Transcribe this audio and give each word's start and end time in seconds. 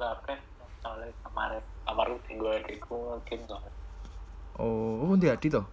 kabeh 0.00 0.38
soalnya 0.80 1.12
kemarin 1.20 1.60
tinggal 2.24 2.56
adikku 2.56 2.96
mungkin 2.96 3.40
kok 3.44 3.60
Oh, 4.60 5.08
oh 5.08 5.16
ndi 5.16 5.28
Adi 5.32 5.48
to? 5.48 5.64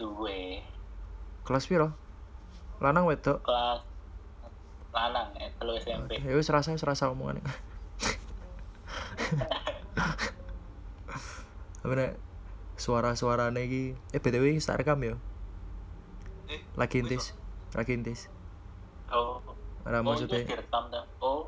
duwe 0.00 0.64
Kelas 1.44 1.68
piro? 1.68 1.92
Lanang 2.80 3.04
wedok. 3.04 3.44
kelas 3.44 3.84
lanang 4.94 5.28
ya 5.36 5.50
telu 5.58 5.76
SMP 5.76 6.22
Ya 6.22 6.32
wis 6.38 6.48
rasa 6.48 6.72
wis 6.72 6.86
rasa 6.86 7.12
omongane. 7.12 7.44
Apa 11.84 11.92
nek 11.98 12.16
suara-suarane 12.80 13.60
iki 13.68 13.82
eh 14.16 14.20
BTW 14.24 14.56
tak 14.64 14.80
rekam 14.80 15.02
ya. 15.04 15.14
Eh, 16.48 16.64
Lagi 16.80 17.04
intis. 17.04 17.36
Lagi 17.76 17.92
intis. 17.92 18.32
oh 19.12 19.42
Ora 19.84 20.00
oh 20.00 20.02
maksudnya 20.06 20.48
oh 21.20 21.20
oh 21.20 21.40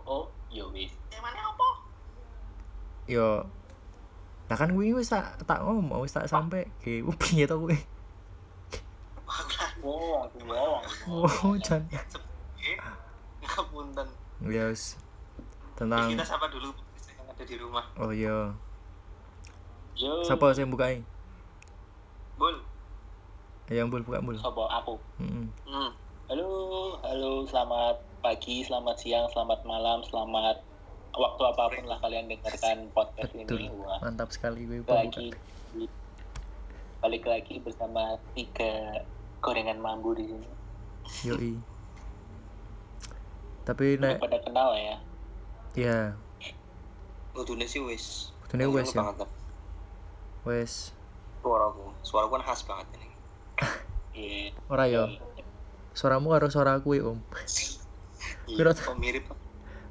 yo 0.56 0.72
wis 0.72 0.88
Emane 1.12 1.36
apa? 1.36 1.68
yo 3.04 3.44
Lah 4.48 4.56
kan 4.56 4.72
kuwi 4.72 4.96
wis 4.96 5.12
tak 5.12 5.36
tak 5.44 5.60
ngomong 5.60 6.00
wis 6.00 6.16
tak 6.16 6.24
sampe 6.24 6.64
ki 6.80 7.04
piye 7.20 7.44
to 7.44 7.60
wow 9.84 10.80
Oh, 11.06 11.54
jan. 11.62 11.84
Eh, 11.92 12.74
ngapunten. 13.44 14.08
Ya 14.48 14.66
wis. 14.72 14.96
Kita 15.76 15.86
Tentang 15.86 16.08
sapa 16.24 16.48
dulu 16.48 16.72
yang 17.06 17.28
ada 17.28 17.44
di 17.44 17.56
rumah. 17.60 17.84
oh 18.00 18.10
iya. 18.10 18.50
yo 19.94 20.12
Siapa 20.24 20.56
sing 20.56 20.72
bukain? 20.72 21.04
Bul. 22.40 22.56
Yang 23.68 23.86
bul 23.92 24.02
buka 24.02 24.18
bul. 24.24 24.36
Sopo 24.40 24.66
aku 24.66 24.96
Heeh. 25.20 25.46
Hmm. 25.68 25.90
Halo 26.26 26.98
halo 27.06 27.46
selamat 27.46 28.02
pagi 28.18 28.66
selamat 28.66 28.98
siang 28.98 29.30
selamat 29.30 29.62
malam 29.62 30.02
selamat 30.02 30.58
waktu 31.14 31.42
apa 31.46 31.70
pun 31.70 31.86
lah 31.86 32.02
kalian 32.02 32.26
dengarkan 32.26 32.90
podcast 32.90 33.30
ini 33.30 33.46
Betul. 33.46 33.70
wah 33.78 34.02
Mantap 34.02 34.34
sekali 34.34 34.66
kuwi 34.66 34.82
balik 34.82 35.14
lagi 35.14 35.30
balik 36.98 37.24
lagi 37.30 37.54
bersama 37.62 38.18
tiga 38.34 39.06
gorengan 39.38 39.78
mambu 39.78 40.18
di 40.18 40.26
sini 40.26 40.48
Yoi. 41.30 41.54
Tapi 43.62 43.94
udah 43.94 44.18
nek 44.18 44.18
pada 44.18 44.42
kenal 44.42 44.74
ya 44.74 44.98
ya 45.78 45.98
Kudune 47.38 47.70
sih 47.70 47.78
wis. 47.78 48.34
Kudune 48.42 48.66
wis 48.74 48.90
ya. 48.90 49.14
Wes 50.42 50.90
Suaraku. 51.38 51.94
Suaraku 52.02 52.34
kan 52.34 52.42
khas 52.50 52.66
banget 52.66 52.86
ini. 52.98 53.08
iya 54.18 54.50
ora 54.66 54.90
ya. 54.90 55.06
Suaramu 55.96 56.36
karo 56.36 56.52
suara 56.52 56.76
kuwi, 56.76 57.00
Om. 57.00 57.16
Iya, 58.52 58.68
mirip. 59.00 59.32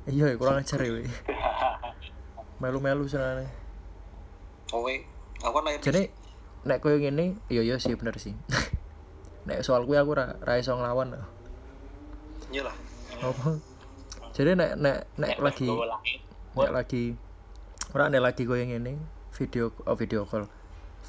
Iya, 0.06 0.30
ya, 0.30 0.38
kurang 0.38 0.62
ajar 0.62 0.78
ya. 0.86 1.02
Melu-melu 2.62 3.10
senane. 3.10 3.50
Kowe, 4.70 4.94
aku 5.42 5.54
kan 5.58 5.64
lahir 5.66 5.82
di 5.82 5.86
Jadi 5.90 6.04
nek 6.62 6.78
koyo 6.86 7.02
ngene, 7.02 7.42
iya 7.50 7.66
iya 7.66 7.82
sih 7.82 7.98
bener 7.98 8.22
sih. 8.22 8.38
nek 9.50 9.66
soal 9.66 9.90
kuwi 9.90 9.98
aku 9.98 10.14
ra 10.14 10.54
iso 10.62 10.78
nglawan. 10.78 11.18
lho. 11.18 11.26
Iya 12.54 12.70
lah. 12.70 12.76
Apa? 13.26 13.58
Jadi 14.38 14.54
nek 14.54 14.72
nek 14.78 14.98
nek 15.18 15.42
lagi 15.42 15.66
gue 15.66 15.90
lahir 15.90 16.20
nek 16.54 16.72
lagi 16.72 17.04
ora 17.98 18.14
nek 18.14 18.22
lagi 18.22 18.46
koyo 18.46 18.62
ngene, 18.62 19.02
video 19.34 19.74
oh 19.90 19.98
video 19.98 20.22
call. 20.30 20.46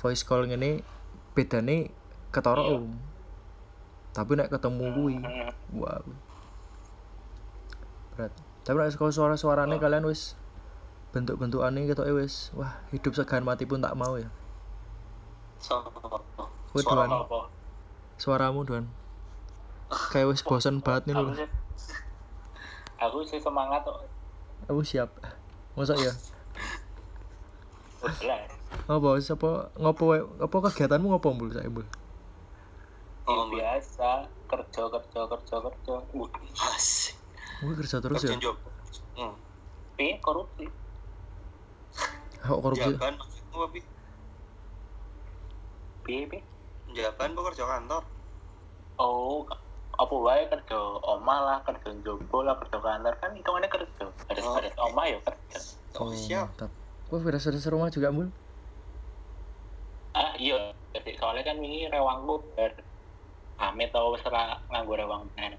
Voice 0.00 0.25
call 0.25 0.48
ngene 0.48 0.81
bedane 1.36 1.92
ketara 2.33 2.64
Iya. 2.64 2.81
Om. 2.81 3.16
Tapi 4.17 4.33
nek 4.33 4.48
ketemu 4.48 4.84
kuwi, 4.97 5.20
wah. 5.77 6.00
Berat. 8.17 8.33
Tapi 8.64 8.77
nek 8.81 8.91
saka 8.97 9.12
suara-suarane 9.12 9.77
Oh. 9.77 9.81
kalian 9.81 10.09
wis 10.09 10.41
bentuk-bentukane 11.12 11.84
ketoke 11.84 12.17
wis 12.17 12.48
wah 12.56 12.81
hidup 12.89 13.12
segan 13.12 13.44
mati 13.44 13.69
pun 13.69 13.84
tak 13.84 13.92
mau 13.92 14.17
ya. 14.17 14.33
So, 15.61 15.84
Kowe 16.72 16.81
suara 16.81 17.09
apa 17.09 17.41
Suaramu 18.16 18.65
doan. 18.65 18.88
Kayak 19.93 20.33
wis 20.33 20.41
bosen 20.41 20.81
banget 20.81 21.12
nih 21.12 21.15
sih 21.37 21.48
aku 22.97 23.21
sih 23.21 23.37
semangat 23.37 23.84
kok 23.84 24.00
Aku 24.66 24.81
siap. 24.83 25.12
Masa 25.77 25.93
ya? 26.00 26.10
Apa 28.88 29.21
apa 29.21 29.50
ngopo 29.78 30.04
apa 30.41 30.56
kegiatanmu 30.72 31.12
ngopo 31.12 31.28
mbul 31.37 31.53
mbul? 31.53 31.87
Oh, 33.26 33.50
biasa 33.50 34.31
kerja 34.47 34.82
kerja 34.87 35.20
kerja 35.26 35.56
kerja 35.59 35.94
Asik. 36.75 37.16
Gue 37.59 37.75
kerja 37.75 37.98
terus 37.98 38.22
ya. 38.22 38.31
Kerjaan 38.31 38.41
job. 38.41 38.56
Hmm. 39.19 39.34
Pi, 39.97 40.20
korupsi 40.20 40.69
Kok 42.38 42.60
korupsi? 42.62 42.94
Jaban 42.94 43.16
maksudmu 43.19 43.59
apa? 43.65 43.78
Pi, 46.04 46.16
pi. 46.28 46.38
Jaban 46.94 47.34
apa 47.34 47.42
kerja 47.50 47.65
kantor? 47.66 48.03
oh 48.97 49.44
apa 49.97 50.15
wae 50.15 50.44
kerja 50.48 50.76
omah 51.04 51.38
lah 51.41 51.59
kerja 51.65 51.92
jobo 52.00 52.41
lah 52.41 52.56
kerja 52.56 52.81
kantor 52.81 53.12
kan 53.20 53.32
hitungannya 53.32 53.69
kerja 53.69 54.04
beres 54.25 54.44
beres 54.44 54.75
omah 54.76 55.04
ya 55.04 55.19
kerja 55.20 55.59
Oh, 55.97 56.12
siap. 56.12 56.53
mantap. 56.53 56.69
Gue 57.09 57.19
beres-beres 57.20 57.65
rumah 57.69 57.88
juga 57.88 58.12
mbul. 58.12 58.28
ah 60.12 60.32
iya 60.36 60.72
soalnya 61.16 61.44
kan 61.44 61.56
ini 61.60 61.88
rewangku 61.88 62.41
ber 62.56 62.72
pamit 63.56 63.89
tau 63.89 64.12
wis 64.12 64.22
ora 64.22 64.61
nganggo 64.69 64.94
rewang 64.94 65.22
meneh 65.33 65.56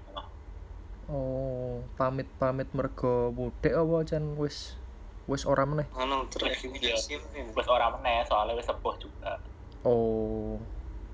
Oh, 1.08 1.80
pamit-pamit 1.96 2.68
mergo 2.76 3.32
mudik 3.32 3.72
apa 3.72 4.04
jan 4.04 4.36
wis 4.36 4.76
wis 5.24 5.48
ora 5.48 5.64
meneh. 5.64 5.88
Anu 5.96 6.28
terefiliasi 6.28 7.16
apa 7.16 7.26
ini? 7.32 7.48
wis 7.56 7.64
ora 7.64 7.88
meneh 7.96 8.20
soalnya 8.28 8.52
wis 8.52 8.68
sepuh 8.68 8.92
juga 9.00 9.40
Oh, 9.88 10.60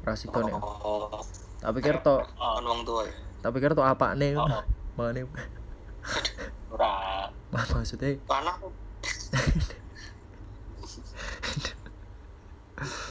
rasiko 0.03 0.43
nih. 0.43 0.51
Oh, 0.59 1.07
Tak 1.63 1.73
pikir 1.79 2.03
to, 2.03 2.19
oh, 2.21 2.59
kan 2.59 2.65
wong 2.67 2.83
tua 2.83 3.07
ya. 3.07 3.15
tak 3.41 3.55
pikir 3.55 3.71
to 3.73 3.81
apa 3.81 4.13
nih? 4.19 4.35
oh, 4.35 4.51
Mane 4.99 5.25
ora 6.69 7.31
maksudnya 7.55 8.19
Anak 8.29 8.59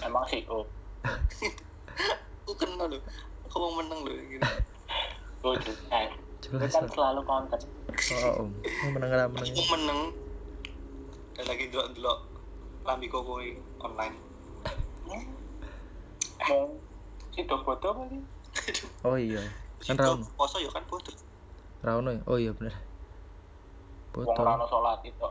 emang 0.04 0.28
sih 0.28 0.44
oh 0.52 0.68
aku 2.44 2.54
kenal 2.60 2.92
loh. 2.92 3.00
Aku 3.54 3.62
mau 3.62 3.86
menang 3.86 4.02
loh 4.02 4.18
gitu. 4.18 4.42
oh 5.46 5.54
jelas 5.54 6.10
itu 6.42 6.58
kan 6.58 6.90
selalu 6.90 7.22
konten 7.22 7.62
Oh, 8.26 8.42
om. 8.42 8.50
Mau 8.50 8.90
menang 8.92 9.10
ora 9.14 9.26
menang. 9.30 9.46
Aku 9.46 9.64
menang. 9.70 10.00
Dan 11.38 11.46
lagi 11.46 11.70
delok-delok 11.70 12.18
lambi 12.82 13.06
koko 13.06 13.38
online. 13.78 14.18
emang 16.44 16.82
si 17.30 17.46
foto 17.46 17.88
kali 17.94 18.18
Oh 19.06 19.14
iya. 19.14 19.40
Kan 19.80 20.02
Rauno. 20.02 20.26
Poso 20.34 20.58
ya 20.58 20.74
kan 20.74 20.82
foto. 20.90 21.14
Rauno 21.86 22.10
ya? 22.10 22.22
Oh 22.26 22.42
iya 22.42 22.52
bener. 22.52 22.74
wong 24.14 24.26
Foto. 24.26 24.42
rano 24.42 24.66
sholat 24.66 25.02
itu 25.06 25.18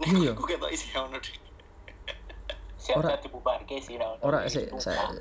Iya, 0.00 0.12
iya. 0.16 0.30
Aku 0.32 0.44
ketok 0.44 0.72
isi 0.72 0.88
ono 0.96 1.16
deh. 1.16 1.36
siapa 2.76 3.00
Ora- 3.04 3.20
dibubarke 3.20 3.76
sih 3.80 4.00
Rano. 4.00 4.16
Ora 4.20 4.44
Itu, 4.44 4.60
sik 4.60 4.72
Pak. 4.72 4.80
saya 4.80 5.12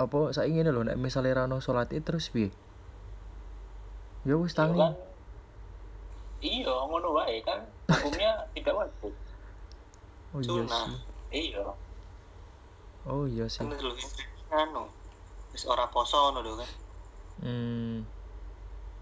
apa 0.00 0.32
saya 0.32 0.48
ingin 0.48 0.64
lho 0.66 0.80
nek 0.80 0.96
misalnya 0.96 1.44
Rano 1.44 1.60
salat 1.60 1.92
Id 1.92 2.00
terus 2.02 2.32
piye? 2.32 2.48
Ya 4.24 4.34
wis 4.36 4.52
Iya 4.52 4.58
tangi. 4.58 4.80
kan 4.80 4.92
iya 6.40 6.72
ngono 6.72 7.12
wae 7.12 7.36
kan 7.44 7.60
hukumnya 7.84 8.32
tidak 8.56 8.72
wajib 8.74 9.12
Oh 10.30 10.40
iya 10.40 10.64
sih. 10.64 10.92
iya 11.30 11.64
Oh 13.02 13.24
iya 13.26 13.44
sih. 13.44 13.60
Kan 13.60 13.76
dulu 13.76 13.92
anu. 14.50 14.84
Wis 15.52 15.64
ora 15.64 15.84
poso 15.88 16.32
ono 16.32 16.40
lho 16.40 16.56
kan. 16.56 16.70
Hmm. 17.40 17.96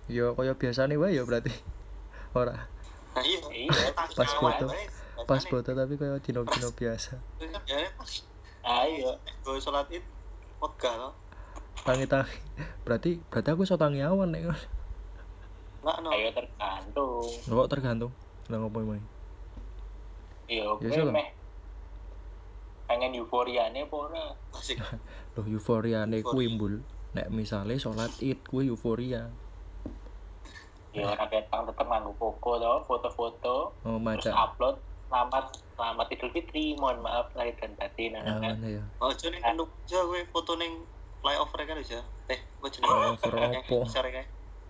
Ya 0.06 0.30
kaya 0.32 0.54
biasane 0.54 0.94
wae 0.94 1.14
ya 1.14 1.22
berarti. 1.22 1.50
Ora. 2.38 2.54
Nah 3.14 3.22
iya. 3.22 3.42
iya 3.50 3.70
Pas 4.18 4.30
foto. 4.32 4.66
Pas 5.26 5.42
foto 5.42 5.70
tapi 5.70 5.94
kaya 5.94 6.18
dino-dino 6.18 6.70
biasa. 6.72 7.18
Ayo 8.62 9.14
gue 9.42 9.58
sholat 9.58 9.86
id 9.90 10.02
wegah 10.58 10.94
loh. 10.98 11.12
Tangi-tangi. 11.86 12.36
Berarti 12.82 13.10
berarti 13.30 13.48
aku 13.54 13.62
iso 13.62 13.78
tangi 13.78 14.02
awan 14.02 14.34
nek. 14.34 14.50
Enggak 15.78 15.96
no. 16.02 16.10
ayo 16.10 16.28
tergantung 16.34 17.26
Kok 17.46 17.70
tergantung. 17.70 18.12
Lah 18.50 18.56
ngopo 18.58 18.82
emang? 18.82 19.02
iya 20.48 20.64
Ya, 20.64 20.80
gue 20.80 20.90
sih, 20.90 21.04
meh 21.04 21.28
pengen 22.88 23.12
euforianya 23.20 23.84
apa 23.84 23.96
ora 24.00 24.24
Asik. 24.56 24.80
Loh 25.36 25.44
euforiane 25.44 26.24
kuwi 26.24 26.48
mbul. 26.48 26.80
Nek 27.12 27.28
misale 27.28 27.76
salat 27.76 28.10
Id 28.24 28.48
kuwi 28.48 28.72
euforia. 28.72 29.28
ya 30.88 31.04
ora 31.04 31.28
ketang 31.28 31.68
tetep 31.68 31.84
nganggo 31.84 32.16
koko 32.16 32.56
to 32.58 32.72
foto-foto 32.88 33.70
Oh 33.84 34.00
terus 34.18 34.34
upload 34.34 34.80
selamat 35.12 35.44
selamat 35.78 36.10
idul 36.10 36.34
fitri 36.34 36.74
mohon 36.74 36.98
maaf 36.98 37.30
lahir 37.38 37.54
dan 37.54 37.70
batin 37.78 38.18
nah, 38.18 38.26
kan 38.26 38.58
awan 38.58 38.66
ya. 38.66 38.82
Oh, 38.98 39.14
jadi 39.14 39.38
anu 39.46 39.70
aja 39.86 40.02
gue 40.02 40.26
foto 40.28 40.58
neng 40.58 40.82
flyover 41.22 41.60
kan 41.62 41.78
bisa. 41.78 42.02
Eh, 42.26 42.34
gue 42.34 42.68
jadi. 42.68 42.82
Flyover 42.82 43.32
opo? 43.62 43.86
Sore. 43.86 44.10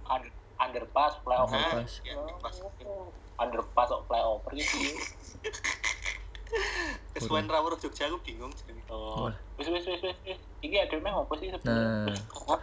Aduh, 0.04 0.32
underpass 0.60 1.16
flyover 1.24 1.56
Underpass. 1.56 2.04
Ya, 2.04 2.12
pas. 2.38 2.56
underpass 3.40 3.88
kok 3.88 4.04
flyover 4.04 4.52
gitu 4.52 4.76
Kesuwen 7.16 7.48
rawuh 7.52 7.72
Jogja 7.76 8.08
aku 8.08 8.20
bingung 8.20 8.52
jadi. 8.52 8.80
oh 8.92 9.32
wis 9.56 9.68
wis 9.68 9.84
wis 9.84 10.00
wis 10.00 10.16
wis. 10.24 10.40
iki 10.60 10.76
ada 10.76 10.96
meh 10.96 11.12
apa 11.12 11.32
sih 11.36 11.48
Nah, 11.48 11.60
sebenarnya 11.60 12.56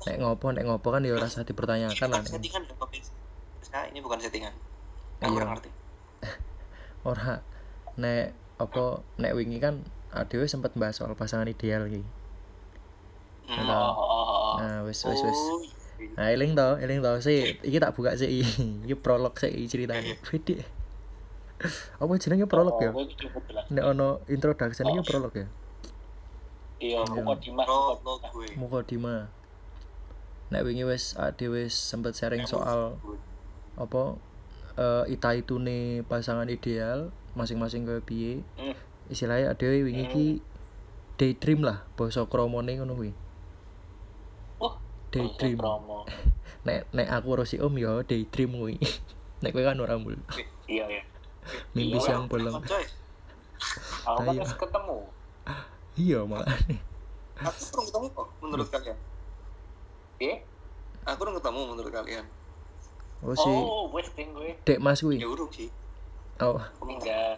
nek 0.00 0.16
ngopo 0.16 0.46
nek 0.52 0.64
ngopo 0.64 0.88
kan 0.88 1.04
ya 1.04 1.12
rasa 1.20 1.44
dipertanyakan 1.44 2.08
lah. 2.08 2.24
Settingan 2.24 2.64
ya, 2.64 2.72
Pak. 2.80 2.88
Nah, 3.70 3.84
ini 3.92 4.00
bukan 4.00 4.16
settingan. 4.16 4.52
Aku 5.20 5.28
Iya. 5.28 5.36
kurang 5.36 5.48
ngerti. 5.52 5.70
Ora 7.04 7.44
nek 7.96 8.36
apa 8.60 9.00
nek 9.16 9.32
wingi 9.34 9.58
kan 9.58 9.80
adewe 10.10 10.44
sempat 10.50 10.74
bahas 10.76 10.98
soal 10.98 11.14
pasangan 11.14 11.48
ideal 11.48 11.86
iki. 11.86 12.02
Hmm. 13.50 13.66
Nah, 13.66 13.90
oh, 13.90 13.94
oh, 13.98 14.24
oh. 14.26 14.54
Nah, 14.62 14.78
wis 14.86 15.02
wis 15.02 15.20
wis. 15.22 15.40
Oh, 15.50 15.58
iya. 15.98 16.14
Nah, 16.14 16.26
eling 16.30 16.52
to, 16.54 16.68
eling 16.78 17.00
to 17.02 17.12
sih. 17.22 17.58
Iki 17.62 17.78
tak 17.82 17.94
buka 17.98 18.14
sih. 18.14 18.46
Iki 18.86 18.94
prolog 18.98 19.34
sih 19.38 19.50
ceritanya. 19.66 20.14
Widi. 20.30 20.62
Apa 21.98 22.12
jenenge 22.16 22.46
prolog 22.46 22.78
ya? 22.78 22.94
Oh. 22.94 23.06
Nek 23.74 23.84
ono 23.84 24.22
introduction 24.30 24.86
iki 24.90 25.02
prolog 25.02 25.34
ya. 25.34 25.46
Iya, 26.80 27.04
lo 27.04 28.16
gue. 28.24 28.48
Mukadimah. 28.56 29.28
Nek 30.50 30.62
wingi 30.64 30.88
wis 30.88 31.14
ade 31.20 31.46
wis 31.52 31.76
sempet 31.76 32.16
sharing 32.16 32.48
soal 32.48 32.96
apa 33.76 34.16
eh 34.80 35.04
ita 35.12 35.36
itune 35.36 36.00
pasangan 36.08 36.48
ideal 36.48 37.12
masing-masing 37.36 37.84
kaya 37.84 38.00
piye. 38.00 38.40
Hmm. 38.56 38.72
Istilahnya 39.12 39.52
ade 39.52 39.68
wingi 39.68 40.08
iki 40.08 40.26
daydream 41.20 41.60
lah 41.60 41.84
basa 42.00 42.24
kromone 42.24 42.80
ngono 42.80 42.96
kuwi. 42.96 43.12
Oh, 44.56 44.74
Daydream. 45.12 45.60
promo. 45.60 46.08
Nek 46.66 46.88
nek 46.96 47.08
aku 47.12 47.36
karo 47.36 47.44
si 47.44 47.60
Om 47.60 47.76
ya 47.76 48.00
daydream 48.00 48.56
kuwi. 48.56 48.80
nek 49.44 49.52
kowe 49.52 49.62
kan 49.62 49.76
ora 49.76 50.00
mbul. 50.00 50.16
Iya, 50.64 50.84
iya. 50.88 51.02
Mimpi 51.76 51.96
Iya, 51.96 52.04
siang 52.04 52.24
bolong. 52.28 52.60
Coy, 52.64 52.84
Aku 54.08 54.20
kan 54.24 54.34
harus 54.36 54.54
ketemu. 54.56 54.98
Iya 56.00 56.18
makane. 56.24 56.76
aku 57.40 57.60
kurang 57.72 57.86
ketemu 57.88 58.06
kok 58.12 58.28
menurut 58.44 58.68
kalian. 58.68 58.98
Iya? 60.20 60.36
Aku 61.08 61.16
kurang 61.24 61.36
ketemu 61.40 61.60
menurut 61.72 61.92
kalian. 61.92 62.24
Oh 63.20 63.36
si 63.36 63.52
Oh, 63.52 63.92
wes 63.92 64.08
ting 64.16 64.32
gue. 64.32 64.56
Dek 64.64 64.80
Mas 64.80 65.04
kuwi. 65.04 65.20
Ya 65.20 65.28
urung 65.28 65.52
sih. 65.52 65.68
Oh, 66.40 66.56
Tinggal 66.80 67.36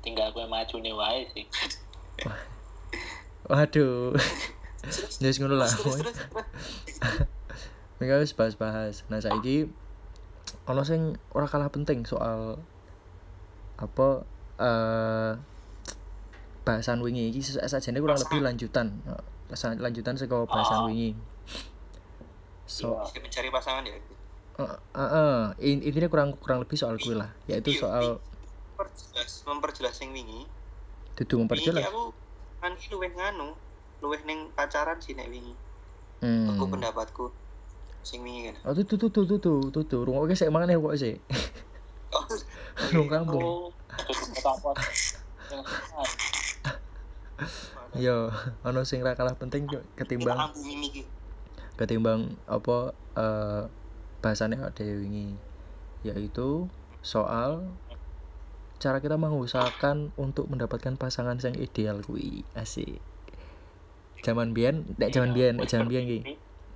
tinggal 0.00 0.32
gue 0.32 0.44
maju 0.48 0.76
nih 0.80 0.94
wae 0.96 1.22
sih. 1.36 1.44
waduh. 3.44 4.16
Wis 5.20 5.36
ngono 5.36 5.60
lah. 5.60 5.68
Mereka 7.98 8.22
wis 8.22 8.32
bahas-bahas. 8.32 9.04
Nah, 9.12 9.20
saiki 9.20 9.68
ono 10.64 10.80
sing 10.84 11.20
ora 11.36 11.44
kalah 11.44 11.68
penting 11.68 12.08
soal 12.08 12.56
apa 13.76 14.24
eh 14.58 15.32
bahasan 16.64 17.00
wingi 17.00 17.32
iki 17.32 17.40
sajane 17.44 18.00
kurang 18.00 18.16
lebih 18.16 18.40
lanjutan. 18.40 18.96
Lanjutan 19.76 20.16
saka 20.16 20.48
bahasan 20.48 20.88
wingi. 20.88 21.12
So, 22.68 23.00
Bisa 23.00 23.20
mencari 23.20 23.48
pasangan 23.48 23.84
ya. 23.84 23.96
Eh, 24.58 24.74
eh, 24.98 25.42
in- 25.62 25.82
intinya 25.82 26.10
kurang 26.10 26.34
kurang 26.34 26.58
lebih 26.58 26.74
soal 26.74 26.98
kuwi 26.98 27.14
lah, 27.14 27.30
yaitu 27.46 27.70
Iya, 27.70 27.80
soal 27.80 28.04
memperjelas 28.74 29.30
memperjelas 29.46 29.94
yang 30.02 30.10
wingi. 30.12 30.40
dudu 31.14 31.34
Wingi 31.34 31.42
memperjelas. 31.46 31.82
aku 31.84 32.14
kan 32.58 32.74
iki 32.74 32.90
luwih 32.90 33.10
nganu, 33.10 33.54
luwih 33.98 34.20
ning 34.22 34.50
pacaran 34.52 34.98
sih 34.98 35.14
nek 35.14 35.30
wingi. 35.30 35.54
Hmm. 36.18 36.50
Aku 36.50 36.66
pendapatku 36.66 37.30
sing 38.02 38.22
wingi 38.22 38.50
kan. 38.50 38.54
Oh, 38.66 38.74
tuh 38.74 38.82
tuh 38.84 38.98
tuh 38.98 39.10
tuh 39.10 39.24
tuh 39.26 39.38
tuh 39.38 39.58
tuh 39.70 39.82
tuh 39.84 40.00
rungokke 40.02 40.34
sik 40.34 40.50
mangane 40.50 40.74
kok 40.74 40.98
sik. 40.98 41.18
Oh, 42.08 42.24
Rung 42.88 43.04
kampung. 43.04 43.44
Oh, 43.44 43.68
Yo, 47.96 48.32
ono 48.64 48.80
sing 48.88 49.04
ra 49.04 49.12
kalah 49.12 49.36
penting 49.36 49.68
ketimbang 49.92 50.40
ini 50.56 51.04
ketimbang 51.76 52.32
apa 52.44 52.96
bahasannya 54.20 54.60
ada 54.62 54.84
wingi 54.84 55.38
yaitu 56.06 56.70
soal 57.02 57.66
cara 58.78 59.02
kita 59.02 59.18
mengusahakan 59.18 60.14
untuk 60.14 60.46
mendapatkan 60.46 60.94
pasangan 60.94 61.38
yang 61.42 61.58
ideal 61.58 61.98
kuwi. 62.02 62.46
Asik. 62.54 63.02
Zaman 64.22 64.54
biyen 64.54 64.86
nek 64.98 65.10
zaman 65.10 65.34
biyen 65.34 65.58
nek 65.58 65.70
zaman 65.70 65.86
biyen 65.90 66.04
ki 66.06 66.18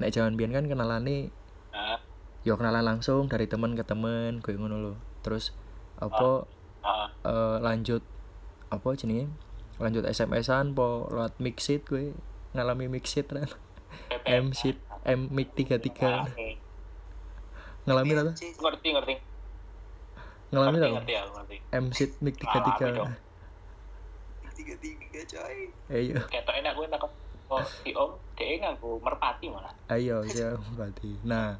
nek 0.03 0.11
zaman 0.11 0.35
biyen 0.35 0.50
kan 0.50 0.67
kenalane 0.67 1.31
Nah, 1.73 1.97
yo 2.44 2.61
kenalan 2.61 2.85
langsung 2.85 3.33
dari 3.33 3.49
teman 3.49 3.73
ke 3.73 3.81
teman 3.81 4.45
kayak 4.45 4.61
ngono 4.61 4.77
lho. 4.77 4.95
Terus 5.25 5.56
apa 5.97 6.45
eh, 7.25 7.56
lanjut 7.65 8.05
apa 8.69 8.88
jenenge? 8.93 9.33
Lanjut 9.81 10.05
SMS-an 10.05 10.77
po 10.77 11.09
lewat 11.09 11.41
mixit 11.41 11.88
gue 11.88 12.12
ngalami 12.53 12.93
mixit 12.93 13.33
kan 13.33 13.49
M 14.29 14.53
sheet 14.53 14.77
M 15.03 15.33
mic 15.33 15.56
33 15.56 16.37
ngalamin 17.88 18.17
apa? 18.23 18.32
Ngerti 18.37 18.88
ngerti 18.94 19.14
ngalamin 20.52 20.79
ngerti, 20.79 20.84
apa? 20.84 20.96
ngerti, 21.00 21.12
ya, 21.12 21.23
ngerti. 21.32 21.56
MC 21.73 21.99
mic 22.20 22.37
ah, 22.44 22.62
tiga 22.62 22.87
tiga 24.52 24.55
tiga 24.55 24.75
tiga 24.76 25.20
coy. 25.32 25.58
Ayo. 25.88 26.17
Kata 26.29 26.52
enak 26.61 26.73
gue 26.76 26.87
enak. 26.87 27.00
Oh 27.52 27.64
si 27.64 27.93
om 27.93 28.17
dia 28.37 28.56
gue 28.58 28.94
merpati 29.00 29.46
malah. 29.49 29.73
Ayo 29.93 30.25
iya, 30.29 30.56
merpati. 30.56 31.11
Nah 31.25 31.56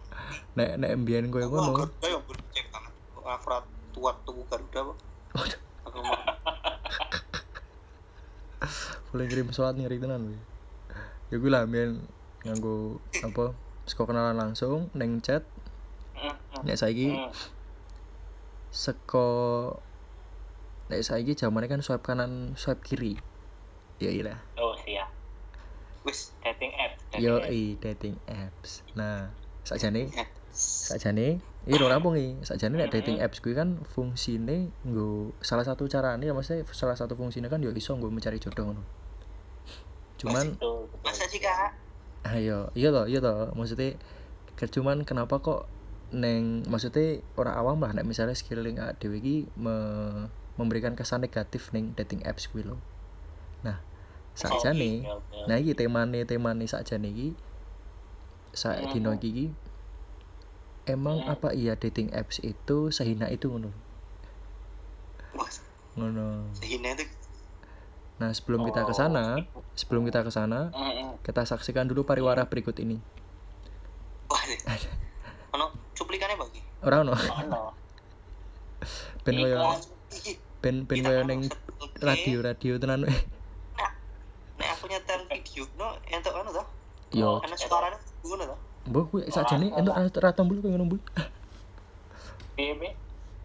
nek 0.57 0.81
nek 0.81 0.91
ambien 0.93 1.29
gue 1.33 1.41
gue 1.41 1.61
mau 1.61 1.77
ayo 1.77 2.21
yang 2.21 2.25
cek 2.53 2.67
tangan. 2.73 2.93
Afrat 3.23 3.65
tuat 3.93 4.17
tubuh 4.25 4.45
garuda 4.49 4.81
bang 4.91 4.99
boleh 9.13 9.27
kirim 9.29 9.53
pesawat 9.53 9.77
nih 9.77 9.93
Ritenan, 9.93 10.25
gue 10.25 10.41
ya 11.29 11.37
gue 11.37 11.51
lah 11.53 11.69
ambien 11.69 12.01
nganggu 12.45 12.97
apa 13.21 13.53
sekolah 13.85 14.09
kenalan 14.09 14.37
langsung 14.37 14.89
neng 14.97 15.21
chat 15.21 15.45
nek 16.63 16.77
saiki 16.79 17.09
hmm. 17.13 17.31
seko 18.73 19.29
nek 20.89 21.03
saiki 21.03 21.33
zamane 21.37 21.67
kan 21.69 21.81
swipe 21.81 22.05
kanan 22.05 22.55
swipe 22.55 22.83
kiri 22.85 23.15
ya 24.03 24.11
iya 24.11 24.35
Oh, 24.59 24.75
siap. 24.83 25.09
wis 26.03 26.35
Dating 26.43 26.73
apps. 26.75 27.01
yo 27.23 27.39
i 27.47 27.79
dating 27.79 28.19
apps 28.27 28.83
nah 28.99 29.31
sakjane 29.63 30.11
sakjane 30.51 31.39
iki 31.63 31.79
ora 31.79 31.95
rampung 31.95 32.19
iki 32.19 32.43
sakjane 32.43 32.75
nek 32.75 32.91
dating 32.91 33.23
apps 33.23 33.39
kuwi 33.39 33.55
kan 33.55 33.79
fungsine 33.87 34.75
nggo 34.83 35.31
salah 35.39 35.63
satu 35.63 35.87
carane 35.87 36.27
ya 36.27 36.35
maksudnya 36.35 36.67
salah 36.75 36.99
satu 36.99 37.15
fungsine 37.15 37.47
kan 37.47 37.63
yo 37.63 37.71
iso 37.71 37.95
nggo 37.95 38.11
mencari 38.11 38.43
jodoh 38.43 38.75
ngono 38.75 38.83
cuman. 40.23 40.55
Masa 41.03 41.27
sih 41.27 41.43
kak? 41.43 41.75
ayo 42.23 42.71
iya 42.79 42.95
toh 42.95 43.07
iya 43.11 43.19
toh 43.19 43.51
maksudnya 43.59 43.99
cuman 44.55 45.03
kenapa 45.03 45.43
kok 45.43 45.67
neng 46.13 46.63
maksudnya 46.65 47.19
orang 47.35 47.55
awam 47.55 47.79
lah 47.79 47.93
nek 47.93 48.05
misalnya 48.05 48.33
skilling 48.33 48.77
dhewe 48.97 49.17
iki 49.17 49.37
me- 49.55 50.29
memberikan 50.55 50.93
kesan 50.93 51.21
negatif 51.21 51.73
neng 51.73 51.93
dating 51.93 52.21
apps 52.23 52.47
kuwi 52.47 52.63
lho 52.63 52.77
nah 53.61 53.81
sakjane 54.33 55.01
Oke, 55.03 55.09
oke, 55.09 55.21
oke. 55.35 55.45
Nah 55.45 55.57
iki 55.57 55.73
temane 55.73 56.21
temane 56.23 56.65
sakjane 56.65 57.09
iki 57.09 57.29
sak 58.51 58.77
Hmm. 58.79 58.91
dino 58.91 59.11
iki 59.13 59.29
iki, 59.29 59.47
emang 60.85 61.19
Hmm. 61.19 61.33
apa 61.33 61.53
iya 61.53 61.73
dating 61.75 62.13
apps 62.13 62.37
itu 62.39 62.89
sehina 62.91 63.27
itu 63.27 63.49
ngono 63.49 63.73
ngono 65.93 66.49
sehina 66.53 66.93
itu 66.93 67.05
nah 68.17 68.29
sebelum 68.31 68.63
kita 68.63 68.85
ke 68.85 68.93
Oh. 68.93 68.99
sana 68.99 69.41
sebelum 69.73 70.05
kita 70.05 70.21
ke 70.21 70.29
sana 70.29 70.69
Hmm, 70.71 70.93
hmm. 70.93 71.11
kita 71.23 71.43
saksikan 71.43 71.85
dulu 71.85 72.03
pariwara 72.03 72.45
berikut 72.45 72.77
ini. 72.79 73.01
Cuplikannya 76.03 76.35
bagi. 76.35 76.61
ora 76.83 76.97
ono. 77.01 77.15
Ono. 77.15 77.61
ben 79.25 79.35
koyo 79.39 79.59
ben 80.59 80.77
ben 80.83 80.99
Kita 80.99 81.09
koyo 81.09 81.23
ning 81.23 81.41
set- 81.47 82.03
radio 82.03 82.43
radio 82.43 82.73
tenan 82.77 83.07
Nek 83.07 83.19
aku 84.69 84.85
nyetel 84.87 85.23
video 85.31 85.63
no 85.79 85.95
entuk 86.05 86.35
anu 86.35 86.51
toh? 86.51 86.67
yo. 87.15 87.39
Ana 87.39 87.55
suaranya 87.55 87.99
ngono 88.21 88.45
toh? 88.51 88.59
mbok 88.83 89.05
kuwi 89.09 89.31
sakjane 89.31 89.71
entuk 89.71 89.95
ra 90.19 90.35
tombol 90.35 90.59
koyo 90.59 90.75
ngono 90.75 90.91
mbul 90.91 91.01
Piye, 92.53 92.75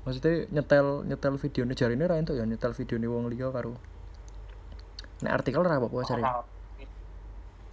maksudnya 0.03 0.49
nyetel 0.51 1.05
nyetel 1.05 1.37
videone 1.37 1.71
jarine 1.71 2.03
ra 2.03 2.17
entuk 2.17 2.35
ya 2.35 2.43
nyetel 2.43 2.73
videone 2.73 3.05
wong 3.05 3.29
liya 3.29 3.53
karo. 3.53 3.77
Nek 5.21 5.31
artikel 5.31 5.61
ra 5.61 5.77
apa-apa 5.77 6.03
jare. 6.03 6.23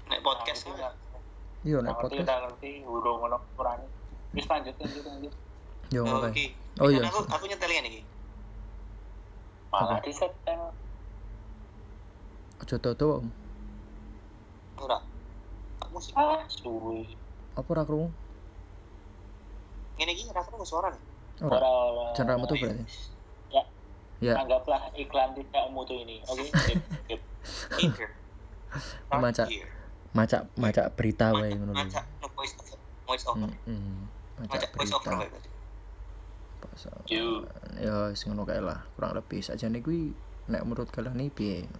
Nek 0.07 0.21
podcast 0.21 0.69
Nah, 0.69 0.77
mah. 0.79 0.93
iya 1.65 1.81
nek 1.81 1.97
podcast. 1.97 2.23
udah 2.23 2.39
ngerti, 2.45 2.71
urung 2.85 3.19
ngono 3.19 3.41
kurang. 3.57 3.81
Wis 4.35 4.47
lanjut, 4.51 4.75
lanjut, 4.83 5.05
lanjut. 5.07 5.33
yo 5.95 6.03
Oh, 6.03 6.19
oke 6.19 6.35
oke. 6.35 6.45
Oh, 6.83 6.89
iya. 6.91 7.07
Aku 7.07 7.23
aku 7.31 7.45
nyetelin 7.47 7.87
iki. 7.87 8.01
Malah 9.71 9.99
Apa? 9.99 10.07
di 10.07 10.13
setting. 10.15 10.61
aja 12.63 12.77
toto 12.81 13.23
Om. 13.23 13.27
Ora. 14.83 14.99
Aku 15.83 15.89
musik. 15.95 16.13
Ah, 16.19 16.43
suwi. 16.51 17.15
apa 17.55 17.69
ora 17.71 17.87
krungu 17.87 18.11
Ngene 19.95 20.11
iki 20.11 20.27
suara 20.67 20.91
nih. 20.91 21.03
ora 21.47 21.59
Jangan 22.19 22.43
metu 22.43 22.59
berarti. 22.59 22.83
Ya, 23.55 23.63
ya 24.19 24.35
anggaplah 24.43 24.91
iklan 24.99 25.39
tidak 25.39 25.65
mutu 25.71 25.95
ini. 26.03 26.19
Oke, 26.27 26.51
skip, 26.67 26.81
skip. 27.07 27.21
Tinder. 27.79 28.11
Maca. 29.15 29.47
Iya. 29.47 29.67
maca 30.15 30.47
maca 30.55 30.83
berita 30.95 31.35
wae 31.35 31.51
ngono 31.59 31.75
Maca 31.75 32.07
lho 32.07 32.23
no 32.23 32.27
voice 32.39 32.55
over. 32.55 32.79
Voice 33.07 33.25
over. 33.27 33.51
Heeh. 33.51 33.75
maca 33.75 34.14
Over 34.41 34.59
berita. 34.75 35.39
Yo. 37.07 37.47
ya 37.79 38.11
wis 38.11 38.27
ngono 38.27 38.43
kae 38.43 38.59
lah. 38.59 38.83
Kurang 38.99 39.15
lebih 39.15 39.45
sajane 39.45 39.79
kuwi 39.79 40.11
nek 40.51 40.65
menurut 40.67 40.91
kalian 40.91 41.15
nih 41.15 41.31
piye? 41.31 41.71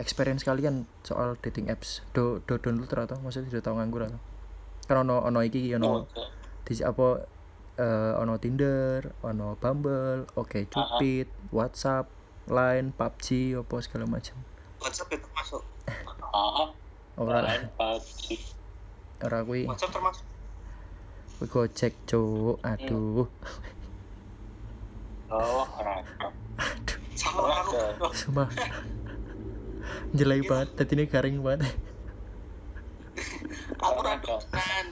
Experience 0.00 0.46
kalian 0.46 0.88
soal 1.04 1.36
dating 1.44 1.68
apps. 1.68 2.00
Do 2.16 2.40
do 2.48 2.56
download 2.56 2.88
to 2.88 3.16
maksudnya 3.20 3.52
do 3.52 3.60
tau 3.60 3.76
nganggur 3.76 4.08
to 4.08 4.18
kan 4.86 5.02
ono 5.02 5.18
ono 5.26 5.42
iki 5.42 5.74
ono 5.74 6.06
Oke. 6.06 6.22
di 6.62 6.78
apa 6.78 7.26
eh, 7.74 8.12
ono 8.22 8.38
Tinder 8.38 9.02
ono 9.26 9.58
Bumble 9.58 10.30
oke 10.38 10.70
Cupid 10.70 11.50
WhatsApp 11.50 12.06
Line 12.46 12.94
PUBG 12.94 13.58
apa 13.58 13.76
segala 13.82 14.06
macam. 14.06 14.38
WhatsApp 14.78 15.18
itu 15.18 15.26
termasuk. 15.26 15.62
Ah, 16.30 16.70
ora. 17.18 17.42
Lain 17.42 17.66
PUBG. 17.74 18.38
ora 19.26 19.42
kuwi. 19.42 19.66
WhatsApp 19.66 19.90
termasuk. 19.90 20.22
Gojek 21.42 21.92
cuk 22.04 22.56
aduh 22.62 23.28
Oh, 25.26 25.66
random. 25.76 26.30
Sama 28.14 28.46
jelek 30.12 30.46
banget 30.46 30.68
tadi 30.72 30.92
ini 30.94 31.04
garing 31.04 31.36
banget 31.40 31.74
Aku 33.76 33.98
random 34.00 34.38
kan. 34.46 34.86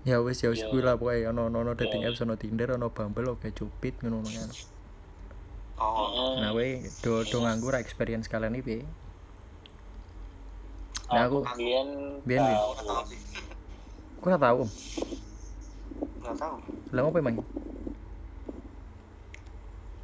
ya 0.00 0.16
wis 0.18 0.40
ya 0.40 0.48
wis 0.48 0.62
Iya. 0.62 0.68
kuwi 0.68 0.80
lah 0.80 0.94
pokoke 0.94 1.26
ono 1.26 1.46
ono 1.46 1.60
ono 1.60 1.72
dating 1.74 2.00
Iya. 2.00 2.08
apps 2.08 2.22
ono 2.22 2.34
Tinder 2.34 2.72
ono 2.72 2.88
Bumble 2.88 3.28
oke 3.30 3.50
Cupid 3.50 4.00
ngono 4.00 4.22
ngono 4.22 4.30
kan 4.30 4.50
Oh. 5.76 6.36
nah 6.38 6.52
we 6.52 6.84
do 7.00 7.20
do 7.22 7.36
nganggur 7.38 7.72
experience 7.74 8.24
kalian 8.24 8.52
iki 8.52 8.62
piye? 8.62 8.80
Nah, 11.08 11.24
aku- 11.24 11.42
Biyen 11.56 12.20
Biyen. 12.22 12.44
Aku 14.14 14.24
ora 14.24 14.36
tau 14.36 14.62
Om? 14.62 14.70
Nggak 16.30 16.46
tahu. 16.46 16.56
Lah 16.94 17.02
apa 17.02 17.18
emang? 17.18 17.36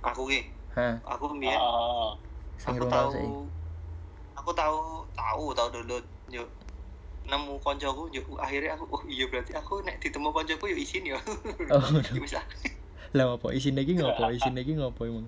Aku 0.02 0.22
ki, 0.26 0.40
Hah, 0.74 0.98
aku 1.06 1.24
mbiyen 1.38 1.54
Ah, 1.54 2.10
sing 2.58 2.74
aku 2.74 2.86
tahu 2.90 3.08
sih. 3.14 3.26
aku 4.36 4.50
tahu 4.54 4.78
tahu 5.14 5.44
tahu 5.54 5.70
download 5.72 6.04
yuk 6.30 6.46
nemu 7.26 7.58
koncoku 7.58 8.06
yuk 8.14 8.26
akhirnya 8.38 8.78
aku 8.78 8.86
oh 8.90 9.02
iya 9.06 9.26
berarti 9.26 9.50
aku 9.54 9.82
nek 9.82 9.98
ditemu 9.98 10.30
koncoku 10.30 10.70
yuk 10.70 10.78
isin 10.78 11.02
ya 11.06 11.18
Oh, 11.74 11.82
Ya 11.98 12.18
bisa 12.18 12.40
lah 13.14 13.34
apa 13.34 13.50
isine 13.50 13.82
iki 13.82 13.96
ngopo? 13.98 14.28
Isine 14.30 14.60
iki 14.62 14.76
ngopo 14.76 15.06
emang? 15.06 15.26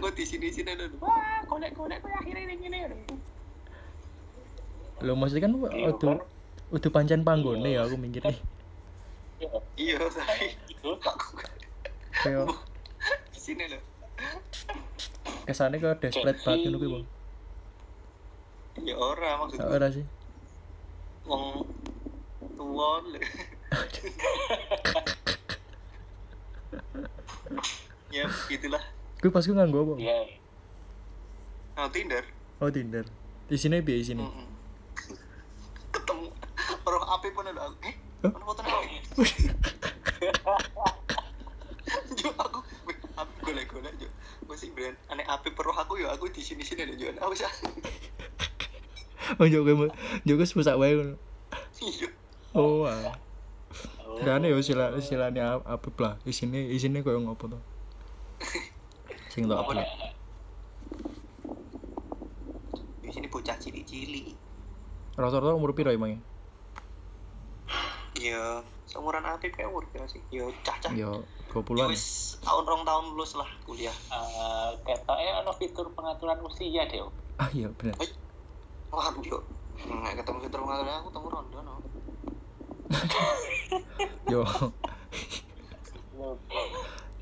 gue 0.00 0.10
di 0.18 0.24
sini 0.26 0.52
sini 0.52 0.72
dulu 0.76 1.00
wah 1.00 1.40
kolek 1.48 1.72
kolek 1.72 2.00
kolek 2.04 2.16
akhirnya 2.20 2.42
ini 2.44 2.54
gini 2.58 2.78
Lo 5.00 5.16
maksudnya 5.16 5.48
kan 5.48 5.52
Iya, 5.72 5.96
udah 5.96 6.12
kan? 6.12 6.18
udah 6.76 6.90
pancen 6.92 7.20
panggone 7.24 7.72
ya 7.72 7.88
aku 7.88 7.96
mikir 7.96 8.20
nih. 8.20 8.36
Iya. 9.40 9.48
iya 9.74 9.98
saya 10.06 10.52
Itu 10.64 10.92
aku 10.94 11.40
Kayak 12.12 12.52
di 13.32 13.40
sini 13.40 13.64
loh 13.66 13.82
kesane 15.42 15.76
kok 15.76 15.98
desperate 15.98 16.36
banget 16.38 16.70
kuwi, 16.70 16.88
Bang. 16.92 17.06
ya 18.78 18.94
ora 18.94 19.30
maksudku 19.36 19.66
Ora 19.66 19.88
sih. 19.88 20.04
wong 21.24 21.64
tua 22.52 22.90
lho. 23.02 23.18
ya 28.10 28.24
gitulah 28.46 28.82
Kuwi 29.18 29.30
pas 29.30 29.44
ku 29.44 29.52
nganggo 29.52 29.80
apa? 29.82 29.94
Iya. 29.96 30.18
nah 31.74 31.88
Tinder 31.88 32.24
Oh, 32.60 32.68
Tinder. 32.68 33.08
Isine 33.48 33.80
piye 33.80 33.98
isine? 33.98 34.20
Mm-mm. 34.20 34.48
ketemu 35.90 36.28
roh 36.82 37.04
api 37.10 37.32
pun 37.32 37.44
ada 37.44 37.64
aku 37.64 37.76
eh 37.82 37.96
mana 38.22 38.44
foto 38.44 38.60
Jo 42.20 42.28
aku 42.40 42.58
aku 43.16 43.32
golek 43.44 43.66
golek 43.68 43.94
Jo 44.00 44.08
masih 44.48 44.72
brand 44.72 44.96
aneh 45.12 45.26
api 45.28 45.52
peroh 45.52 45.76
aku 45.76 46.00
ya 46.00 46.12
aku 46.16 46.32
di 46.32 46.40
sini 46.40 46.64
sini 46.64 46.88
ada 46.88 46.94
Jo 46.96 47.12
aku 47.20 47.34
sih 47.36 47.46
Oh, 49.38 49.46
yo 49.46 49.62
kowe 49.62 49.86
yo 50.26 50.34
wis 50.34 50.50
pusak 50.50 50.74
wae 50.74 50.90
ngono. 50.90 51.14
iya 51.78 52.10
Oh, 52.50 52.82
ah. 52.82 53.14
Oh. 54.02 54.18
Dan 54.26 54.42
ya 54.42 54.58
sila 54.58 54.90
silane 54.98 55.38
apa 55.38 55.88
lah. 56.02 56.18
Isine 56.26 56.66
isine 56.66 56.98
koyo 57.06 57.22
ngopo 57.22 57.46
to? 57.46 57.58
Sing 59.30 59.46
upload. 59.46 59.78
nih? 59.78 60.10
di 63.10 63.18
sini 63.18 63.26
bocah 63.26 63.58
cilik-cilik 63.58 64.38
Rata-rata 65.18 65.58
umur 65.58 65.74
piro 65.74 65.90
emangnya? 65.90 66.22
Ya 69.00 69.06
seumuran 69.16 69.24
api 69.24 69.48
kayak 69.48 69.68
umur 69.68 69.88
berapa 69.88 70.04
sih 70.06 70.20
ya 70.28 70.44
cacah 70.60 70.92
Yo 70.92 71.24
ya 71.48 71.56
20-an. 71.56 71.88
wis 71.88 72.04
tahun 72.38 72.62
rong 72.62 72.82
tahun 72.84 73.04
lulus 73.10 73.32
lah 73.32 73.48
kuliah 73.64 73.96
Eh, 74.12 74.68
ketoknya 74.84 75.40
ono 75.40 75.56
fitur 75.56 75.88
pengaturan 75.90 76.36
usia 76.44 76.84
deh. 76.84 77.00
Om. 77.00 77.10
Ah 77.36 77.48
iya 77.50 77.72
bener. 77.72 77.96
waduh 78.90 79.24
yo 79.24 79.38
nggak 79.80 80.20
ketemu 80.20 80.38
fitur 80.44 80.60
pengaturan 80.60 80.92
aku 80.92 81.08
ketemu 81.08 81.28
rondo 81.30 81.58
no 81.62 81.74
Yo 84.28 84.42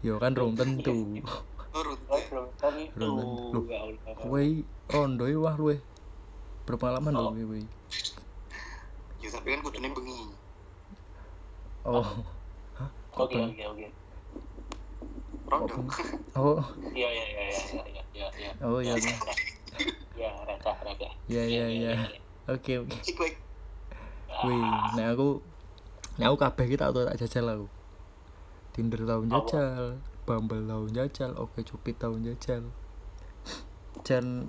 yo 0.01 0.15
kan 0.17 0.33
rong 0.33 0.55
tentu. 0.55 1.23
turun 1.71 1.99
Oh, 2.09 2.19
tentu. 2.19 2.91
Belum 2.97 3.15
tentu. 3.21 3.61
Ya. 3.69 3.79
Kowe 4.17 4.43
rondo 4.89 5.25
wah 5.39 5.55
luwe 5.55 5.77
berpengalaman 6.65 7.15
Oh. 7.15 7.31
kowe. 7.31 7.61
ya 9.19 9.29
tapi 9.29 9.47
kan 9.51 9.61
kudune 9.61 9.89
bengi 9.91 10.31
Oh. 11.87 12.07
Oke, 13.19 13.39
oke, 13.39 13.63
oke. 13.67 13.87
rondo 15.49 15.75
Oh, 16.39 16.61
Iya, 16.95 17.09
iya, 17.11 17.25
iya, 17.25 17.43
iya, 17.51 17.83
iya, 17.89 18.03
iya, 18.15 18.29
iya. 18.39 18.51
oh 18.63 18.79
iya. 18.79 18.95
iya. 18.95 19.15
Ya, 20.15 20.31
receh, 20.47 20.77
receh. 20.87 21.13
Iya 21.27 21.43
iya 21.47 21.67
iya. 21.67 21.93
Oke 22.47 22.79
oke. 22.79 22.95
Wih, 24.47 24.71
nek 24.95 25.07
aku 25.19 25.43
nek 26.19 26.27
aku 26.31 26.37
kabeh 26.39 26.65
iki 26.71 26.77
tak 26.79 26.95
jajal 26.95 27.47
aku. 27.51 27.67
Tinder 28.71 29.03
tau 29.03 29.23
jajal, 29.27 29.99
Bumble 30.23 30.63
tau 30.71 30.87
jajal, 30.87 31.31
Oke 31.35 31.67
Cupid 31.67 31.99
tau 31.99 32.15
jajal. 32.23 32.71
Jan 34.07 34.47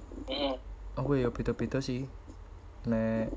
apa 0.94 1.12
ya 1.18 1.34
beda-beda 1.34 1.82
sih. 1.82 2.06
Nek 2.86 3.34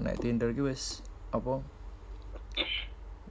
nek 0.00 0.16
Tinder 0.16 0.56
ki 0.56 0.64
wis 0.64 1.04
apa 1.32 1.60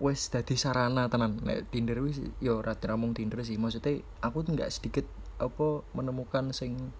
wis 0.02 0.34
dadi 0.34 0.58
sarana 0.58 1.06
tenan. 1.08 1.38
Nek 1.46 1.70
Tinder 1.70 2.02
wis 2.02 2.18
ya 2.42 2.58
ora 2.58 2.74
namung 2.74 3.14
Tinder 3.14 3.40
sih. 3.46 3.62
Maksudnya 3.62 4.02
aku 4.26 4.42
tuh 4.42 4.58
nggak 4.58 4.74
sedikit 4.74 5.06
apa 5.38 5.86
menemukan 5.94 6.50
sing 6.52 6.92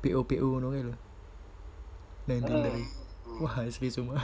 BO 0.00 0.22
BO 0.22 0.46
ngono 0.56 0.70
kae 0.70 0.82
lho. 0.86 0.94
Nang 2.30 2.40
Tinder 2.46 2.74
iki. 2.78 3.08
wah 3.38 3.54
asli 3.62 3.86
semua 3.92 4.18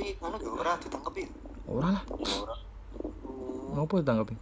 bi, 0.00 0.16
mana 0.16 0.36
gak 0.40 0.52
ora 0.56 0.72
ditangkep 0.80 1.14
ya? 1.20 1.28
ora 1.68 1.88
lah. 1.92 2.02
Ya, 2.04 2.36
ora. 2.40 2.56
Ngopo 3.76 3.94
ditanggapi 4.00 4.34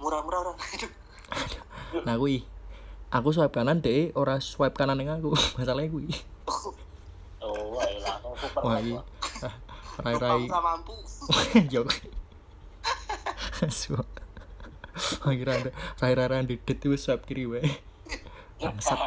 Murah-murah 0.00 0.38
ora. 0.42 0.52
Nah 2.06 2.14
kuwi 2.18 2.42
aku 3.14 3.28
swipe 3.30 3.54
kanan 3.54 3.78
deh 3.82 4.10
ora 4.18 4.42
swipe 4.42 4.74
kanan 4.74 4.98
yang 4.98 5.22
aku. 5.22 5.34
Masalahnya 5.58 5.90
kuwi 5.90 6.10
Oh, 7.40 7.80
aku 7.80 8.60
wah 8.60 8.76
lah, 8.76 8.84
iki 8.84 8.92
Pak. 8.98 9.04
Rai 10.00 10.16
rai 10.16 10.44
mampu. 10.44 10.94
yo 11.74 11.84
Suwa. 13.70 14.02
Akhirnya 15.22 15.54
ada 15.54 15.70
rai 15.98 16.12
rai 16.14 16.28
rai 16.28 16.42
di 16.42 16.56
det 16.56 16.76
itu 16.76 16.96
swipe 16.96 17.24
kiri 17.24 17.44
wae 17.44 17.60
bangsat 18.56 18.98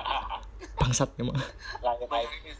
bangsat 0.77 1.09
emang 1.17 1.37
Langit 1.81 2.07
air. 2.07 2.25
Bayangin. 2.25 2.57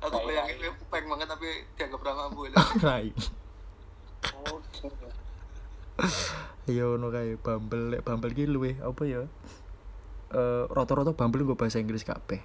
Aku 0.00 0.16
bayangin 0.22 0.56
dia 0.58 0.70
peng 0.88 1.06
banget 1.06 1.26
tapi 1.26 1.48
dianggap 1.74 2.00
ra 2.00 2.12
mampu. 2.14 2.40
rai 2.86 3.10
Oh, 4.24 4.56
gitu. 4.72 4.88
yo 6.66 6.96
no 6.96 7.10
kayak 7.10 7.38
Bumble 7.38 7.92
lek 7.92 8.02
Bumble 8.02 8.32
ki 8.32 8.48
luwe 8.48 8.74
apa 8.80 9.02
ya 9.04 9.22
eh 10.32 10.64
rata-rata 10.66 11.12
Bumble 11.12 11.44
gue 11.44 11.54
bahasa 11.54 11.78
Inggris 11.78 12.02
kabeh 12.02 12.40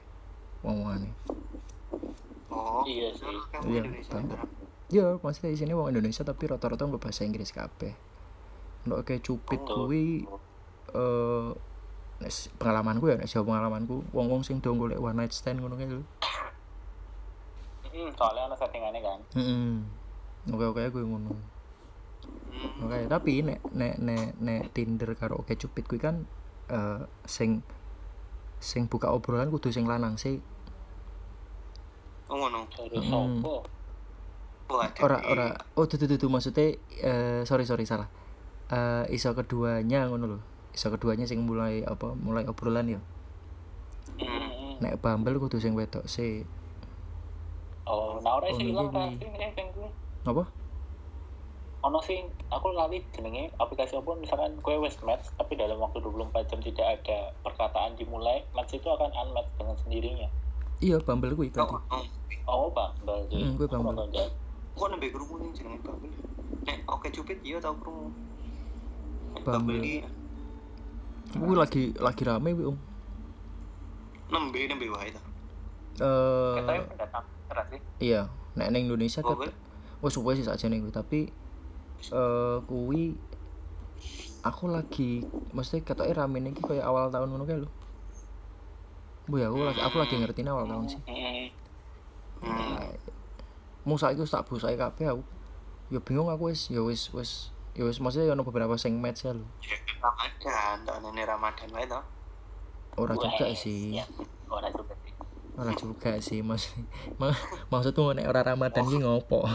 ngomongane 0.61 1.13
Oh. 2.49 2.81
Iya 2.81 3.13
sih. 3.13 3.29
Iya. 3.63 3.85
Bumble. 4.09 4.41
Ya 4.89 5.17
maksudnya 5.21 5.53
di 5.53 5.59
sini 5.59 5.71
wong 5.71 5.93
Indonesia 5.93 6.21
tapi 6.21 6.43
rata-rata 6.45 6.83
gue 6.83 6.97
bahasa 6.97 7.21
Inggris 7.21 7.49
kabeh 7.49 7.93
Nek 8.79 9.03
kayak 9.03 9.21
cupid 9.21 9.59
Betul. 9.61 9.75
kuwi 9.75 10.05
eh 10.89 11.49
s- 12.25 12.49
pengalamanku 12.55 13.05
ya 13.05 13.15
nek 13.15 13.27
jauh 13.27 13.43
pengalamanku 13.43 14.01
wong-wong 14.09 14.41
sing 14.41 14.57
do 14.57 14.73
golek 14.73 14.97
one 14.97 15.15
night 15.15 15.29
stand 15.29 15.59
ngono 15.59 15.75
kae 15.75 15.85
lho 15.85 16.01
Mm, 17.89 18.13
soalnya 18.13 18.53
kan. 19.01 19.19
heeh 19.33 19.81
oke 20.47 20.65
oke 20.67 20.81
gue 20.89 21.03
ngono 21.03 21.33
Hmm. 22.49 22.83
Oke, 22.83 23.07
tapi 23.07 23.39
nek 23.39 23.63
nek 23.71 23.95
nek 23.97 24.35
nek 24.35 24.73
Tinder 24.73 25.07
karo 25.13 25.39
Oke 25.39 25.55
Cupid 25.55 25.85
kuwi 25.85 25.95
kan 25.97 26.27
eh 26.67 26.99
sing 27.23 27.63
sing 28.59 28.83
buka 28.85 29.07
obrolan 29.09 29.47
kudu 29.47 29.69
sing 29.69 29.87
lanang 29.87 30.19
sih. 30.19 30.43
Oh 32.27 32.35
ngono. 32.35 32.67
Terus 32.67 32.99
Hmm. 32.99 33.39
Oh, 34.69 34.77
Ora 34.77 35.17
di- 35.17 35.27
ora 35.27 35.47
oh 35.73 35.85
tuh 35.85 35.97
tuh 35.97 36.13
tuh 36.13 36.29
maksudnya 36.29 36.77
eh 37.01 37.41
sorry 37.43 37.65
sorry 37.65 37.83
salah. 37.83 38.05
Eh 38.69 39.09
iso 39.09 39.33
keduanya 39.33 40.05
ngono 40.05 40.25
lho. 40.27 40.39
Iso 40.71 40.87
keduanya 40.89 41.25
sing 41.25 41.41
mulai 41.41 41.81
apa 41.83 42.13
mulai 42.13 42.45
obrolan 42.45 42.85
ya. 42.87 43.01
Hmm. 44.15 44.77
Nek 44.77 45.01
Bumble 45.01 45.39
kudu 45.39 45.57
sing 45.57 45.73
wedok 45.73 46.05
sih. 46.05 46.45
Oh, 47.83 48.21
nah 48.21 48.37
ora 48.37 48.47
Oh, 48.47 48.55
sih 48.55 48.69
ilang 48.69 48.93
ini. 48.93 48.93
kan 48.93 49.09
sing 49.17 49.51
sing 49.51 49.67
kuwi. 49.73 49.89
Apa? 50.23 50.43
Ono 51.79 51.99
sing 51.99 52.27
aku 52.45 52.69
lali 52.69 53.01
jenenge 53.09 53.49
aplikasi 53.55 53.95
apa 53.95 54.11
misalkan 54.13 54.53
kowe 54.59 54.75
wis 54.77 54.99
match 55.01 55.31
tapi 55.33 55.55
dalam 55.55 55.79
waktu 55.79 55.97
24 55.97 56.45
jam 56.45 56.59
tidak 56.59 56.85
ada 56.93 57.33
perkataan 57.41 57.95
dimulai, 57.95 58.43
match 58.51 58.75
itu 58.75 58.85
akan 58.85 59.09
unmatch 59.17 59.49
dengan 59.55 59.75
sendirinya. 59.79 60.27
Iya 60.77 61.01
Bumble 61.01 61.31
Oh, 61.31 61.39
berarti. 61.39 61.57
oh. 61.57 61.81
Oh, 62.45 62.65
Mbak. 62.69 62.89
Hmm, 63.31 63.55
Aku 63.55 63.65
Bumble. 63.65 64.05
Kok 64.79 64.87
nembe 64.95 65.11
krungu 65.11 65.35
ning 65.43 65.51
jenenge 65.51 65.83
Bumble? 65.83 66.07
Nek 66.63 66.77
oke 66.87 67.07
cupid 67.11 67.43
iya 67.43 67.59
tau 67.59 67.75
krungu. 67.75 68.15
Bumble. 69.43 69.75
Iki 69.83 69.95
Kuwi 71.29 71.53
lagi 71.53 71.83
lagi 71.99 72.23
rame 72.25 72.49
kuwi 72.55 72.65
Om. 72.73 72.77
nembe 74.29 74.59
nembe 74.65 74.85
wae 74.89 75.09
ta. 75.11 75.21
Katanya 76.57 76.79
Eh 76.79 76.87
pendatang 76.87 77.25
keras 77.49 77.65
sih. 77.73 77.81
iya, 77.99 78.29
nek 78.55 78.69
ning 78.71 78.87
Indonesia 78.87 79.19
Oh, 79.25 79.35
ket 79.35 79.53
wis 79.99 80.13
suwe 80.15 80.31
sih 80.37 80.45
sakjane 80.47 80.79
kuwi 80.79 80.93
tapi 80.95 81.19
eh 82.13 82.57
kuwi 82.63 83.17
aku 84.45 84.71
lagi 84.71 85.27
mesti 85.51 85.83
ketoke 85.83 86.15
rame 86.15 86.39
iki 86.45 86.63
kayak 86.63 86.87
awal 86.87 87.11
tahun 87.11 87.29
ngono 87.35 87.43
kae 87.43 87.59
lho. 87.59 87.69
Bu 89.27 89.43
ya 89.43 89.51
aku 89.51 89.59
lagi 89.59 89.81
aku 89.83 89.95
lagi 89.99 90.15
ngerti 90.17 90.41
awal 90.47 90.65
tahun 90.65 90.85
sih. 90.87 91.01
Hmm. 92.39 92.95
Mau 93.87 93.95
saiki 93.95 94.19
wis 94.23 94.31
tak 94.33 94.43
busake 94.47 94.75
kabeh 94.75 95.11
aku. 95.11 95.23
Ya 95.89 95.99
bingung 96.03 96.27
aku 96.27 96.51
wis 96.51 96.67
ya 96.67 96.83
wis 96.83 97.09
wis 97.15 97.55
ya 97.73 97.87
wis 97.87 97.97
maksudnya 98.03 98.29
ya 98.29 98.33
ono 98.35 98.43
beberapa 98.43 98.75
sing 98.75 98.99
match 98.99 99.25
ya 99.25 99.33
lho. 99.33 99.47
Ya, 99.63 99.77
Ramadan, 99.99 100.75
tak 100.83 100.97
nene 101.03 101.23
Ramadan 101.23 101.67
wae 101.71 101.87
to. 101.87 102.01
Ora 102.99 103.15
juga 103.15 103.47
sih. 103.55 103.95
iya. 103.95 104.05
Ora 104.51 104.67
juga 104.69 104.93
sih. 104.99 105.13
Ora 105.55 105.71
juga 105.75 106.11
sih 106.19 106.39
mas. 106.43 106.71
Ma, 107.19 107.31
maksudku 107.71 108.11
nek 108.11 108.27
ora 108.27 108.43
Ramadan 108.43 108.83
ki 108.83 108.99
ngopo? 108.99 109.47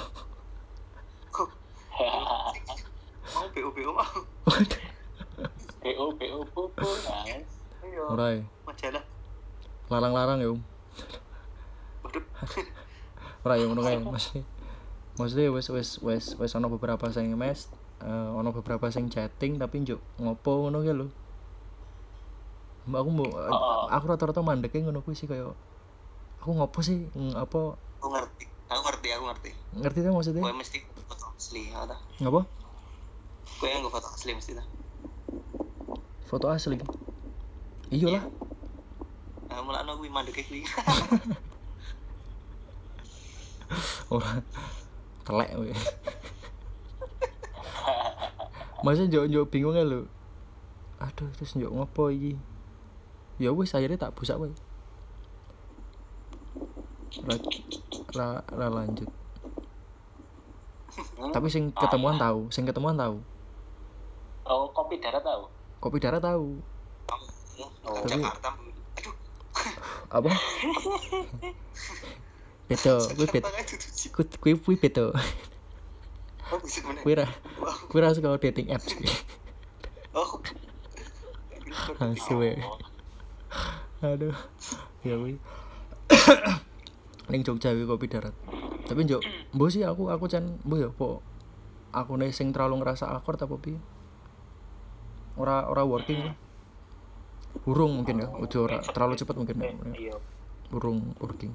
Mau 3.34 3.46
BO 3.50 3.68
BO 3.74 3.90
mau. 3.92 4.20
BO 5.82 6.04
BO 6.14 6.38
buku 6.54 6.90
kan. 7.02 7.40
Ayo. 7.84 8.02
Ora 8.08 8.26
ya. 8.40 8.42
Majalah. 8.64 9.04
Larang-larang 9.92 10.38
ya, 10.40 10.48
Om. 10.54 10.60
Waduh. 12.06 12.24
Ora 13.44 13.54
ya 13.54 13.64
ngono 13.64 13.80
kae 13.80 13.96
maksudnya. 13.98 14.42
Maksudnya 15.14 15.46
wis 15.48 15.68
wis 15.68 15.90
wis 16.00 16.24
wis 16.34 16.52
ono 16.52 16.66
beberapa 16.68 17.06
sing 17.08 17.28
match, 17.34 17.68
eh, 18.00 18.08
ono 18.30 18.50
beberapa 18.50 18.88
sing 18.88 19.06
chatting 19.06 19.56
tapi 19.56 19.80
njuk 19.80 20.00
ngopo 20.16 20.66
ngono 20.66 20.80
ki 20.80 20.92
lho. 20.92 21.06
Mbak 22.84 22.98
aku 22.98 23.10
mau 23.10 23.28
Oh. 23.30 23.86
aku 23.86 24.04
rata-rata 24.06 24.40
mandeke 24.40 24.76
ngono 24.78 25.00
kuwi 25.00 25.14
sih 25.14 25.24
kaya 25.24 25.52
aku 26.36 26.50
ngopo 26.50 26.80
sih 26.80 27.08
ng- 27.10 27.32
apa 27.34 27.76
Aku 27.96 28.08
ngerti. 28.10 28.44
Aku 28.66 28.80
ngerti, 28.82 29.08
aku 29.10 29.24
ngerti. 29.24 29.50
ngerti 29.74 29.98
tuh 30.00 30.10
maksudnya 30.10 30.42
Kowe 30.42 30.52
mesti 30.54 30.78
foto 31.04 31.24
asli, 31.30 31.62
ya 31.68 31.84
ta. 31.84 31.96
ngapa 32.18 32.44
Kowe 33.54 33.68
yang 33.70 33.84
foto 33.86 34.08
asli 34.08 34.32
mesti 34.32 34.52
ta. 34.52 34.64
foto 36.24 36.46
asli 36.48 36.76
iya 37.88 38.08
lah 38.10 38.24
Nah, 39.46 39.61
mulakno 39.62 39.94
kuwi 39.94 40.11
mandeke 40.11 40.42
kuwi. 40.42 40.64
ora 44.14 44.42
telek 45.24 45.50
kowe 45.57 45.72
Masih 48.85 49.09
njuk 49.09 49.24
njuk 49.33 49.48
bingung 49.48 49.72
ya 49.72 49.81
lho. 49.81 50.05
Aduh, 51.00 51.33
terus 51.40 51.57
njuk 51.57 51.72
ngopo 51.72 52.12
iki? 52.12 52.37
Ya 53.40 53.48
wis 53.48 53.72
akhirnya 53.72 53.96
tak 53.96 54.12
busak 54.12 54.37
wae. 54.37 54.53
Ra, 57.24 57.37
ra, 58.12 58.29
ra 58.44 58.68
lanjut. 58.68 59.09
Tapi 61.33 61.48
sing 61.48 61.72
ketemuan 61.72 62.20
tahu, 62.20 62.53
sing 62.53 62.68
ketemuan 62.68 62.94
tahu. 62.94 63.24
Oh, 64.44 64.68
kopi 64.77 65.00
darah 65.00 65.24
tahu. 65.24 65.48
Kopi 65.81 65.96
darah 65.96 66.20
tahu. 66.20 66.61
Oh, 67.88 67.96
Tapi- 68.05 68.20
Jakarta. 68.20 68.50
Aduh, 70.12 70.29
Apa? 70.29 70.31
Beto, 72.64 72.96
kuwi 73.12 73.27
sih. 73.29 74.09
kuwi 74.40 74.57
kuwi. 74.57 74.77
Oh, 76.53 76.61
meneh. 76.61 77.03
Kuwi 77.05 77.14
ra, 77.16 77.27
Wow. 77.61 77.88
kuwi 77.88 78.00
ra 78.00 78.12
suka 78.12 78.37
dating 78.40 78.72
apps 78.72 78.92
kuwi. 78.96 79.09
Oh. 80.14 80.38
Asu 81.98 82.38
wae. 82.38 82.55
Aduh. 83.98 84.37
Ya 85.03 85.18
kuwi. 85.18 85.37
Ning 87.29 87.42
Jogja 87.42 87.74
kuwi 87.74 87.88
kopi 87.88 88.07
darat. 88.07 88.35
Tapi 88.85 89.00
njuk, 89.09 89.24
mbok 89.57 89.68
sih 89.72 89.83
aku 89.83 90.12
aku 90.12 90.29
can 90.31 90.61
mbok 90.62 90.79
ya 90.79 90.88
po 90.92 91.24
aku 91.90 92.20
nih 92.20 92.31
sing 92.31 92.53
terlalu 92.53 92.85
ngerasa 92.85 93.09
akord 93.11 93.40
apa 93.40 93.57
piye? 93.59 93.81
Ora 95.35 95.66
ora 95.66 95.83
working? 95.83 96.20
Burung 97.64 97.96
mungkin 98.03 98.22
ya, 98.22 98.29
ojo 98.31 98.66
ora 98.66 98.83
terlalu 98.83 99.18
cepat 99.18 99.35
mungkin 99.40 99.57
ya. 99.59 99.70
Iya. 99.94 100.14
Burung 100.70 101.16
working. 101.18 101.55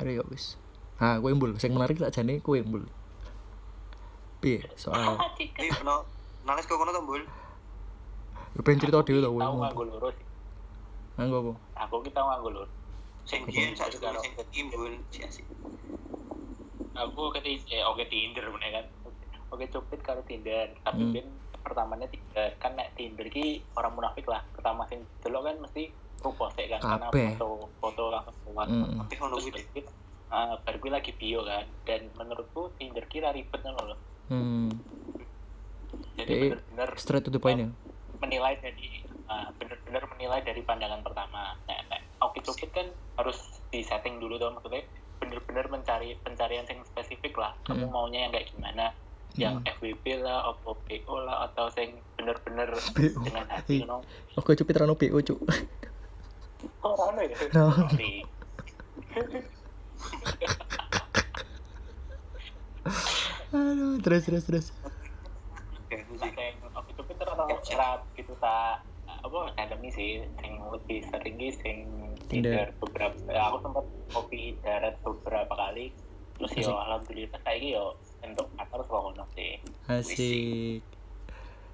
Ayo 0.00 0.10
ya 0.18 0.24
wis. 0.26 0.58
Ah, 0.98 1.18
kowe 1.18 1.30
mbul, 1.30 1.54
sing 1.58 1.74
menarik 1.74 1.98
tak 1.98 2.14
jane 2.14 2.38
kowe 2.38 2.58
mbul. 2.58 2.86
Piye 4.38 4.62
soal 4.74 5.16
pernah 5.78 6.02
nangis 6.44 6.66
kok 6.66 6.76
kono 6.76 6.92
to, 6.92 7.02
Bul? 7.02 7.24
ya 8.54 8.60
pengen 8.62 8.80
cerita 8.80 9.02
dhewe 9.02 9.18
to 9.18 9.30
kowe. 9.30 9.42
Tahu 9.42 9.56
nganggo 9.58 9.82
loro 9.86 10.08
sih. 10.10 10.26
Nganggo 11.16 11.36
apa? 11.40 11.52
Aku 11.86 11.96
kita 12.02 12.20
nganggo 12.20 12.48
loro. 12.50 12.68
Sing 13.24 13.40
biyen 13.44 13.72
sak 13.72 13.90
Karo- 13.96 14.20
sing 14.20 14.34
dadi 14.34 14.60
Bul, 14.68 14.94
si 15.08 15.22
asik. 15.22 15.46
Aku 16.94 17.32
keti 17.32 17.58
eh 17.70 17.82
oke 17.82 18.06
Tinder 18.06 18.46
bener 18.48 18.70
kan. 18.72 18.86
Oke 19.50 19.66
cupid 19.66 19.98
karo 20.00 20.22
Tinder. 20.22 20.70
Tapi 20.78 21.00
Hmm. 21.00 21.10
ben 21.10 21.26
pertamanya 21.58 22.06
Tinder 22.06 22.54
kan 22.56 22.74
nek 22.74 22.94
Tinder 22.94 23.26
ki 23.26 23.66
orang 23.74 23.94
munafik 23.94 24.26
lah. 24.26 24.46
Pertama 24.54 24.86
sing 24.86 25.02
delok 25.18 25.42
kan 25.44 25.56
mesti 25.58 25.90
sik 26.32 26.66
kan 26.70 26.80
karena 26.80 27.08
foto 27.34 27.48
foto 27.76 28.02
langsung 28.08 28.36
kuat. 28.46 28.66
Mm. 28.66 28.96
Tapi 29.02 29.14
ono 29.18 29.34
Terus 29.34 29.42
kuwi. 29.42 29.52
berarti, 29.52 29.80
ah, 30.28 30.54
baru 30.58 30.76
gue 30.78 30.90
lagi 30.90 31.12
bio 31.12 31.40
kan 31.42 31.66
dan 31.84 32.00
menurutku 32.14 32.72
Tinder 32.74 33.04
kira 33.04 33.28
ribet 33.30 33.60
ngono 33.60 33.82
loh. 33.84 33.98
Hmm. 34.24 34.72
Jadi 36.16 36.32
bener-bener 36.48 36.88
Straight 36.96 37.22
to 37.22 37.30
the 37.30 37.36
point 37.36 37.58
ya. 37.58 37.68
menilai 38.16 38.56
dari 38.56 39.04
ah, 39.26 39.52
bener-bener 39.52 40.02
menilai 40.08 40.40
dari 40.40 40.62
pandangan 40.62 41.02
pertama. 41.02 41.58
Nah, 41.66 41.78
nah 41.86 41.98
oke 42.22 42.40
cupid 42.40 42.70
kan 42.70 42.86
harus 43.14 43.36
di 43.68 43.82
setting 43.82 44.16
dulu 44.16 44.38
tuh 44.38 44.48
maksudnya 44.50 44.86
bener-bener 45.18 45.66
mencari 45.68 46.16
pencarian 46.20 46.64
yang 46.64 46.80
spesifik 46.84 47.34
lah. 47.34 47.52
Kamu 47.62 47.84
Mm. 47.84 47.92
maunya 47.92 48.20
yang 48.22 48.32
kayak 48.32 48.48
gimana? 48.48 48.86
Yang 49.34 49.54
Mm. 49.56 49.66
FWB 49.72 50.04
lah, 50.20 50.46
Oppo 50.46 50.78
PO 50.84 51.14
lah, 51.20 51.36
atau 51.44 51.66
yang 51.74 51.90
bener-bener 52.14 52.70
dengan 53.26 53.46
hati, 53.48 53.82
you 53.82 53.88
know? 53.88 53.98
Oke, 54.34 54.54
cupit 54.54 54.76
rano 54.76 54.94
PO, 54.94 55.18
cuk. 55.20 55.40
Oh, 56.82 56.96
rano 56.96 57.22
ya? 57.22 57.36
No. 57.52 57.70
Sorry. 57.72 58.24
Aduh, 63.54 64.02
terus 64.02 64.26
terus 64.26 64.44
terus. 64.44 64.66
Yang 65.88 66.02
oke 66.18 66.46
cupid 66.98 67.16
terlalu 67.18 67.56
rap 67.78 68.00
gitu 68.18 68.34
tak 68.42 68.82
apa 69.06 69.38
academy 69.56 69.88
sih 69.92 70.20
yang 70.44 70.56
lebih 70.68 71.00
sering 71.08 71.34
sih 71.40 71.52
sing 71.60 71.76
Tinder. 72.28 72.52
Tinder 72.52 72.68
beberapa 72.80 73.16
ya, 73.28 73.42
aku 73.52 73.58
sempat 73.64 73.84
kopi 74.12 74.56
darat 74.60 74.94
beberapa 75.00 75.52
kali 75.52 75.92
terus 76.34 76.50
yo 76.58 76.74
alhamdulillah 76.74 77.40
kayak 77.46 77.62
yo 77.62 77.94
untuk 78.20 78.50
atas 78.58 78.84
kono 78.90 79.24
sih 79.38 79.54
Asik. 79.86 80.82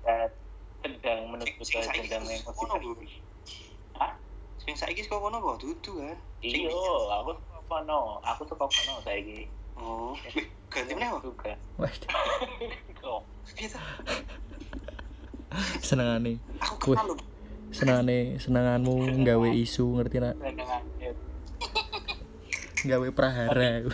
dan 0.05 0.29
sedang 0.85 1.33
menuju 1.33 1.53
ke 1.59 1.65
jenjang 1.97 2.23
yang 2.29 2.41
kok 2.45 2.55
lebih 2.55 2.55
kono, 2.55 2.75
Bul? 2.77 2.95
serius 3.01 3.15
Hah? 3.97 4.13
Sing 4.61 4.75
saiki 4.75 5.03
kok 5.03 5.19
kono 5.19 5.39
apa? 5.39 5.57
Dudu 5.57 5.93
kan. 5.99 6.17
iyo 6.41 6.73
aku 7.11 7.37
suka 7.37 7.61
kono 7.67 7.99
aku 8.23 8.43
suka 8.45 8.65
kono 8.65 8.93
saiki 9.01 9.49
Oh, 9.75 10.13
ganti 10.73 10.93
meneh 10.93 11.09
kok. 11.15 11.25
juga 11.25 11.53
Piye 13.51 13.67
ta? 13.67 13.81
senengane. 15.81 16.37
Aku 16.61 16.93
kenal. 16.93 17.17
Senengane, 17.71 18.37
senenganmu 18.37 18.93
nggawe 19.17 19.49
isu, 19.57 19.97
ngerti 19.97 20.19
nak? 20.19 20.37
dengan 20.37 20.83
ya, 20.99 21.11
Nggawe 22.83 23.09
prahara. 23.11 23.87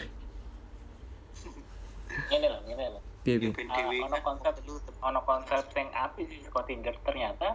ini 2.27 2.47
loh 2.49 2.61
ini 2.65 2.85
loh 2.89 3.03
piye 3.23 3.37
piye 3.39 3.53
Ah, 3.69 3.85
ono 3.87 4.19
konsep 4.19 4.55
ono 4.99 5.21
konsep 5.23 5.65
yang 5.73 5.91
api 5.93 6.23
sih 6.25 6.41
saka 6.43 6.65
Tinder 6.65 6.97
ternyata 7.05 7.55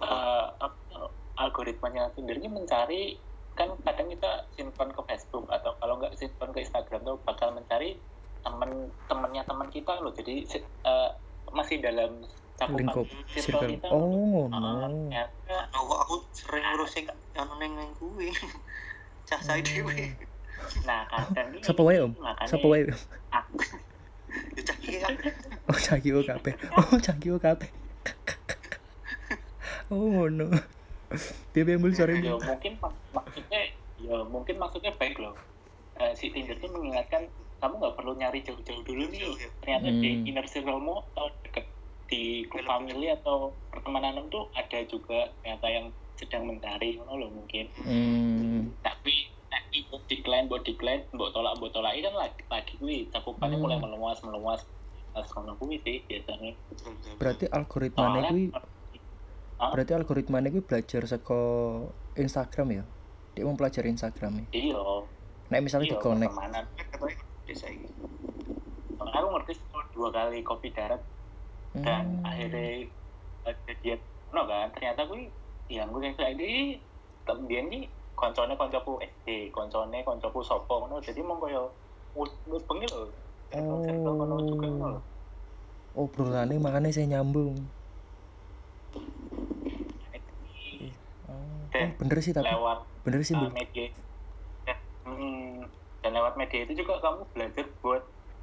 eh, 0.00 0.44
apa, 0.56 0.76
algoritmanya 1.36 2.12
Tinder 2.12 2.36
ini 2.36 2.48
mencari 2.48 3.02
kan 3.52 3.68
kadang 3.84 4.08
kita 4.08 4.48
simpan 4.56 4.88
ke 4.96 5.00
Facebook 5.04 5.44
atau 5.52 5.76
kalau 5.76 6.00
nggak 6.00 6.16
simpan 6.16 6.48
ke 6.56 6.64
Instagram 6.64 7.04
tuh 7.04 7.16
bakal 7.24 7.52
mencari 7.52 8.00
temen 8.42 8.88
temennya 9.06 9.42
teman 9.44 9.68
kita 9.68 10.00
loh. 10.00 10.12
Jadi 10.16 10.44
eh, 10.58 11.10
masih 11.52 11.84
dalam 11.84 12.24
cakupan 12.56 12.78
lingkup 12.80 13.06
circle 13.36 13.68
kita 13.68 13.88
oh 13.92 14.48
Ah, 14.52 14.58
ngono. 14.60 15.08
Ternyata 15.08 15.30
Nah, 15.52 15.80
kok 15.84 15.98
aku 16.08 16.14
sering 16.32 16.64
ngurus 16.64 16.90
sing 16.96 17.04
anu 17.36 17.54
neng 17.60 17.72
neng 17.76 17.90
kuwi. 18.00 18.32
Cah 19.28 19.40
saya 19.40 19.60
dhewe. 19.60 20.16
nah 20.86 21.02
kadang 21.10 21.58
ini 21.58 21.58
Sapa 21.58 21.82
wae, 21.82 21.98
Om? 21.98 22.12
sapa 22.46 22.66
wae 22.70 22.86
aku. 23.34 23.56
Ya 24.54 24.62
cah 24.62 24.76
iki 24.80 24.96
kan. 25.02 25.12
oh 25.66 25.74
oh 25.74 26.22
kabeh 26.24 26.54
oh 26.78 26.86
oh 26.96 27.40
kabeh. 27.42 27.68
Oh 29.92 30.08
ngono 30.08 30.48
piye 31.50 31.62
piye 31.62 31.76
mbul 31.76 31.92
sore 31.92 32.14
ya 32.16 32.34
mungkin 32.34 32.72
mak- 32.78 33.00
maksudnya 33.12 33.60
ya 33.98 34.16
mungkin 34.24 34.56
maksudnya 34.56 34.92
baik 34.92 35.16
loh. 35.16 35.34
Eh, 35.94 36.12
si 36.12 36.28
Tinder 36.28 36.56
tuh 36.56 36.68
mengingatkan 36.68 37.28
kamu 37.58 37.78
nggak 37.78 37.94
perlu 37.94 38.12
nyari 38.14 38.40
jauh-jauh 38.40 38.82
dulu 38.82 39.06
nih 39.06 39.22
iya. 39.22 39.48
ternyata 39.60 39.88
di 39.92 40.10
Hmm. 40.10 40.26
inner 40.26 40.46
circle-mu 40.46 40.98
atau 41.12 41.30
deket 41.42 41.68
di 42.08 42.22
grup 42.44 42.64
family 42.64 43.08
atau 43.08 43.36
pertemanan 43.70 44.26
tuh 44.26 44.50
ada 44.52 44.82
juga 44.82 45.30
ternyata 45.38 45.66
yang 45.66 45.86
sedang 46.14 46.44
mencari 46.44 46.96
ngono 46.96 47.12
loh 47.18 47.30
mungkin. 47.30 47.70
Hmm. 47.78 48.72
Tapi 48.80 49.14
tapi 49.46 49.76
buat 49.86 50.02
decline 50.06 50.46
buat 50.46 50.62
decline 50.62 51.04
buat 51.12 51.30
tolak 51.30 51.54
buat 51.56 51.70
tolak 51.70 51.92
kan 51.94 52.14
lagi 52.18 52.40
lagi 52.48 52.72
kuwi 52.76 53.06
cakupannya 53.08 53.54
Hmm. 53.54 53.64
mulai 53.64 53.78
meluas 53.78 54.18
meluas 54.22 54.60
pas 55.12 55.28
ngono 55.30 55.54
kuwi 55.54 55.76
sih 55.78 56.00
biasanya. 56.02 56.56
Berarti 57.14 57.44
algoritmane 57.46 58.18
kuwi 58.26 58.44
Hah? 59.60 59.70
berarti 59.72 59.92
algoritmane 59.94 60.48
kuwi 60.50 60.64
belajar 60.64 61.02
saka 61.06 61.40
Instagram 62.16 62.82
ya 62.82 62.84
dia 63.32 63.44
mempelajari 63.48 63.88
Instagram 63.92 64.44
ya 64.44 64.46
iya 64.52 64.80
nek 65.48 65.60
misalnya 65.64 65.92
di 65.92 65.96
connect 66.00 66.32
iki. 67.48 67.88
aku 69.02 69.26
ngerti 69.36 69.52
dua 69.92 70.08
kali 70.08 70.40
kopi 70.40 70.72
darat 70.72 71.00
dan 71.80 72.20
Hmm. 72.20 72.28
akhirnya 72.28 72.84
ada 73.48 73.72
dia 73.80 73.96
no 74.32 74.44
kan 74.44 74.68
ternyata 74.76 75.08
gue 75.08 75.28
yang 75.72 75.88
gue 75.88 76.12
kayak 76.12 76.36
ini 76.36 76.76
kemudian 77.24 77.68
nih 77.72 77.88
koncone 78.12 78.52
koncoku 78.54 79.00
SD 79.00 79.48
koncone 79.50 80.04
koncoku 80.04 80.44
sopo 80.44 80.84
no 80.88 81.00
jadi 81.00 81.24
mau 81.24 81.40
koyo 81.40 81.72
wis 82.16 82.32
bengi 82.68 82.88
lho 82.92 83.08
Oh. 83.52 83.84
circle 83.84 84.16
kono 84.16 84.36
juga 84.48 84.64
ngono 84.64 84.96
lho. 84.96 86.56
makanya 86.56 86.88
saya 86.88 87.04
nyambung 87.04 87.52
oh, 91.28 91.61
Dan 91.72 91.88
oh, 91.88 91.90
bener 91.98 92.18
sih 92.20 92.32
tapi 92.36 92.52
lewat 92.52 92.78
bener 93.02 93.20
sih 93.24 93.34
uh, 93.34 93.48
media. 93.50 93.88
Dan, 94.68 94.76
hmm, 95.08 95.66
dan 96.04 96.10
lewat 96.12 96.34
media 96.36 96.68
itu 96.68 96.72
juga 96.84 97.00
kamu 97.00 97.24
belajar 97.32 97.64
buat 97.80 98.02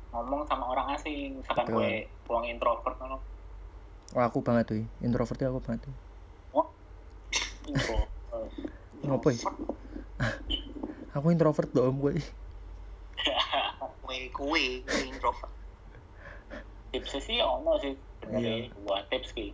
ngomong 0.09 0.41
sama 0.49 0.65
orang 0.73 0.97
asing. 0.97 1.39
Misalkan 1.39 1.65
Betul. 1.69 1.77
gue 1.77 1.91
uang 2.29 2.45
introvert 2.49 2.97
no 3.05 3.17
oh, 4.17 4.23
aku 4.25 4.41
banget 4.41 4.65
tuh 4.65 4.81
introvertnya 5.05 5.53
aku 5.53 5.61
banget 5.61 5.85
tuh 5.85 5.95
introvert. 7.69 8.09
Ngopo 9.05 9.27
ya? 9.29 9.41
aku 11.17 11.25
introvert 11.29 11.69
dong 11.69 12.01
gue 12.01 12.17
kowe 14.39 14.63
introvert. 15.03 15.51
tipsnya 16.89 17.21
sih 17.21 17.37
ono 17.43 17.75
sih 17.83 17.93
Iya. 18.29 18.69
buat 18.85 19.09
tips 19.09 19.33
ki 19.33 19.51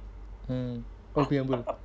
hmm. 0.52 0.84
oh 1.16 1.26
biar 1.26 1.44
bul 1.48 1.64
tetap 1.64 1.80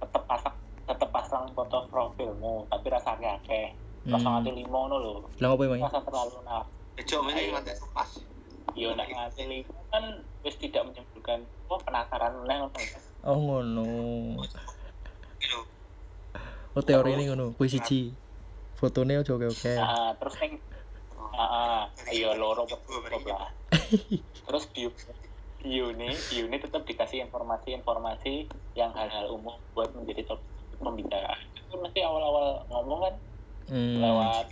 tetap 0.00 0.54
pasang 0.88 0.96
tetap 0.96 1.10
pasang 1.12 1.44
foto 1.52 1.78
profilmu 1.92 2.64
tapi 2.72 2.86
rasa 2.88 3.12
akeh 3.20 3.76
kosong 4.08 4.32
hmm. 4.32 4.40
ati 4.40 4.50
limo 4.56 4.80
no 4.88 4.96
lho. 4.96 5.12
Lah 5.36 5.52
apa 5.52 5.62
emang 5.68 5.84
rasa 5.84 6.00
terlalu 6.00 6.40
nah 6.48 6.64
Bejo 6.96 7.16
meneh 7.22 7.44
Ayo. 7.44 7.50
nganti 7.54 7.72
pas. 7.92 8.10
yo 8.76 8.88
nak 8.96 9.08
ngasih 9.10 9.44
limo 9.48 9.76
kan 9.92 10.04
wis 10.44 10.56
tidak 10.56 10.88
menimbulkan 10.88 11.44
oh 11.68 11.78
penasaran 11.84 12.32
meneh 12.40 12.56
ngono. 12.64 12.80
Oh 13.28 13.36
ngono. 13.36 13.84
Gitu. 15.38 15.60
oh 16.72 16.82
teori 16.82 17.20
ini 17.20 17.28
ngono 17.28 17.52
kuwi 17.52 17.68
siji. 17.68 18.16
Fotonya 18.78 19.20
oke 19.20 19.34
oke 19.34 19.46
oke 19.50 19.72
nah 19.74 20.14
terus 20.16 20.38
neng 20.40 20.52
ah 21.34 21.42
ah, 21.42 21.82
iya 22.14 22.34
loro 22.34 22.66
lah 22.66 23.50
terus 24.46 24.64
bio 24.70 24.90
bio 25.58 25.90
nih 25.94 26.14
bio 26.14 26.46
nih 26.46 26.58
tetap 26.62 26.86
dikasih 26.86 27.26
informasi-informasi 27.26 28.46
yang 28.78 28.94
hal-hal 28.94 29.34
umum 29.34 29.58
buat 29.74 29.90
menjadi 29.98 30.30
topik 30.30 30.57
pembicaraan 30.78 31.40
itu 31.54 31.74
mesti 31.76 32.00
awal-awal 32.02 32.62
ngomong 32.70 33.00
kan 33.04 33.14
hmm. 33.74 33.98
lewat 34.00 34.46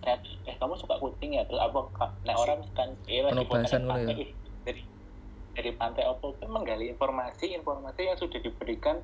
ternyata, 0.00 0.28
eh 0.48 0.56
kamu 0.56 0.74
suka 0.80 0.96
kucing 0.96 1.36
ya 1.36 1.44
terus 1.44 1.60
Kak? 1.92 2.10
nah 2.24 2.34
orang 2.34 2.64
kan 2.72 2.88
eh 3.04 3.20
lagi 3.20 3.36
ngono 3.36 3.44
ya? 3.44 3.48
pantai, 3.52 4.16
ih, 4.16 4.30
dari 4.64 4.82
dari 5.52 5.70
pantai 5.76 6.04
apa 6.08 6.26
kan 6.40 6.48
menggali 6.48 6.88
informasi 6.88 7.52
informasi 7.52 8.08
yang 8.08 8.16
sudah 8.16 8.40
diberikan 8.40 8.96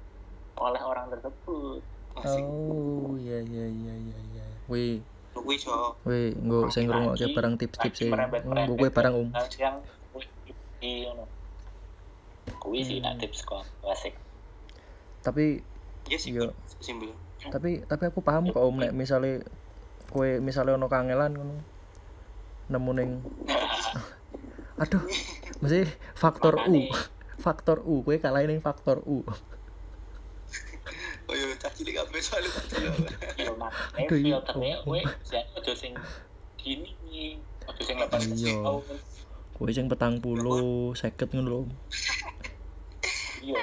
oleh 0.57 0.81
orang 0.81 1.13
tersebut 1.13 1.85
Asik. 2.17 2.41
oh 2.49 3.13
iya 3.21 3.45
iya 3.45 3.67
iya 3.69 3.95
iya 3.95 4.19
iya 4.33 4.47
wih 4.73 5.05
Kuwi 5.37 5.61
so. 5.61 5.93
wih 6.09 6.33
nggo 6.33 6.73
sing 6.73 6.89
ngrungokke 6.89 7.29
Lagi- 7.29 7.37
barang 7.37 7.55
tips-tips 7.61 7.99
e 8.01 8.09
nggo 8.09 8.73
kowe 8.81 8.89
barang 8.89 9.15
um 9.21 9.29
yang 9.61 9.77
di 10.81 11.05
kuwi 12.57 12.81
sih 12.85 13.05
nak 13.05 13.17
Hmm. 13.17 13.23
tips 13.25 13.45
kok 13.45 13.65
asik 13.85 14.17
tapi 15.27 15.67
Ya 16.07 16.15
sih. 16.15 16.39
Iya. 16.39 16.55
Simpel. 16.79 17.11
tapi 17.51 17.83
tapi 17.83 18.05
aku 18.07 18.23
paham 18.23 18.47
kok 18.55 18.63
om 18.63 18.79
nek 18.79 18.95
misale 18.95 19.43
kowe 20.11 20.27
misale 20.39 20.71
ono 20.75 20.87
kangelan 20.87 21.35
ngono 21.35 21.55
nemu 22.71 22.91
ning 22.95 23.11
aduh 24.83 25.03
mesti 25.63 25.87
faktor 26.15 26.63
U 26.67 26.75
faktor 27.45 27.83
U 27.83 28.03
kowe 28.07 28.17
kalah 28.23 28.47
ning 28.47 28.63
faktor 28.63 29.03
U 29.03 29.27
Oh 31.27 31.35
iya, 31.35 31.59
kabeh 31.59 32.23
yo 33.43 33.53
mak 33.59 33.75
Aduh, 33.99 34.15
iya. 34.15 34.39
filternya 34.39 34.77
kowe 34.87 35.01
sing 35.75 35.93
gini 36.55 36.95
sing 37.83 37.97
8 37.99 38.31
Iya. 38.31 38.63
kowe 39.59 39.71
sing 39.75 39.91
petang 39.91 40.23
puluh 40.23 40.95
seket 40.95 41.35
ngono 41.35 41.49
lho 41.51 41.61
iya 43.43 43.59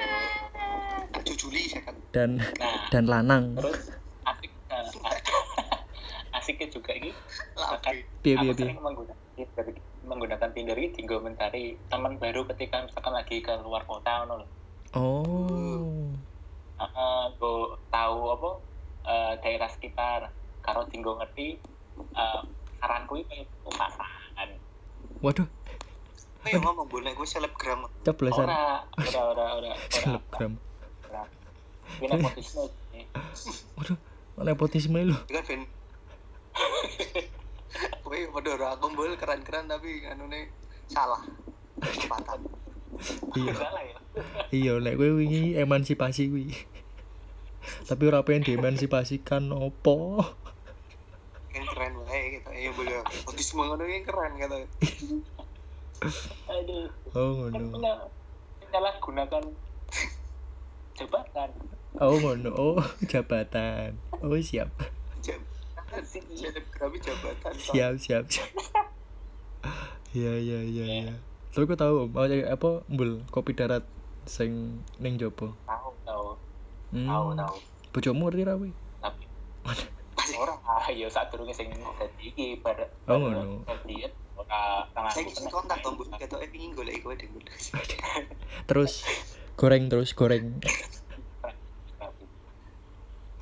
Tak 1.14 1.22
jujuli 1.30 1.70
saya 1.70 1.82
kan. 1.86 1.96
dan 2.10 2.30
nah 2.58 2.90
dan 2.90 3.04
lanang 3.06 3.44
terus 3.54 3.94
asik 4.26 4.50
nah, 4.66 4.82
asiknya 6.42 6.66
juga 6.74 6.90
ini 6.98 7.14
aku 7.54 8.02
piye 8.22 8.34
piye 8.34 8.52
sering 8.52 8.82
menggunakan 8.82 9.18
Tinder 9.34 9.66
menggunakan 10.04 10.48
Tinder 10.50 10.76
ini 10.76 10.90
tinggal 10.90 11.18
mencari 11.22 11.78
teman 11.86 12.18
baru 12.18 12.42
ketika 12.50 12.82
misalkan 12.82 13.14
lagi 13.14 13.38
ke 13.40 13.54
luar 13.62 13.86
kota 13.86 14.26
ngono 14.26 14.42
lho. 14.42 14.46
oh 14.98 16.10
Heeh, 16.74 17.22
go 17.38 17.78
tahu 17.94 18.18
apa 18.34 18.50
eh, 19.06 19.32
daerah 19.38 19.70
sekitar 19.70 20.20
karo 20.66 20.82
tinggal 20.90 21.14
ngerti 21.22 21.62
eh, 22.18 22.40
saranku 22.82 23.22
iki 23.22 23.46
pasangan. 23.70 24.48
waduh 25.22 25.46
yang 26.44 26.60
ngomong 26.60 26.84
boleh 26.92 27.16
gue 27.16 27.24
selebgram. 27.24 27.88
coblosan 28.04 28.44
Ora, 28.44 28.84
ora, 29.00 29.20
ora, 29.32 29.44
ora, 29.56 29.70
ora. 29.72 29.72
selebgram 29.94 30.60
ora. 30.60 30.73
Ini 32.00 32.08
nepotisme 32.10 32.62
waduh 33.78 33.98
nepotisme 34.42 34.98
Itu 35.02 35.14
kan 35.30 35.44
ben. 35.46 35.60
Kowe 38.02 38.18
padha 38.34 38.50
ora 38.54 38.68
kumpul 38.78 39.14
keren-keren 39.18 39.66
tapi 39.70 40.06
anune 40.06 40.50
salah. 40.90 41.22
Tempatan. 41.78 42.40
iya 43.34 43.52
Salah 43.54 43.82
ya. 43.82 43.96
iya 44.54 44.72
nek 44.78 44.94
kowe 44.94 45.10
wingi 45.18 45.58
emansipasi 45.58 46.30
kuwi 46.30 46.54
tapi 47.88 48.02
ora 48.06 48.22
pengen 48.22 48.46
diemansipasikan 48.46 49.50
opo 49.50 50.22
Kan 51.54 51.64
keren 51.70 51.94
wae 52.02 52.38
gitu. 52.38 52.50
Iya 52.50 52.70
boleh. 52.74 52.98
Autisme 53.30 53.62
ngono 53.62 53.86
ki 53.86 54.02
keren 54.02 54.32
kata. 54.42 54.56
Aduh, 56.50 56.90
oh 57.14 57.46
kan 57.46 57.62
ngono 57.62 57.70
punya 57.70 57.94
menyalahgunakan 58.58 59.44
jabatan. 60.98 61.50
Oh 62.02 62.18
ngono 62.18 62.50
oh 62.54 62.82
jabatan 63.10 63.94
oh 64.18 64.34
siap 64.42 64.66
jabatan. 65.94 67.52
siap 67.54 67.94
siap 68.02 68.24
siap 68.26 68.50
iya 70.10 70.32
iya 70.34 70.58
iya 70.66 70.84
iya 71.06 71.14
tapi 71.54 71.70
kau 71.70 71.78
tahu 71.78 72.10
Om, 72.10 72.18
apa 72.18 72.50
apa 72.50 72.68
mbul 72.90 73.22
kopi 73.30 73.54
darat 73.54 73.86
sing 74.26 74.82
ning 74.98 75.14
jopo 75.14 75.54
Tahu, 75.70 75.90
tahu, 76.02 76.28
hmm. 76.90 77.06
tahu, 77.06 77.26
tahu. 77.38 77.54
bojomu 77.94 78.26
ngerti 78.26 78.42
ra 78.42 78.54
kuwi 78.58 78.72
Tapi 78.98 79.22
orang 80.42 80.58
iya 80.90 81.06
saat 81.06 81.30
durunge 81.30 81.54
sing 81.54 81.70
dadi 81.70 82.24
iki 82.34 82.58
bar 82.58 82.74
Oh, 83.06 83.20
ngono. 83.20 83.62
Saya 85.12 85.28
kontak. 85.52 85.78
Ketok 86.18 86.40
eh 86.42 86.48
pingin 86.50 86.72
golek 86.72 87.04
kowe 87.04 87.14
terus 88.64 89.04
goreng 89.54 89.86
terus 89.86 90.10
goreng 90.16 90.58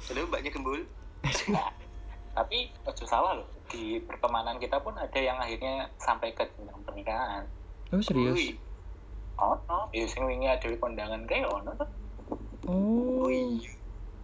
Halo, 0.03 0.27
Mbaknya 0.27 0.51
Gembul. 0.51 0.83
tapi 2.35 2.75
ojo 2.83 3.05
salah 3.07 3.39
loh. 3.39 3.47
Di 3.71 4.03
pertemanan 4.03 4.59
kita 4.59 4.83
pun 4.83 4.99
ada 4.99 5.15
yang 5.15 5.39
akhirnya 5.39 5.87
sampai 5.95 6.35
ke 6.35 6.43
jenjang 6.59 6.83
pernikahan. 6.83 7.47
Oh 7.95 8.03
serius? 8.03 8.35
Ui. 8.35 8.49
oh 9.41 9.57
no 9.67 9.89
ya 9.91 10.05
sing 10.07 10.23
wingi 10.29 10.45
ada 10.47 10.67
di 10.67 10.77
kondangan 10.77 11.23
kayak 11.31 11.47
ono 11.47 11.71
tuh. 11.79 11.89
Oh. 12.67 13.27
Oh 13.27 13.31
iya. 13.31 13.71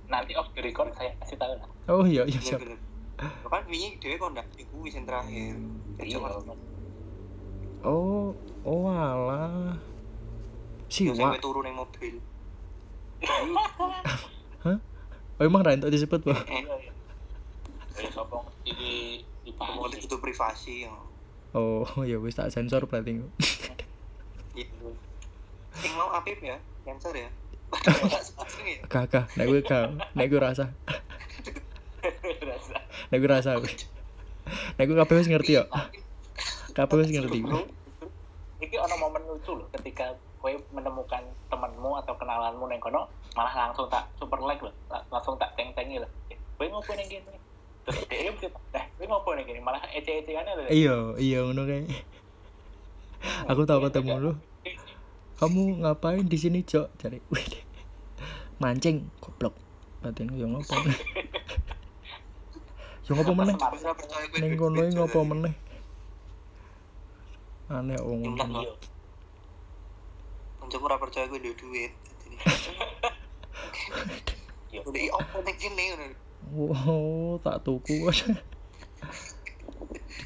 nanti 0.08 0.32
off 0.34 0.48
the 0.56 0.64
record 0.64 0.90
saya 0.98 1.14
kasih 1.22 1.36
tahu 1.38 1.52
lah. 1.54 1.68
Oh 1.86 2.02
iya 2.02 2.26
iya 2.26 2.38
Iya 2.42 2.58
siap 2.58 2.60
kan 3.46 3.62
wingi? 3.70 3.98
Dhewe 4.02 4.16
kondak. 4.18 4.46
Iku 4.58 4.82
wis 4.82 4.98
yang 4.98 5.06
terakhir. 5.06 5.54
iya. 6.02 6.18
Oh 7.86 8.34
oh 8.66 8.82
alah. 8.90 9.78
Yo 10.90 11.14
siwa 11.14 11.36
sampe 11.36 11.38
turu 11.38 11.62
ning 11.62 11.78
mobil. 11.78 12.18
oh 15.38 15.44
emang 15.46 15.62
ra 15.62 15.74
entuk 15.74 15.94
disebut 15.94 16.20
Pak? 16.26 16.42
Eh, 16.50 16.66
di 18.62 19.50
mau 19.58 19.86
pagi 19.86 19.98
itu 20.04 20.16
privasi 20.18 20.86
ya. 20.86 20.92
oh 21.56 21.86
ya 22.04 22.20
wis 22.20 22.36
tak 22.38 22.52
sensor 22.52 22.86
berarti 22.86 23.22
Iya. 24.58 24.66
Sing 25.78 25.92
mau 25.94 26.10
Apip 26.10 26.42
ya, 26.42 26.58
cancer 26.82 27.14
ya. 27.14 27.30
Kakak 28.92 29.30
nek 29.38 29.46
gue 29.46 29.62
kau 29.62 29.94
nek 30.18 30.26
gue 30.26 30.40
rasa. 30.40 30.70
Nek 33.08 33.18
gue 33.24 33.30
rasa. 33.30 33.56
Nek 34.76 34.84
gue 34.84 34.96
kabeh 34.96 35.16
wis 35.16 35.30
ngerti 35.30 35.62
yo. 35.62 35.64
Kabeh 36.74 36.96
wis 36.98 37.10
ngerti. 37.10 37.38
Iki 38.58 38.76
ono 38.78 38.94
momen 38.98 39.22
lucu 39.30 39.54
loh 39.54 39.68
ketika 39.74 40.18
kowe 40.48 40.80
menemukan 40.80 41.20
temanmu 41.52 42.00
atau 42.00 42.16
kenalanmu 42.16 42.64
neng 42.72 42.80
kono 42.80 43.04
malah 43.36 43.52
langsung 43.68 43.84
tak 43.92 44.08
super 44.16 44.40
like 44.40 44.64
loh. 44.64 44.72
La- 44.88 45.04
langsung 45.12 45.36
tak 45.36 45.52
teng 45.60 45.68
tengi 45.76 46.00
loh. 46.00 46.08
Eh, 46.32 46.40
kowe 46.56 46.64
ngopo 46.72 46.96
neng 46.96 47.04
gini? 47.04 47.36
Terus 47.84 48.00
dia 48.08 48.32
mesti 48.32 48.48
eh 48.72 48.84
kowe 48.96 49.04
ngopo 49.12 49.36
neng 49.36 49.44
gini? 49.44 49.60
Malah 49.60 49.84
ece 49.92 50.24
ece 50.24 50.32
kan 50.32 50.48
loh. 50.48 50.64
Iya 50.72 50.96
iya 51.20 51.38
ngono 51.44 51.68
kayak. 51.68 51.84
Aku 53.52 53.68
tahu 53.68 53.84
ketemu 53.84 54.14
lu. 54.16 54.32
kamu 55.38 55.84
ngapain 55.84 56.24
di 56.24 56.38
sini 56.40 56.64
cok? 56.64 56.96
Cari. 56.96 57.20
Mancing 58.64 59.04
goblok. 59.20 59.52
Batin 60.00 60.32
yo 60.32 60.48
ngopo? 60.56 60.72
Meneh 60.80 60.96
yo 63.04 63.12
ngopo 63.20 63.32
meneh? 63.36 63.56
Ning 64.40 64.52
kono 64.56 64.80
iki 64.80 64.96
ngopo 64.96 65.20
meneh? 65.28 65.52
Aneh 67.68 68.00
wong 68.00 68.24
Iya 70.68 70.76
Kancaku 70.76 70.84
ora 70.84 71.00
percaya 71.00 71.24
kowe 71.32 71.40
duwe 71.40 71.56
duit. 71.56 71.92
iya 74.68 74.80
Udah 74.84 75.00
i 75.00 75.08
opo 75.08 75.40
kene 75.40 75.84
ngono. 75.96 76.06
wow 76.52 77.40
tak 77.40 77.64
tuku. 77.64 78.12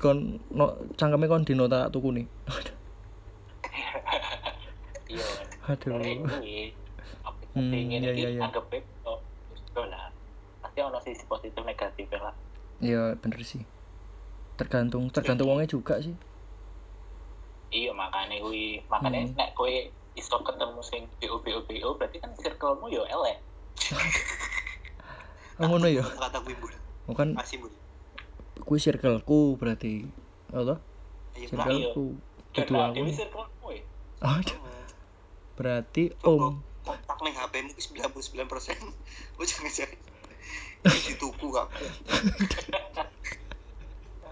Kon 0.02 0.42
no 0.50 0.74
cangkeme 0.98 1.30
kon 1.30 1.46
dino 1.46 1.70
tak 1.70 1.94
tuku 1.94 2.10
nih 2.10 2.26
iya. 5.06 5.26
Aduh. 5.70 6.26
Hmm, 7.54 7.70
iya, 7.70 8.02
iya, 8.02 8.10
iki 8.10 8.22
iya. 8.34 8.42
anggap 8.42 8.66
baik 8.66 8.82
oh 9.06 9.22
pasti 10.58 10.78
ono 10.82 10.98
sisi 11.06 11.22
positif 11.30 11.62
negatif 11.62 12.10
lah. 12.18 12.34
Ya 12.82 13.14
bener 13.14 13.46
sih. 13.46 13.62
Tergantung 14.58 15.06
tergantung 15.14 15.54
wongnya 15.54 15.70
juga 15.70 16.02
sih. 16.02 16.18
Iya 17.70 17.94
makanya 17.94 18.42
kuwi. 18.42 18.82
Makanya 18.90 19.22
Hmm. 19.22 19.38
nek 19.38 19.54
kowe 19.54 19.70
iso 20.18 20.36
ketemu 20.44 20.80
sing 20.84 21.02
BO 21.20 21.40
BO 21.40 21.60
BO 21.64 21.88
berarti 21.96 22.18
kan 22.20 22.30
circlemu 22.36 22.86
yo 22.92 23.02
elek 23.08 23.38
oh 25.60 25.66
ngono 25.68 25.88
ya 25.88 26.04
Kata 26.04 26.38
gue 26.44 26.54
bul. 26.56 26.72
bukan 27.08 27.34
Masih 27.36 27.60
bul. 27.60 27.72
ku 28.62 28.74
circleku 28.78 29.56
berarti 29.56 30.06
Mbak. 30.52 30.78
iya. 31.36 31.46
circleku 31.48 32.20
dan 32.52 32.68
kudu 32.68 32.72
nah, 32.76 34.36
aku 34.36 34.54
oh, 34.54 34.68
berarti 35.56 36.12
om 36.22 36.60
kontak 36.82 37.18
ning 37.22 37.34
HP-mu 37.38 37.70
99%. 37.78 39.38
Lu 39.38 39.44
jangan 39.46 39.70
jangan. 39.70 39.98
Ini 40.82 40.98
dituku 41.14 41.46
kak. 41.54 41.68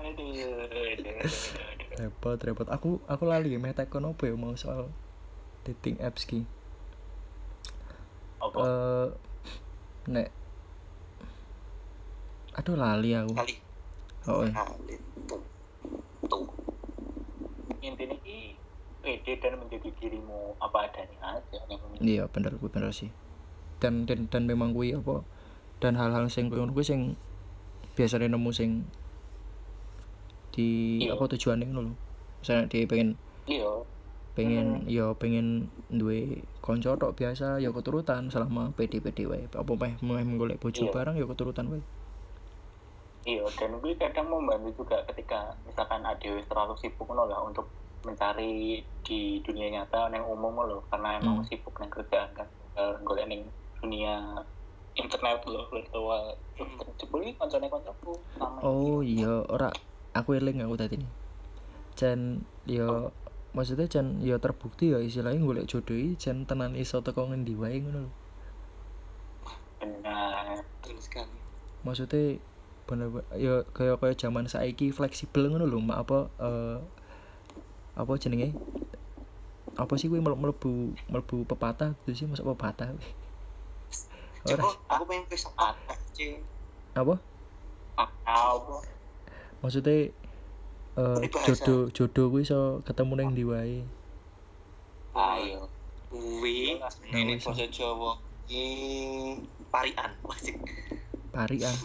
aduh 0.01 0.33
aduh, 0.33 0.85
aduh, 0.97 1.13
aduh. 1.21 1.89
repot 2.01 2.41
repot 2.41 2.69
aku 2.73 2.99
aku 3.05 3.23
lali 3.29 3.53
meh 3.61 3.77
tekon 3.77 4.09
apa 4.11 4.25
ya 4.27 4.35
mau 4.35 4.57
soal 4.57 4.89
dating 5.65 5.97
apps 6.01 6.25
ki 6.25 6.45
apa 8.41 8.59
eh 8.61 9.07
nek 10.09 10.29
aduh 12.57 12.77
lali 12.77 13.13
aku 13.15 13.33
Kali. 13.37 13.55
oh 14.27 14.43
eh. 14.49 14.53
Kali. 14.53 14.95
Tuh. 16.27 16.47
intinya 17.81 18.17
ki 18.25 18.57
pede 19.01 19.33
dan 19.41 19.57
menjadi 19.57 19.89
dirimu 19.97 20.57
apa 20.61 20.89
adanya 20.89 21.41
aja 21.41 21.59
iya 22.01 22.25
bener 22.29 22.57
gue 22.57 22.69
bener 22.69 22.93
sih 22.93 23.09
dan 23.81 24.05
dan 24.05 24.29
dan 24.29 24.45
memang 24.45 24.77
gue 24.77 24.93
apa 24.93 25.25
dan 25.81 25.97
hal-hal 25.97 26.29
sing 26.29 26.53
ngono 26.53 26.73
kuwi 26.77 26.85
sing 26.85 27.01
biasanya 27.97 28.37
nemu 28.37 28.51
sing 28.53 28.85
di 30.53 31.01
Iya. 31.07 31.17
apa 31.17 31.25
tujuannya 31.31 31.65
ngono 31.71 31.81
lho 31.89 31.95
misalnya 32.41 32.65
dia 32.69 32.85
pengen 32.85 33.17
iya 33.49 33.69
pengen 34.31 34.87
ya 34.87 35.11
pengen 35.13 35.67
duwe 35.89 36.41
konco 36.59 36.95
tok 36.95 37.15
biasa 37.15 37.59
ya 37.59 37.71
keturutan 37.71 38.31
selama 38.31 38.71
PD-PD 38.75 39.27
wae. 39.27 39.45
Apa 39.51 39.73
meh 39.75 39.95
meh 40.01 40.37
golek 40.37 40.59
bojo 40.59 40.87
Iya. 40.87 40.93
bareng 40.93 41.17
ya 41.17 41.27
keturutan 41.27 41.67
wae. 41.69 41.83
Iya 43.21 43.45
dan 43.53 43.77
gue 43.77 43.93
kadang 43.95 44.27
membantu 44.27 44.81
juga 44.81 44.97
ketika 45.05 45.53
misalkan 45.63 46.01
adewe 46.03 46.41
terlalu 46.43 46.73
sibuk 46.75 47.05
ngono 47.05 47.29
lah 47.29 47.45
untuk 47.45 47.69
mencari 48.01 48.81
di 49.05 49.21
dunia 49.45 49.69
nyata 49.71 50.09
yang 50.09 50.25
umum 50.25 50.57
loh 50.57 50.81
karena 50.89 51.21
emang 51.21 51.37
Hmm. 51.37 51.47
sibuk 51.47 51.77
nang 51.77 51.91
kerjaan 51.91 52.33
kan 52.33 52.49
Eh, 52.71 52.95
golek 53.05 53.29
ning 53.29 53.45
dunia 53.77 54.41
internet 54.95 55.43
loh 55.45 55.69
virtual. 55.69 56.33
Hmm. 56.57 56.81
jebul 56.97 57.21
iki 57.21 57.35
koncone 57.35 57.67
koncoku 57.67 58.13
oh 58.61 59.01
iya 59.01 59.41
ora 59.49 59.69
aku 60.13 60.37
eling 60.37 60.61
aku 60.61 60.77
tadi 60.77 60.97
Jan 61.93 62.41
ya 62.65 63.09
maksudnya 63.51 63.87
Jan 63.91 64.23
ya 64.23 64.39
terbukti 64.39 64.95
ya 64.95 64.99
istilahnya 65.03 65.43
golek 65.43 65.67
jodoh 65.67 65.99
Jan 66.17 66.47
tenan 66.47 66.79
iso 66.79 67.03
teko 67.03 67.27
ngendi 67.31 67.55
wae 67.59 67.83
ngono 67.83 68.07
lho. 68.07 68.13
Benar 69.81 70.61
Betul 70.81 70.99
sekali. 71.03 71.35
maksudnya 71.81 72.37
bener 72.85 73.09
ya 73.39 73.63
kayak 73.73 74.03
kayak 74.03 74.19
zaman 74.19 74.45
saiki 74.51 74.91
fleksibel 74.95 75.51
ngono 75.51 75.67
lho 75.67 75.79
mak 75.83 75.99
apa 76.07 76.19
eh 76.39 76.79
apa 77.99 78.13
jenenge? 78.17 78.55
Apa 79.79 79.95
sih 79.99 80.11
gue 80.11 80.19
mlebu 80.21 80.95
mlebu 81.11 81.37
pepatah 81.47 81.95
gitu 82.05 82.13
sih 82.15 82.27
masuk 82.31 82.55
pepatah. 82.55 82.95
Ora. 84.47 84.65
aku 84.89 85.05
pengen 85.05 85.25
ke 85.29 85.37
C. 86.17 86.41
apa? 86.97 87.21
Apa? 88.25 88.77
Maksudnya 89.61 90.17
eh 91.01 91.29
jodoh 91.49 91.89
jodoh 91.89 92.27
gue 92.29 92.43
iso 92.45 92.85
ketemu 92.85 93.13
neng 93.17 93.31
di 93.33 93.45
wae? 93.49 93.81
Ayo 95.17 95.67
Kuwi 96.13 96.77
Nah, 96.77 96.91
ini 97.17 97.39
bahasa 97.41 97.65
Jawa 97.71 98.19
parian. 99.71 100.11
Wajib. 100.29 100.57
parian? 101.31 101.77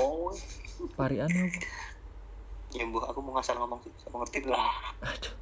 Oh 0.00 0.32
parian 0.96 1.28
apa? 1.28 1.60
Ya 2.74 2.84
mbah 2.84 3.08
aku 3.08 3.24
mau 3.24 3.32
ngasal 3.36 3.56
ngomong 3.56 3.80
sih, 3.80 3.92
saya 3.96 4.12
ngerti 4.12 4.44
lah. 4.44 4.72
Aduh. 5.00 5.34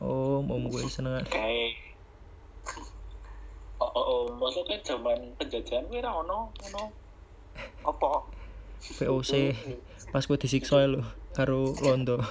Oh 0.00 0.40
om 0.40 0.64
gue 0.68 0.84
seneng. 0.88 1.20
Kayak 1.28 1.76
oh 3.82 3.90
oh, 3.90 4.04
oh 4.04 4.22
maksudnya 4.36 4.80
zaman 4.84 5.34
penjajahan 5.36 5.84
gue 5.88 6.00
ra 6.00 6.12
ono 6.14 6.52
ono 6.52 6.82
Apa? 7.84 8.28
VOC 8.80 9.32
pas 10.10 10.26
gue 10.26 10.38
disiksa 10.38 10.86
lho 10.86 11.02
karo 11.32 11.74
londo 11.82 12.18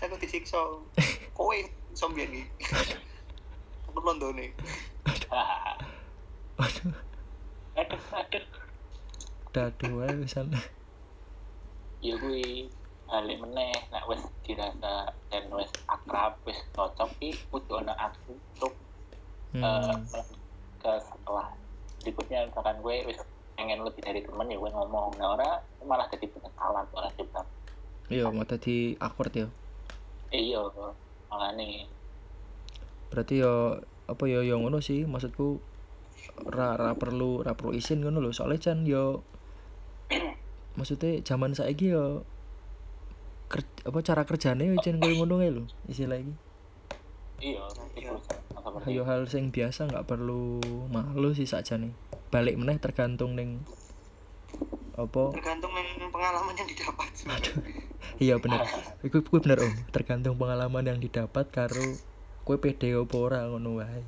Aku 0.00 0.16
disiksa. 0.16 0.56
Kowe 1.36 1.58
zombie 1.92 2.24
iki. 2.24 2.42
Aku 3.92 4.00
londone. 4.00 4.48
aduh 6.60 6.92
aduh 7.72 8.04
aduh 8.12 8.44
daduh 9.56 9.92
wae 9.96 10.12
pisan 10.20 10.52
ya 12.04 12.14
gue 12.20 12.68
balik 13.08 13.40
meneh 13.40 13.72
nek 13.88 14.04
wis 14.04 14.20
dirasa 14.44 15.08
dan 15.32 15.44
wis 15.56 15.72
akrab 15.88 16.36
wis 16.44 16.60
cocok 16.76 17.08
iki 17.16 17.32
kudu 17.48 17.80
ana 17.80 17.96
aku 17.96 18.36
untuk 18.36 18.76
hmm. 19.56 20.04
ke 20.84 20.92
setelah 21.00 21.48
berikutnya 22.04 22.44
misalkan 22.44 22.76
gue 22.84 22.96
wis 23.08 23.20
pengen 23.60 23.84
lebih 23.84 24.00
dari 24.00 24.24
temen 24.24 24.48
ya 24.48 24.56
gue 24.56 24.70
ngomong. 24.72 25.20
Nah 25.20 25.36
orang 25.36 25.60
malah 25.84 26.08
jadi 26.08 26.24
penyesalan 26.32 26.84
malah 26.96 27.12
juga 27.20 27.44
iya 28.08 28.24
mau 28.32 28.48
tadi 28.48 28.96
awkward 28.96 29.36
ya. 29.36 29.48
Iya 30.32 30.64
malah 31.28 31.52
nih. 31.52 31.84
Berarti 33.12 33.44
ya 33.44 33.84
apa 34.08 34.24
ya 34.24 34.40
yang 34.40 34.64
ngono 34.64 34.80
sih 34.80 35.04
maksudku 35.04 35.60
ra 36.48 36.80
ra 36.80 36.96
perlu 36.96 37.44
ra 37.44 37.52
perlu 37.52 37.76
izin 37.76 38.00
ngono 38.00 38.24
lho. 38.24 38.32
Soalnya 38.32 38.72
kan 38.72 38.88
yo 38.88 39.20
maksudnya 40.80 41.20
zaman 41.20 41.52
saiki 41.52 41.92
yo 41.92 42.24
ker, 43.50 43.66
apa 43.84 43.98
cara 44.00 44.22
kerjane 44.22 44.64
yo 44.70 44.78
jan 44.80 45.02
koyo 45.02 45.20
ngono 45.20 45.42
ae 45.42 45.50
lho 45.50 45.66
istilah 45.90 46.22
iki 46.22 46.34
iya. 47.42 47.66
Iya. 47.98 48.14
ayo 48.86 49.02
hal 49.02 49.26
sing 49.26 49.50
biasa 49.50 49.90
nggak 49.90 50.06
perlu 50.06 50.62
malu 50.94 51.34
sih 51.34 51.50
sakjane 51.50 51.90
balik 52.30 52.54
meneh 52.54 52.78
tergantung 52.78 53.34
ning 53.34 53.66
apa? 54.94 55.34
Tergantung 55.34 55.74
dengan 55.74 56.10
pengalaman 56.14 56.54
yang 56.54 56.68
didapat 56.70 57.10
iya 58.22 58.34
bener. 58.38 58.62
Iku 59.02 59.22
iku 59.22 59.42
bener 59.42 59.58
om. 59.64 59.74
Tergantung 59.90 60.38
pengalaman 60.38 60.86
yang 60.86 60.98
didapat 61.02 61.50
karo 61.50 61.98
kue 62.46 62.62
pede 62.62 62.94
apa 62.94 63.16
ora 63.18 63.50
ngono 63.50 63.82
wae. 63.82 64.02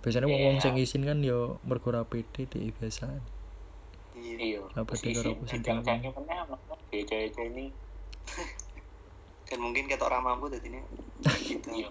Biasanya 0.00 0.30
wong 0.30 0.42
wong 0.46 0.58
sing 0.62 0.78
izin 0.78 1.04
kan 1.04 1.20
yo 1.20 1.58
mergo 1.66 1.90
ora 1.90 2.06
pede 2.06 2.46
deh 2.46 2.70
biasa 2.72 3.18
iya. 4.16 4.36
Iya. 4.38 4.60
Apa 4.74 4.92
dia 4.98 5.12
karo 5.18 5.36
aku 5.36 5.44
sing 5.44 5.62
ini. 5.62 7.66
Dan 9.48 9.64
mungkin 9.64 9.88
kata 9.88 10.04
orang 10.06 10.22
mampu 10.24 10.46
tadi 10.52 10.70
ini. 10.70 10.80
Gitu 11.40 11.68
iya. 11.72 11.88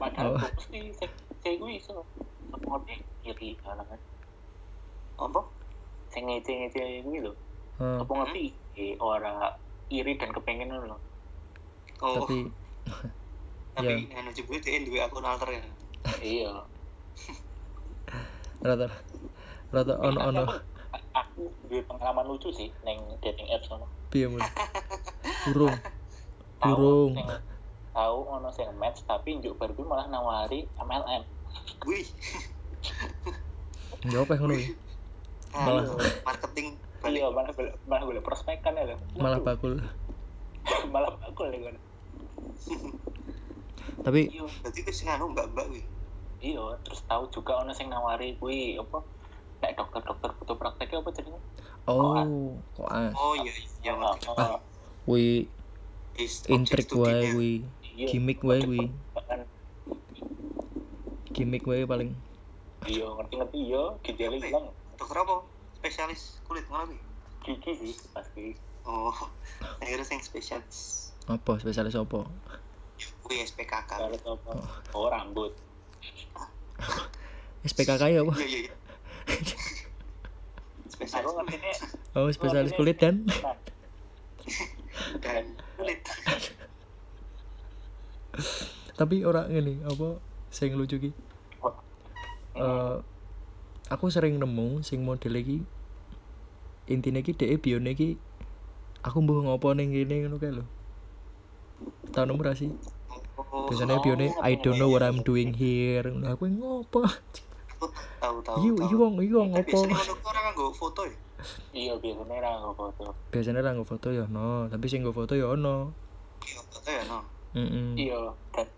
Padahal 0.00 0.34
Oh. 0.34 0.40
mesti 0.40 0.80
saya 0.96 1.10
saya 1.44 1.54
gue 1.60 1.70
iso. 1.76 2.02
Semuanya 2.46 2.96
iri 3.26 3.58
kalangan 3.60 4.00
apa 5.16 5.40
saya 6.08 6.22
ngece 6.24 6.52
ngece 6.52 6.80
ini 7.02 7.18
loh 7.20 7.36
Hah, 7.76 8.00
apa 8.00 8.08
ngerti 8.08 8.56
eh, 8.76 8.96
orang 8.96 9.36
iri 9.86 10.16
dan 10.16 10.32
kepengen 10.32 10.72
loh. 10.72 10.96
Oh. 12.00 12.24
Tapi 12.24 12.48
tapi 13.76 14.08
anu 14.10 14.32
jebule 14.32 14.58
dia 14.58 14.80
dua 14.80 15.06
akun 15.06 15.24
alter 15.24 15.52
ya? 15.52 15.62
Iya. 16.24 16.52
Rata 18.64 18.88
rata 19.68 19.94
ono 20.00 20.20
ono 20.24 20.42
Aku- 21.12 21.52
duwe 21.68 21.84
pengalaman 21.84 22.24
lucu 22.24 22.48
sih 22.48 22.72
neng 22.80 22.96
dating 23.20 23.48
apps 23.52 23.68
ono. 23.68 23.84
Piye 24.08 24.28
mun? 24.28 24.40
Burung. 25.44 25.76
sing- 27.12 27.44
tahu 27.92 28.18
ono 28.24 28.48
sing 28.52 28.68
match 28.76 29.04
tapi 29.04 29.36
njuk 29.36 29.56
baru 29.56 29.72
kuwi 29.72 29.84
malah 29.84 30.08
nawari 30.08 30.64
MLM 30.80 31.22
wih. 31.84 32.08
Ya 34.08 34.24
apa 34.24 34.36
ngono 34.36 34.56
iki 34.56 34.72
Malah- 35.54 35.86
anu, 35.86 35.94
marketing 36.24 36.66
balik. 36.98 37.20
Iya 37.22 37.28
malah 37.30 37.52
boleh 37.54 37.72
malah 37.86 38.04
boleh 38.04 38.22
prospekan 38.24 38.74
ya 38.74 38.84
lho. 38.90 38.96
malah 39.16 39.38
bakul. 39.38 39.78
Malah 40.94 41.14
bakul 41.22 41.46
ya 41.54 41.70
kan 41.70 41.76
tapi 44.02 44.28
iya. 44.30 44.44
Berarti 44.62 44.78
itu 44.82 44.92
sing 44.92 45.08
anu 45.08 45.30
mbak 45.32 45.50
mbak 45.54 45.66
wih 45.72 45.84
iya 46.38 46.62
terus 46.84 47.00
tahu 47.06 47.26
juga 47.32 47.58
ono 47.58 47.72
sing 47.72 47.88
nawari 47.88 48.36
kuwi 48.36 48.76
apa? 48.76 49.00
Nek 49.64 49.72
dokter-dokter 49.74 50.30
butuh 50.36 50.56
prakteknya 50.58 51.00
apa 51.00 51.10
jadinya 51.10 51.40
oh 51.86 52.54
kok 52.74 52.88
ah 52.90 53.10
oh 53.14 53.34
iya 53.38 53.52
iya 53.82 53.92
ngerti. 53.94 54.26
Ah, 54.36 54.58
wi 55.06 55.46
Is 56.16 56.42
intrik 56.48 56.90
wae 56.92 57.12
studinya. 57.24 57.38
wi 57.38 57.52
iya. 57.94 58.06
Gimmick 58.10 58.40
wae 58.42 58.60
wi 58.62 58.82
Bahkan, 59.14 59.40
gimmick 61.32 61.64
wae 61.64 61.84
paling. 61.84 62.10
Iya 62.84 63.06
ngerti-ngerti 63.10 63.58
iya. 63.58 63.82
Gejala 64.02 64.36
hilang 64.38 64.66
dokter 64.96 65.18
apa? 65.20 65.44
Spesialis 65.76 66.40
kulit 66.48 66.64
ngono 66.72 66.96
gigi 67.44 67.72
sih 67.78 67.94
pasti. 68.10 68.56
Oh 68.88 69.14
akhirnya 69.82 70.08
yang 70.08 70.24
spesialis. 70.24 71.12
Apa? 71.28 71.60
Spesialis 71.60 71.94
apa? 71.94 72.26
Wih 73.26 73.40
SPKK 73.44 73.86
kalau 73.86 74.08
apa? 74.16 74.52
Oh. 74.96 75.06
Rambut. 75.12 75.52
SPKK 77.70 78.02
ya 78.14 78.20
apa? 78.24 78.34
Iya 78.40 78.46
iya 78.46 78.60
iya. 78.66 78.74
Spesialis 80.96 81.32
kulit 81.34 81.60
oh 82.16 82.30
spesialis 82.32 82.72
kulit 82.72 82.96
dan? 82.96 83.28
Dan 85.20 85.44
kulit. 85.76 86.00
Tapi 88.96 89.16
orang 89.28 89.52
ini 89.52 89.84
apa? 89.84 90.16
Sing 90.48 90.72
lucu 90.72 90.96
ki. 90.96 91.10
Eh 92.56 92.96
aku 93.92 94.10
sering 94.10 94.38
nemu 94.38 94.82
sing 94.82 95.02
model 95.02 95.36
iki. 95.38 95.62
Intine 96.86 97.22
ki 97.26 97.34
dhek 97.34 97.58
bione 97.62 97.92
ki 97.98 98.14
aku 99.02 99.18
mbuh 99.22 99.42
ngopo 99.46 99.74
ning 99.74 99.90
kene 99.90 100.26
ngono 100.26 100.36
kae 100.38 100.52
lho. 100.54 100.64
Tau 102.14 102.24
nemu 102.24 102.42
ra 102.42 102.54
sih? 102.54 102.70
Oh 103.36 103.68
biasanya 103.68 104.00
bione 104.00 104.32
I 104.40 104.56
don't 104.56 104.80
know 104.80 104.88
what 104.88 105.02
I'm 105.02 105.20
doing 105.26 105.52
here. 105.54 106.06
Aku 106.06 106.46
ngopo? 106.46 107.06
Tahu 108.16 108.40
tahu 108.40 108.56
iki 108.58 108.68
tahu. 108.72 108.84
iki 108.88 108.94
wong 108.96 109.12
iki 109.20 109.34
wong 109.34 109.50
Tapi 109.52 109.70
ngopo? 109.74 109.78
orang 110.26 110.42
nganggo 110.50 110.66
foto 110.72 111.00
ya? 111.04 111.16
Iya 111.76 111.92
biasanya 112.00 112.36
ra 112.40 112.50
nggo 112.64 112.72
foto. 112.72 113.04
Biasanya 113.28 113.60
ra 113.60 113.70
nggo 113.76 113.84
foto 113.84 114.08
ya 114.08 114.24
no 114.26 114.66
tapi 114.72 114.88
sing 114.88 115.04
nggo 115.04 115.12
foto 115.12 115.36
ya 115.36 115.52
ono. 115.52 115.92
Iya 116.42 116.60
foto 116.64 116.88
ya 116.90 117.04
no 117.06 117.36
iya 117.96 118.20
dan 118.52 118.68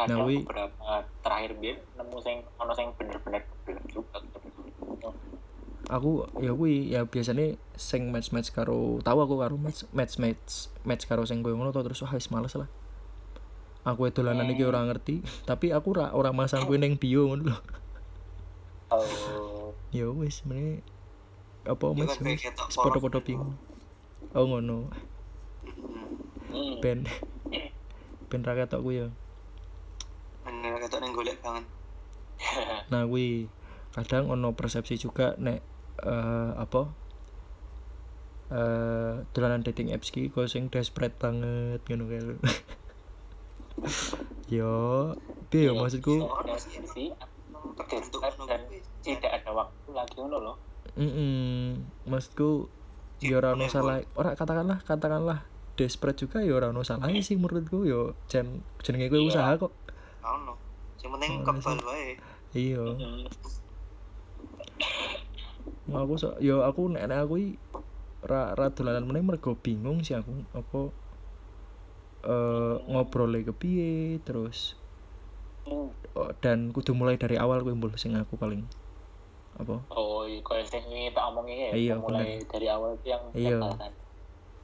kadang 0.00 0.24
Nah, 0.24 0.28
wi- 0.28 0.44
beberapa 0.44 1.04
terakhir 1.20 1.50
biar 1.60 1.76
nemu 2.00 2.16
sing 2.24 2.36
ono 2.56 2.72
sing 2.72 2.88
bener-bener 2.96 3.42
belum 3.68 3.84
juga 3.92 4.18
aku 5.90 6.22
ya 6.38 6.54
kuwi 6.54 6.94
ya 6.94 7.02
biasanya 7.02 7.58
sing 7.74 8.14
match 8.14 8.30
match 8.30 8.54
karo 8.54 9.02
tahu 9.02 9.18
aku 9.26 9.34
karo 9.42 9.58
match 9.58 9.82
match 9.90 10.22
match 10.22 10.70
match 10.86 11.04
karo 11.10 11.26
sing 11.26 11.42
koyo 11.42 11.58
ngono 11.58 11.74
terus 11.74 11.98
wah 12.06 12.14
wis 12.14 12.30
males 12.30 12.54
lah. 12.54 12.70
Aku 13.82 14.06
e 14.06 14.14
dolanan 14.14 14.46
iki 14.54 14.62
ora 14.62 14.86
ngerti 14.86 15.26
tapi 15.50 15.74
aku 15.74 15.98
ora 15.98 16.14
ora 16.14 16.30
masang 16.30 16.62
kuwi 16.70 16.78
ning 16.78 16.94
bio 16.94 17.26
ngono 17.26 17.50
lho. 17.50 17.58
Oh. 18.94 19.74
Ya 19.90 20.06
wis 20.14 20.46
meneh 20.46 20.78
apa 21.66 21.90
match 21.90 22.22
polos. 22.22 23.26
bingung. 23.26 23.58
Oh 24.30 24.46
ngono. 24.46 24.94
Hmm. 26.54 26.54
hmm. 26.54 26.74
ben 26.78 26.98
ben 28.30 28.46
ra 28.46 28.54
ketok 28.54 28.86
kuwi 28.86 29.02
ya 29.02 29.08
bener 30.46 30.78
ketok 30.80 31.00
neng 31.02 31.12
golek 31.12 31.36
banget. 31.44 31.64
Nah 32.92 33.04
kuwi 33.04 33.50
kadang 33.92 34.30
ono 34.30 34.54
persepsi 34.56 34.96
juga 34.96 35.36
nek 35.36 35.60
eh 36.00 36.50
apa? 36.56 36.82
Eh 38.50 39.14
dolanan 39.30 39.62
dating 39.62 39.92
apps 39.94 40.10
ki 40.10 40.32
kok 40.32 40.48
sing 40.48 40.72
desperate 40.72 41.14
banget 41.20 41.84
ngono 41.86 42.04
kae 42.08 42.20
lho. 42.22 42.34
yo 44.50 44.72
piye 45.48 45.70
yo 45.70 45.78
maksudku? 45.78 46.26
dan 48.50 48.60
tidak 49.00 49.30
ada 49.30 49.50
waktu 49.54 49.90
lagi 49.94 50.14
ngono 50.18 50.36
loh 50.42 50.56
mm 50.98 51.86
maksudku 52.10 52.66
ya 53.22 53.38
ora 53.38 53.54
ono 53.54 53.70
salah 53.70 54.02
ora 54.18 54.34
katakanlah 54.34 54.82
katakanlah 54.82 55.46
desperate 55.78 56.18
juga 56.18 56.42
ora 56.42 56.74
ono 56.74 56.82
salah 56.82 57.08
sih 57.22 57.38
menurutku 57.38 57.86
yo 57.86 58.18
jan 58.26 58.60
jenenge 58.82 59.08
kowe 59.08 59.22
Iya. 59.22 59.30
usaha 59.30 59.50
kok 59.56 59.72
tau 60.20 60.36
no 60.44 60.54
yang 61.00 61.10
penting 61.16 61.32
Oh, 61.40 61.44
kebal 61.48 61.78
wae. 61.88 62.08
Iya. 62.52 62.82
Hmm. 62.84 63.24
aku 65.90 66.14
so, 66.20 66.36
yo 66.38 66.62
aku 66.62 66.92
nek 66.92 67.08
nek 67.10 67.24
aku 67.26 67.34
i 67.40 67.48
ra 68.22 68.52
ra 68.54 68.68
dolanan 68.70 69.08
meneh 69.08 69.24
mergo 69.24 69.56
bingung 69.56 70.04
sih 70.04 70.14
aku 70.14 70.44
apa 70.52 70.80
eh 72.20 72.74
ngobrol 72.86 73.32
kepiye 73.40 74.20
terus 74.22 74.76
Hmm. 75.60 75.92
oh, 76.16 76.32
dan 76.40 76.72
kudu 76.72 76.96
mulai 76.96 77.20
dari 77.20 77.36
awal 77.36 77.60
kuwi 77.60 77.76
mbul 77.76 77.92
sing 78.00 78.16
aku 78.16 78.40
paling 78.40 78.64
apa? 79.60 79.76
Oh 79.92 80.24
iya 80.24 80.40
kalau 80.40 80.64
sing 80.64 80.80
tak 81.12 81.24
omongin 81.30 81.68
ya 81.68 81.70
Iya, 81.76 81.94
mulai 82.00 82.40
dari 82.48 82.66
awal 82.72 82.96
itu 82.96 83.12
yang 83.12 83.22
Iya. 83.36 83.58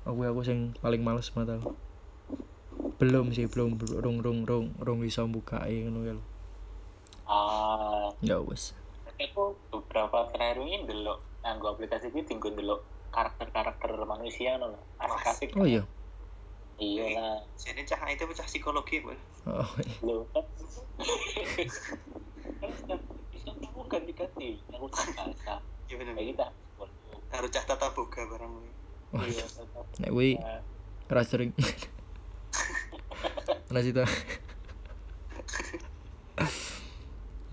aku 0.08 0.24
aku 0.24 0.40
sing 0.40 0.72
paling 0.80 1.04
males 1.04 1.28
mata 1.36 1.60
belum 2.96 3.32
sih 3.36 3.46
belum 3.48 3.76
belum. 3.76 3.98
Rung 4.00 4.18
rung 4.24 4.40
rung 4.48 4.66
rung 4.80 5.00
iso 5.04 5.24
buka 5.28 5.64
ngono 5.68 6.00
ya 6.04 6.14
ah. 7.28 8.08
Ya 8.24 8.40
wis. 8.40 8.72
Aku 9.16 9.56
beberapa 9.72 10.28
terakhir 10.32 10.60
ini 10.64 10.84
delok 10.84 11.20
nganggo 11.40 11.76
aplikasi 11.76 12.12
ini 12.12 12.24
tinggal 12.24 12.52
delok 12.52 12.84
karakter-karakter 13.12 13.96
manusia 14.04 14.60
no 14.60 14.76
asik-asik. 15.00 15.56
Oh 15.56 15.64
iya? 15.64 15.84
Iya. 16.76 17.16
Lah 17.16 17.36
jadi 17.56 17.80
cah 17.88 18.00
itu 18.12 18.24
cah 18.36 18.46
psikologi 18.48 19.00
bu. 19.00 19.12
Oh 19.48 19.64
kan 22.60 22.72
kan 22.88 22.98
bisa 23.32 23.50
kamu 23.52 23.82
ganti-ganti. 23.88 24.60
Aku 24.72 24.86
tak 24.92 25.12
bahasa 25.16 25.60
iya 25.88 25.94
bener. 25.96 26.14
Kita 26.16 26.46
harus 27.32 27.50
cah 27.52 27.64
tata 27.64 27.88
boga 27.92 28.22
barang 28.24 28.52
kuwi. 28.52 28.70
Oh, 29.16 29.24
iya 29.24 29.46
nek 30.02 30.10
kuwi 30.12 30.36
Nah, 30.36 30.60
ra 31.06 31.22
sering 31.22 31.54
ra 33.72 33.80
sita 33.82 34.04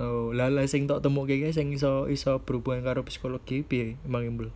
Oh, 0.02 0.34
lah 0.34 0.50
sing 0.66 0.90
tok 0.90 1.06
temu 1.06 1.24
kayak 1.24 1.54
sing 1.54 1.70
iso 1.70 2.10
iso 2.10 2.42
berhubungan 2.42 2.82
karo 2.82 3.06
psikologi 3.06 3.62
piye 3.62 3.96
emang 4.04 4.26
imbul. 4.26 4.50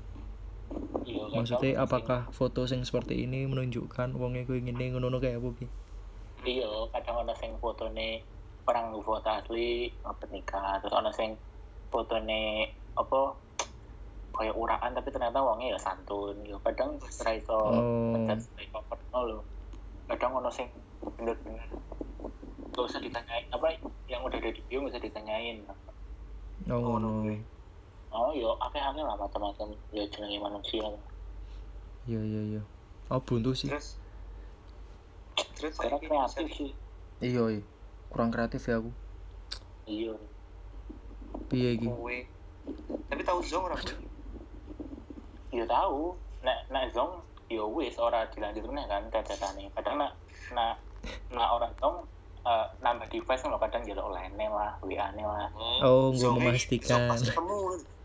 maksudnya 1.32 1.80
apakah 1.86 2.28
foto 2.34 2.66
sing 2.66 2.84
seperti 2.84 3.24
ini 3.24 3.46
menunjukkan 3.46 4.18
wongnya 4.18 4.44
kuwi 4.50 4.66
ngene 4.66 4.98
ngono 4.98 5.22
kayak 5.22 5.40
apa 5.40 5.50
piye 5.56 5.70
iya 6.44 6.68
kadang 6.92 7.24
ono 7.24 7.34
sing 7.38 7.54
fotone 7.62 8.22
orang 8.68 8.92
foto 9.00 9.30
asli 9.30 9.88
nikah 10.34 10.82
terus 10.84 10.94
ono 10.94 11.12
sing 11.14 11.38
fotone 11.94 12.68
apa 12.98 13.22
kayak 14.38 14.54
uraan 14.58 14.92
tapi 14.94 15.10
ternyata 15.10 15.40
wongnya 15.40 15.74
ya 15.74 15.80
santun 15.80 16.36
ya 16.44 16.58
kadang 16.62 17.00
ora 17.00 17.32
iso 17.32 17.58
Oh. 17.58 18.14
sebagai 18.38 18.70
comfort 18.74 19.02
lho 19.14 19.40
kadang 20.12 20.32
ono 20.38 20.50
sing 20.52 20.68
bener-bener 21.16 21.64
gak 22.76 22.86
usah 22.86 23.02
ditanyain 23.02 23.46
apa 23.50 23.74
yang 24.06 24.22
udah 24.22 24.38
ada 24.38 24.50
di 24.54 24.62
bio 24.70 24.86
gak 24.86 24.98
usah 24.98 25.02
ditanyain. 25.02 25.66
Oh 26.70 26.78
ngono 26.78 27.32
oh 28.14 28.32
yo 28.34 28.58
akeh-akeh 28.62 29.04
lah 29.04 29.16
macam-macam. 29.18 29.74
Ya 29.94 30.04
jenenge 30.10 30.38
manusia. 30.42 30.86
Iya 32.08 32.22
iya 32.22 32.42
iya. 32.58 32.62
Oh 33.08 33.22
buntu 33.22 33.56
sih. 33.56 33.70
Terus? 33.72 33.98
Terus 35.58 35.74
saiki 35.74 36.06
kreatif 36.06 36.48
sih 36.54 36.72
iya 37.22 37.44
iya. 37.50 37.62
Kurang 38.14 38.30
kreatif 38.30 38.62
ya 38.70 38.78
aku. 38.78 38.92
Iya. 39.90 40.14
Piye 41.50 41.70
iki? 41.78 41.88
Tapi 43.10 43.22
tahu 43.24 43.40
zong 43.42 43.66
ora 43.72 43.78
Bu? 43.80 44.08
ya 45.48 45.66
tahu 45.66 46.14
nek 46.44 46.70
nek 46.70 46.92
zong 46.94 47.24
ya 47.50 47.64
wis 47.66 47.96
ora 47.98 48.28
dilanjutkan 48.30 48.84
kan 48.86 49.04
cacatane 49.10 49.72
kadang 49.74 49.96
nak 49.98 50.12
nak 50.54 50.76
nak 51.30 51.50
orang 51.52 51.72
zong 51.78 51.98
eh, 52.44 52.66
nambah 52.80 53.08
device 53.08 53.42
kan 53.42 53.52
kadang 53.58 53.84
jalur 53.84 54.10
lainnya 54.10 54.48
lah 54.48 54.72
WA 54.80 55.08
nya 55.12 55.26
lah. 55.26 55.48
Oh, 55.82 56.10
gua 56.12 56.20
Zongnya 56.34 56.52
memastikan. 56.52 57.08
pas 57.08 57.20
ketemu 57.20 57.58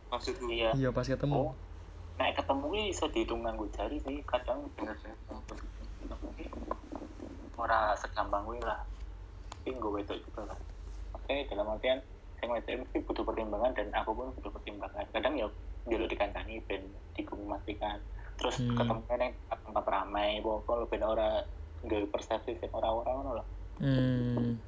maksudku 0.08 0.44
iya 0.50 0.70
iya 0.74 0.88
pas 0.90 1.06
ketemu. 1.06 1.34
Oh 1.34 1.52
nek 2.20 2.36
ketemu 2.36 2.64
ki 2.68 2.82
iso 2.88 3.04
dihitung 3.08 3.40
nganggo 3.42 3.66
jari 3.72 3.96
sih 3.98 4.20
kadang. 4.22 4.68
Ki 4.76 6.44
ora 7.56 7.94
segampang 7.94 8.42
kuwi 8.44 8.60
lah. 8.60 8.82
Tapi 9.62 9.70
gue 9.72 9.90
wedok 9.94 10.18
juga 10.18 10.50
lah. 10.50 10.58
Oke 11.14 11.46
dalam 11.46 11.70
artian 11.70 12.02
yang 12.42 12.50
wedok 12.50 12.82
mesti 12.82 12.98
butuh 13.00 13.22
pertimbangan 13.22 13.70
dan 13.72 13.94
aku 13.94 14.10
pun 14.10 14.34
butuh 14.34 14.50
pertimbangan. 14.50 15.06
Kadang 15.14 15.38
ya 15.38 15.46
dulu 15.82 16.04
dikancani 16.06 16.62
ben 16.66 16.82
memastikan 17.32 17.98
terus 18.38 18.58
Hmm. 18.58 18.74
ketemu 18.74 19.02
neng 19.14 19.32
tempat 19.46 19.84
ramai 19.86 20.42
pokoknya 20.42 20.86
ben 20.88 21.02
ora 21.04 21.30
nggak 21.82 22.10
persepsi 22.14 22.58
sing 22.58 22.70
ora-ora 22.70 23.10
ngono 23.10 23.30
lah. 23.42 23.46
Hmm. 23.82 24.58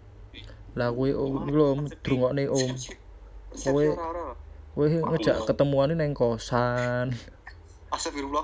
Lah 0.75 0.91
kuwi 0.91 1.15
om 1.15 1.47
lho 1.47 1.65
om 1.79 1.81
drungokne 2.03 2.51
om. 2.51 2.71
Ora-ora 3.71 4.35
kowe 4.75 4.91
ngejak 4.91 5.47
ketemuan 5.47 5.95
neng 5.95 6.19
kosan. 6.19 7.15
Astagfirullah 7.95 8.43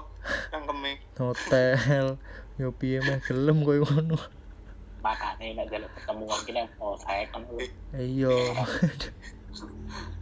cangkeme 0.55 1.03
hotel. 1.19 2.15
Yo 2.55 2.71
piye 2.71 3.03
meh 3.03 3.19
gelem 3.27 3.67
kowe 3.67 3.75
ngono. 3.83 4.15
Makanya 5.03 5.65
nek 5.65 5.67
jalur 5.73 5.91
pertemuan 5.97 6.39
kini 6.47 6.61
yang 6.63 6.71
mau 6.79 6.95
saya 7.01 7.25
kan 7.35 7.43
lu 7.51 7.59
iya. 7.99 8.31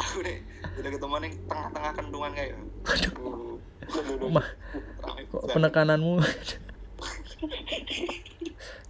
Aku 0.01 0.24
deh 0.24 0.40
udah 0.80 0.90
ketemu 0.96 1.16
ning 1.20 1.34
tengah-tengah 1.44 1.92
kandungan 1.92 2.32
kayak. 2.32 2.57
Mah, 4.32 4.49
kok 5.28 5.42
penekananmu 5.53 6.20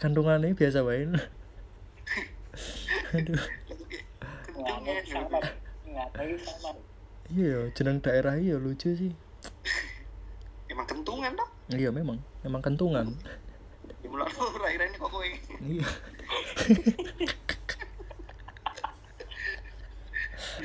kandungannya 0.00 0.54
biasa 0.56 0.84
wae 0.84 1.08
aduh. 3.08 3.40
Iya 7.28 7.68
jeneng 7.76 8.00
daerah 8.00 8.40
iya 8.40 8.56
lucu 8.56 8.92
sih. 8.96 9.12
Emang 10.68 10.88
kentungan 10.88 11.32
dong 11.36 11.50
iya 11.72 11.92
memang. 11.92 12.18
Memang 12.44 12.62
kentungan. 12.64 13.12
Lu 14.04 14.24
ini 14.68 14.96
kok 14.96 15.08
kowe? 15.12 15.28
Iya. 15.60 15.86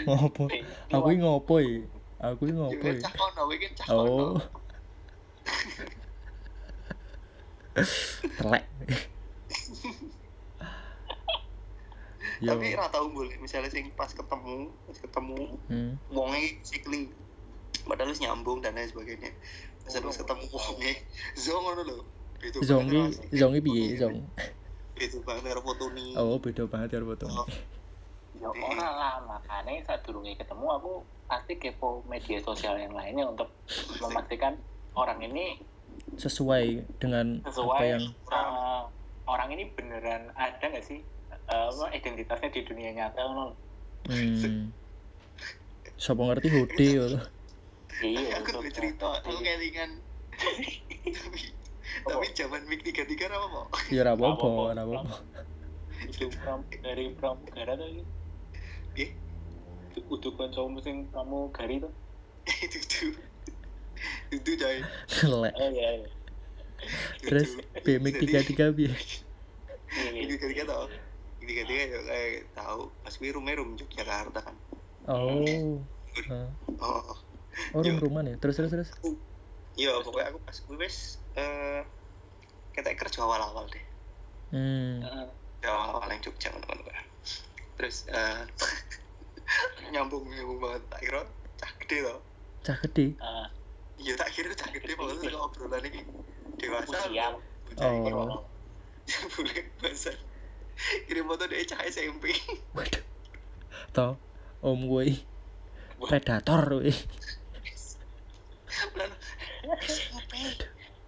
Ngopo? 0.03 0.49
Aku 0.89 1.09
ngopo 1.13 1.61
ya 1.61 1.85
aku 2.23 2.47
ngopo 2.47 2.87
iki 3.51 3.67
cah 3.75 3.91
oh. 3.91 4.39
kono 4.39 4.47
telek. 8.39 8.65
Yo 12.43 12.59
tapi 12.59 12.75
ra 12.75 12.91
tau 12.91 13.07
boleh 13.07 13.39
misalnya 13.39 13.71
sing 13.71 13.87
pas 13.95 14.11
ketemu 14.11 14.67
pas 14.89 14.97
ketemu 14.99 15.55
hmm. 15.71 15.95
wonge 16.11 16.59
sikling 16.65 17.07
padahal 17.87 18.11
wis 18.11 18.19
nyambung 18.19 18.59
dan 18.59 18.75
lain 18.75 18.89
sebagainya. 18.91 19.31
Pas 19.87 19.95
pas 19.95 20.17
ketemu 20.17 20.43
wonge 20.51 20.91
zong 21.39 21.63
ngono 21.63 21.81
lho. 21.87 21.97
Itu 22.43 22.59
zongi 22.67 23.15
zongi 23.31 23.59
piye 23.63 23.95
zong? 23.95 24.27
itu 24.97 25.17
banget 25.25 25.43
karo 25.49 25.61
foto 25.65 25.89
nih 25.93 26.13
oh 26.17 26.37
beda 26.37 26.63
banget 26.69 26.97
ya 26.97 26.99
foto 27.01 27.25
Oh. 27.33 27.47
ya 28.37 28.49
ora 28.49 28.89
lah 28.91 29.15
makanya 29.23 29.81
saat 29.87 30.03
durungnya 30.05 30.35
ketemu 30.35 30.65
aku 30.67 30.91
pasti 31.29 31.53
kepo 31.57 32.03
media 32.05 32.37
sosial 32.43 32.75
yang 32.75 32.91
lainnya 32.91 33.25
untuk 33.25 33.49
memastikan 34.03 34.59
orang 34.93 35.23
ini 35.23 35.63
sesuai 36.19 36.85
dengan 37.01 37.41
sesuai 37.47 37.77
apa 37.77 37.83
yang 37.85 38.03
sama 38.29 38.87
orang 39.25 39.49
ini 39.55 39.71
beneran 39.73 40.29
ada 40.35 40.61
nggak 40.61 40.85
sih? 40.85 41.01
Eh, 41.43 41.65
apa 41.69 41.85
identitasnya 41.91 42.49
di 42.53 42.61
dunia 42.63 42.89
nyata 42.95 43.19
ngono 43.19 43.45
hmm. 44.07 44.71
Siapa 45.99 46.21
ngerti 46.21 46.47
hoodie 46.51 46.91
yo 46.97 47.05
iya 48.01 48.41
aku 48.41 48.59
tuh 48.59 48.71
cerita 48.73 49.21
aku 49.21 49.37
kelingan. 49.39 50.01
Tapi 50.33 50.81
tapi 52.03 52.27
zaman 52.33 52.61
mik 52.65 52.81
tiga 52.83 53.05
tiga 53.05 53.29
apa 53.29 53.47
kok 53.69 53.69
ya 53.93 54.01
ora 54.01 54.17
apa-apa 54.17 54.49
itu 56.03 56.27
dari 56.83 57.15
pramugara 57.15 57.79
tuh 57.79 57.87
ini 57.87 58.03
Eh? 58.93 59.09
untuk 60.09 60.37
kancamu 60.37 60.77
sing 60.81 61.09
pramugari 61.09 61.81
tuh. 61.81 61.93
Itu 62.65 62.77
tuh 62.85 63.13
itu 64.43 64.59
coy. 64.59 64.77
Ngelek. 65.23 65.53
oh 65.55 65.69
iya 65.71 65.89
iya. 66.03 66.09
Terus 67.23 67.49
BMX 67.87 68.13
tiga 68.19 68.39
tiga 68.43 68.65
bi. 68.75 68.91
Tiga 69.93 70.45
tiga 70.49 70.63
tau. 70.67 70.85
Tiga 71.39 71.63
tiga 71.69 71.83
ya 71.85 71.99
kayak 72.03 72.49
tahu 72.57 72.89
pas 73.05 73.13
gue 73.13 73.29
rumah 73.31 73.53
rum 73.55 73.79
Yogyakarta 73.79 74.39
kan. 74.43 74.55
Oh. 75.07 75.79
Ah. 76.27 76.49
oh. 76.81 77.15
Oh 77.77 77.79
rum 77.79 77.97
ruman 78.01 78.27
ya? 78.27 78.35
Terus 78.41 78.59
terus 78.59 78.71
terus. 78.73 78.89
Iya 79.79 80.01
pokoknya 80.03 80.33
aku 80.33 80.39
pas 80.43 80.57
gue 80.59 80.77
wes 80.77 81.21
eh 81.39 81.81
kita 82.75 82.89
kerja 82.97 83.23
awal 83.23 83.39
awal 83.39 83.65
deh. 83.69 83.85
Hmm. 84.51 85.05
Heeh. 85.05 85.27
kerja 85.61 85.69
awal 85.71 85.89
awal 86.01 86.09
yang 86.11 86.21
Jogja 86.25 86.49
teman-teman. 86.51 87.05
Terus 87.79 87.97
eh 88.11 88.43
nyambung 89.93 90.25
nyambung 90.27 90.59
banget. 90.59 90.83
Tak 90.89 90.99
kira 91.05 91.21
cah 91.61 91.71
gede 91.85 91.97
loh. 92.01 92.19
Cah 92.65 92.77
gede? 92.81 93.13
Ah, 93.21 93.47
iya 94.01 94.13
tak 94.17 94.29
kira 94.33 94.51
cah 94.57 94.69
gede 94.73 94.93
pokoknya 94.97 95.29
kalau 95.29 95.49
obrolan 95.49 95.85
ini 95.85 96.01
dewasa 96.57 96.97
Usia. 97.09 97.37
Oh. 97.81 98.45
boleh 99.35 99.67
bahasa 99.83 100.11
kirim 101.09 101.27
foto 101.27 101.43
dia 101.49 101.65
cah 101.67 101.81
SMP 101.85 102.33
waduh. 102.77 103.03
Tau 103.93 104.17
om 104.63 104.79
gue 104.89 105.21
predator 106.01 106.81
gue 106.81 106.93
SMP 109.85 110.33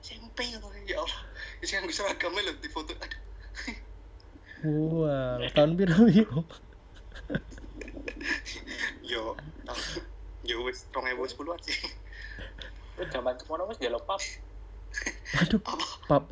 SMP 0.05 0.37
ya 0.85 1.01
Allah. 1.01 1.21
Itu 1.63 1.71
yang 1.73 1.89
gue 1.89 1.95
seragamnya 1.95 2.51
loh 2.51 2.55
di 2.61 2.69
foto. 2.69 2.93
Aduh. 2.93 3.21
Wah 4.65 5.37
tahun 5.53 5.77
biru 5.77 6.09
yo 6.09 6.29
yo 9.05 9.37
tahun 9.65 9.83
yo 10.45 10.65
wes 10.65 10.85
rong 10.93 11.05
ewu 11.09 11.25
sepuluh 11.29 11.57
sih 11.61 11.77
Terus 12.95 13.09
zaman 13.11 13.35
sekolah 13.35 13.63
wis 13.67 13.79
jaluk 13.79 14.03
pap 14.07 14.21
waduh 15.35 15.59
apa? 15.67 15.87
pap. 16.07 16.23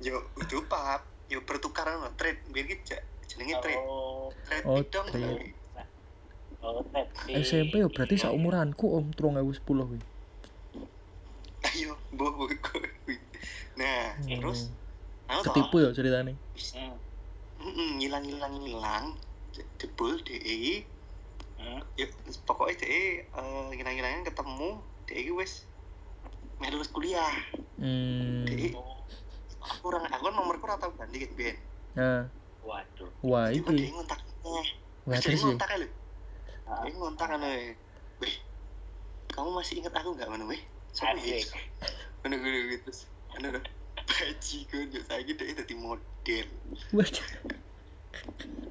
Yo 0.00 0.24
itu 0.40 0.58
pap. 0.64 1.04
Yo 1.28 1.44
pertukaran 1.44 2.00
loh 2.00 2.12
trade 2.16 2.40
biar 2.52 2.64
gitu 2.68 2.96
jenenge 3.34 3.54
trade 3.60 3.82
oh 3.82 4.30
trade 4.46 4.64
Oh, 4.64 4.76
bidang 4.78 5.06
trade. 5.10 5.52
oh 6.64 6.80
SMP 7.28 7.82
yo 7.82 7.88
berarti 7.92 8.16
saumuranku 8.16 8.86
om 8.96 9.12
terong 9.12 9.36
ewu 9.36 9.52
sepuluh 9.52 9.84
gue 9.84 10.00
ayo 11.74 11.98
boh 12.14 12.30
boh 12.32 12.48
nah 13.74 14.14
terus? 14.22 14.70
Anu 15.26 15.40
toh, 15.42 15.52
ketipu 15.52 15.76
ya 15.82 15.90
ceritanya 15.90 16.32
hmm. 16.32 16.94
mm-mm, 17.64 17.88
ngilang 18.00 18.22
ngilang 18.24 18.54
ngilang 18.60 19.04
jebul 19.80 20.20
DE 20.22 20.86
Hmm. 21.64 21.80
ya 21.96 22.04
pokoknya 22.44 22.84
DE 22.84 23.24
uh, 23.32 23.72
ngilang 23.72 23.96
ngilangin 23.96 24.22
ketemu 24.28 24.70
DE 25.08 25.32
wes 25.32 25.64
melu 26.60 26.76
lulus 26.76 26.92
kuliah. 26.92 27.34
Hmm. 27.80 28.44
Oh, 28.76 29.00
aku 29.64 29.84
orang 29.88 30.04
aku 30.12 30.28
kan 30.28 30.34
nomorku 30.36 30.64
rata 30.68 30.92
ganti 30.92 31.24
kan 31.24 31.30
Ben. 31.32 31.56
Nah 31.96 32.22
waduh. 32.60 33.10
Wah 33.24 33.48
iki 33.48 33.64
DE 33.64 33.88
ngontak 33.96 34.20
eh 34.44 34.68
wah 35.08 35.16
terus 35.16 35.40
ya? 35.40 35.44
ngontak 35.48 35.68
ya 35.72 35.78
lho 35.80 35.88
Ah. 36.68 36.80
DE 36.84 36.92
ngontak 36.92 37.26
kan 37.32 37.40
eh 37.48 37.72
weh 38.20 38.34
kamu 39.32 39.48
masih 39.56 39.80
ingat 39.80 39.94
aku 39.96 40.12
nggak 40.12 40.28
mana 40.28 40.44
weh? 40.44 40.60
Siapa 40.92 41.16
ya? 41.24 41.40
Ngono 42.20 42.34
gue 42.44 42.76
gitu. 42.76 42.90
Anu 43.40 43.56
lho. 43.56 43.60
Bajiku 44.04 44.84
yo 44.92 45.00
saiki 45.00 45.32
dhek 45.32 45.64
dadi 45.64 45.74
model. 45.80 46.48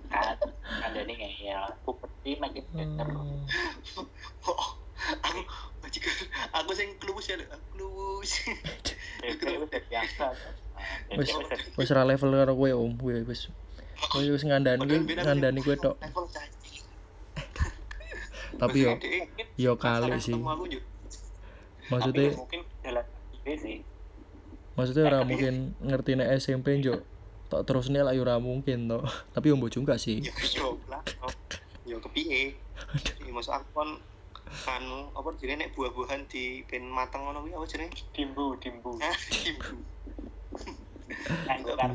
Kan 0.10 0.38
ada 0.86 1.00
nih 1.04 1.16
kayak 1.18 1.78
puberti 1.84 2.38
makin 2.40 2.64
better 2.74 3.08
Hmm. 3.14 3.48
Oh, 4.48 4.80
aku 5.26 5.40
bajiku 5.84 6.10
aku 6.56 6.72
sing 6.72 6.96
klus 7.00 7.32
ya. 7.32 7.36
Bebek 9.24 9.60
udah 9.68 9.82
biasa 9.88 10.26
Wis 11.80 11.90
ra 11.92 12.04
level 12.04 12.36
karo 12.36 12.54
kowe 12.56 12.72
om, 12.76 12.96
kowe 13.00 13.16
wis 13.24 13.48
kowe 14.12 14.24
wis 14.24 14.44
ngandani 14.44 14.84
ngandani 15.16 15.60
kowe 15.64 15.76
tok. 15.80 15.96
Tapi 18.60 18.78
yo 18.84 18.92
yo 19.56 19.72
kali 19.80 20.20
sih. 20.20 20.36
aku. 20.36 20.66
Maksudnya 21.92 22.32
sih 23.60 23.84
maksudnya 24.74 25.04
ora 25.06 25.20
mungkin 25.22 25.78
ngerti 25.86 26.18
nek 26.18 26.30
SMP 26.42 26.82
njuk 26.82 27.06
tok 27.48 27.64
terus 27.64 27.88
nih 27.88 28.02
lah 28.02 28.12
yo 28.12 28.22
ora 28.22 28.38
mungkin 28.38 28.88
to. 28.88 29.00
Tapi 29.34 29.46
yo 29.48 29.56
mbok 29.56 29.72
juga 29.72 29.94
sih. 29.96 30.20
Yo 30.20 30.34
yo 30.54 30.68
lah. 30.86 31.02
Yo 31.84 32.00
kepiye? 32.00 32.56
Iki 33.20 33.32
masuk 33.32 33.54
aku 33.54 33.70
kan 33.76 33.90
anu 34.70 35.10
apa 35.12 35.34
jenenge 35.36 35.66
nek 35.66 35.72
buah-buahan 35.74 36.28
di 36.28 36.62
ben 36.64 36.86
mateng 36.86 37.26
ngono 37.26 37.42
kuwi 37.42 37.54
apa 37.54 37.66
jenenge? 37.66 38.06
dimbu 38.12 38.54
dimbu 38.58 39.02
Hah, 39.02 39.18
ibu. 39.50 39.70
anggur 41.52 41.74
kan 41.74 41.90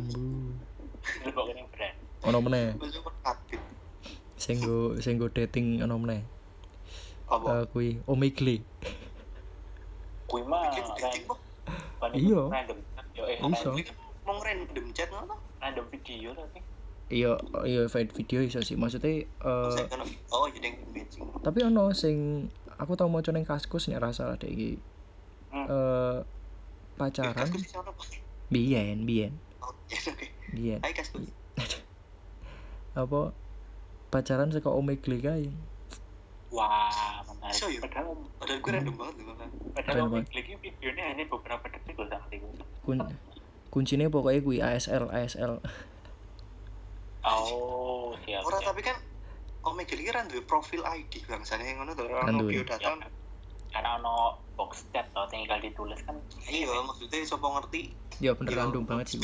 lebok 1.23 1.47
yang 1.49 1.69
brand 1.71 1.97
Ono 2.27 2.39
meneh 2.43 2.75
kabeh. 3.23 3.61
sing 4.35 4.59
go 4.59 4.99
sing 4.99 5.17
go 5.17 5.31
dating 5.31 5.79
ono 5.81 5.95
meneh. 5.97 6.23
Apa? 7.31 7.63
Eh, 7.63 7.65
kuwi 7.71 7.89
Omegle. 8.05 8.63
kui 10.27 10.43
mah 10.43 10.69
Iya. 12.13 12.43
random 12.49 12.79
yo 13.13 13.25
eh 13.25 13.39
Iso. 13.41 13.71
Mau 14.29 14.37
random 14.39 14.87
chat 14.93 15.09
ngono. 15.09 15.35
random 15.59 15.89
video 15.91 16.31
tapi 16.33 16.61
Iya, 17.09 17.33
iya 17.65 17.89
vid- 17.89 18.13
video 18.13 18.39
iso 18.39 18.61
sih. 18.61 18.77
Maksudnya 18.77 19.25
eh 19.25 19.85
kan 19.89 20.05
oh 20.29 20.45
jadi 20.47 20.77
matching. 20.87 21.25
tapi 21.41 21.59
ono 21.63 21.89
sing 21.91 22.47
aku 22.77 22.93
tau 22.95 23.09
maca 23.09 23.33
ning 23.33 23.43
kaskus 23.43 23.89
nek 23.89 23.99
ra 23.99 24.13
salah 24.13 24.37
dek 24.37 24.47
iki. 24.47 24.77
Hmm. 25.49 25.65
Eh 25.65 26.17
pacaran 26.95 27.49
Pak. 27.49 28.13
biyen 28.49 29.05
biyen 29.05 29.33
Oh, 29.59 29.73
ya 29.89 30.13
biyen 30.51 30.81
Hai 30.81 30.93
kaskus. 30.93 31.33
apa 32.95 33.33
pacaran 34.09 34.51
saka 34.51 34.69
Omegle 34.69 35.17
kae. 35.19 35.49
wah 36.49 36.93
menarik 37.25 37.55
Iso 37.55 37.69
ya? 37.69 37.79
padahal 37.79 38.17
Padahal 38.37 38.59
gue 38.59 38.73
random 38.73 38.95
banget 38.95 39.15
padahal 39.75 40.09
lagi 40.13 40.53
videonya 40.57 41.05
hanya 41.07 41.25
beberapa 41.25 41.65
detik 41.67 41.95
loh 41.95 42.09
Kun 42.83 42.99
kuncinya 43.69 44.09
pokoknya 44.09 44.41
kuwi 44.41 44.59
ASL 44.61 45.13
ASL. 45.13 45.61
oh 47.25 48.15
siap 48.25 48.43
Ora 48.45 48.59
siap. 48.61 48.69
tapi 48.73 48.81
kan 48.83 48.97
Omega 49.67 49.93
iki 49.93 50.09
kan 50.09 50.25
duwe 50.31 50.41
profil 50.47 50.81
ID 50.81 51.29
bangsane 51.29 51.77
ngono 51.77 51.93
to 51.93 52.07
Kan 52.09 52.33
ono 52.33 52.41
duwe. 52.47 52.63
biodata. 52.63 52.89
Ya, 52.89 53.09
karena 53.69 54.01
ono 54.01 54.41
box 54.57 54.89
chat 54.95 55.05
atau 55.13 55.29
tinggal 55.29 55.61
ditulis 55.61 56.01
kan 56.09 56.17
Iya, 56.49 56.73
maksudnya 56.89 57.21
sapa 57.23 57.45
ngerti. 57.45 57.93
Ya 58.19 58.33
bener 58.33 58.57
Iya, 58.57 58.59
random 58.65 58.85
banget 58.89 59.07
sih. 59.13 59.19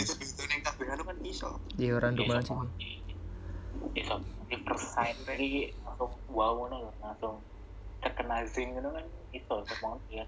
Kabeh 0.61 0.87
anu 0.93 1.03
kan 1.03 1.17
iso. 1.25 1.49
Iya 1.81 1.97
random 1.97 2.25
banget 2.29 2.45
sih. 2.53 2.57
Iso 3.97 4.15
di 4.45 4.57
first 4.69 4.93
sight 4.93 5.17
lagi 5.25 5.73
langsung 5.81 6.13
wow 6.29 6.53
ngono 6.53 6.77
lho, 6.85 6.91
langsung 7.01 7.41
terkena 8.05 8.45
zing 8.45 8.77
ngono 8.77 8.93
kan 8.93 9.07
iso 9.33 9.55
banget 9.81 10.03
ya 10.13 10.25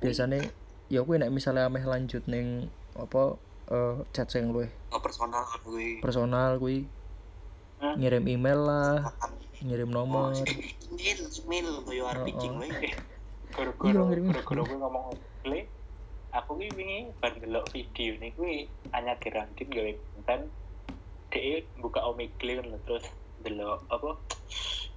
Biasanya 0.00 0.48
ya 0.88 1.04
kuwi 1.04 1.20
nek 1.20 1.28
misalnya 1.28 1.68
ameh 1.68 1.84
lanjut 1.84 2.24
ning 2.24 2.72
apa 2.96 3.36
eh 3.68 3.94
chat 4.10 4.26
sing 4.26 4.48
luwih 4.48 4.68
Oh, 4.88 4.98
personal 4.98 5.44
kuwi. 5.60 6.00
personal 6.00 6.56
kuwi 6.56 6.88
Hmm. 7.78 7.94
ngirim 7.94 8.26
email 8.26 8.58
lah, 8.60 9.06
ngirim 9.60 9.86
Oh, 9.88 10.02
nomor. 10.02 10.34
email, 10.90 11.18
email 11.22 11.66
koyo 11.80 12.04
RPG 12.08 12.42
Oh, 12.42 12.50
oh. 12.50 12.58
wae. 12.58 12.74
Iya, 12.74 12.90
gara-gara 13.48 14.00
ngirim- 14.02 14.26
gara-gara 14.28 14.62
gue 14.62 14.78
ngomong 14.78 15.06
play 15.40 15.62
aku 16.30 16.58
ki 16.58 16.68
wingi 16.74 16.98
bar 17.16 17.32
ndelok 17.32 17.70
video 17.70 18.18
nih 18.18 18.34
gue 18.34 18.54
hanya 18.90 19.14
garantin 19.16 19.64
gawe 19.64 19.92
konten 19.94 20.40
dia 21.28 21.62
buka 21.76 22.02
omegle 22.02 22.52
kan 22.58 22.66
terus 22.82 23.04
delok 23.38 23.80
apa 23.86 24.10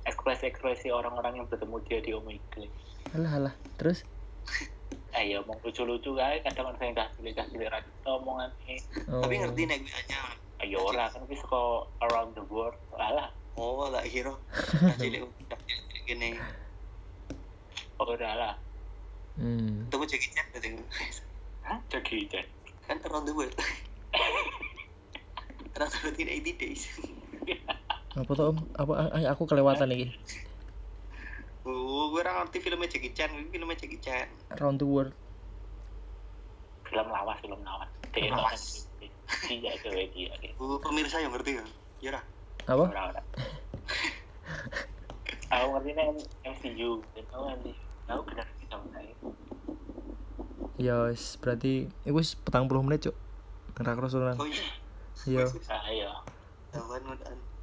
ekspresi-ekspresi 0.03 0.89
orang-orang 0.89 1.37
yang 1.37 1.47
bertemu 1.47 1.77
dia 1.85 1.99
di 1.99 2.11
omegle 2.11 2.65
Alah 3.11 3.31
alah. 3.37 3.53
Terus 3.75 4.01
ayo 5.17 5.43
mau 5.43 5.59
lucu-lucu 5.59 6.15
kae 6.15 6.39
kadang 6.45 6.71
ada 6.71 6.83
yang 6.83 6.95
kasih 6.95 7.33
kasih 7.35 7.57
radit 7.67 7.95
omongan 8.07 8.49
oh, 9.11 9.21
Tapi 9.25 9.33
ngerti 9.43 9.61
nek 9.67 9.83
gue 9.83 9.91
hanya 9.91 10.19
ayo 10.63 10.77
ora 10.87 11.11
kan 11.11 11.25
bisa 11.27 11.43
kok 11.43 11.91
around 11.99 12.31
the 12.37 12.43
world 12.47 12.77
alah 12.95 13.29
Oh, 13.59 13.83
tak 13.91 14.07
kira. 14.15 14.31
Cilik 14.95 15.27
cilik 15.27 16.03
gini. 16.07 16.39
ora 18.01 18.31
lah 18.33 18.55
Hmm. 19.39 19.87
Tunggu 19.87 20.03
cek 20.09 20.27
chat 20.35 20.43
berarti. 20.51 20.75
Hah? 21.63 21.79
jadi 21.87 22.43
Kan 22.83 22.99
around 23.07 23.23
the 23.23 23.31
world. 23.31 23.55
Rasa 25.79 25.95
berarti 26.03 26.27
80 26.27 26.61
days. 26.61 26.91
Apa 28.11 28.31
tuh 28.35 28.51
Om? 28.51 28.57
Apa 28.75 28.91
ah, 29.07 29.23
aku 29.31 29.47
kelewatan 29.47 29.87
iki. 29.95 30.11
Gue 31.61 32.17
ora 32.17 32.41
ngerti 32.41 32.57
filmnya 32.57 32.89
Jackie 32.89 33.13
Chan, 33.13 33.29
ini 33.31 33.47
filmnya 33.53 33.77
Jackie 33.77 34.01
Chan. 34.01 34.27
Round 34.57 34.81
the 34.81 34.87
world. 34.87 35.13
film 36.91 37.07
lawas 37.07 37.39
film 37.39 37.55
lawas 37.63 37.87
dia 38.11 38.27
Lawas. 38.35 38.83
iya 39.47 39.71
itu 39.79 39.87
dia 39.87 40.35
pemirsa 40.83 41.23
yang 41.23 41.31
ngerti 41.31 41.55
kan? 41.55 41.67
Ya 42.03 42.11
ora. 42.11 42.21
Apa? 42.67 42.85
Ora, 42.91 43.01
ora. 43.15 43.21
Aku 45.55 45.65
ngerti 45.75 45.89
nih 45.95 46.05
MCU, 46.47 46.91
dan 47.15 47.25
aku 47.31 47.45
MCU. 47.59 47.73
Aku 48.11 48.21
benar 48.27 48.47
kita. 48.59 48.75
Ya 50.79 50.95
wis 51.07 51.39
berarti 51.39 51.87
iku 52.03 52.19
wis 52.19 52.35
40 52.43 52.87
menit, 52.87 52.99
Cuk. 53.07 53.15
Ora 53.79 53.91
kerusuhan. 53.95 54.35
Oh 54.35 54.47
iya. 54.47 54.67
Iya. 55.27 55.45
Ah 55.71 55.87
iya. 55.91 56.11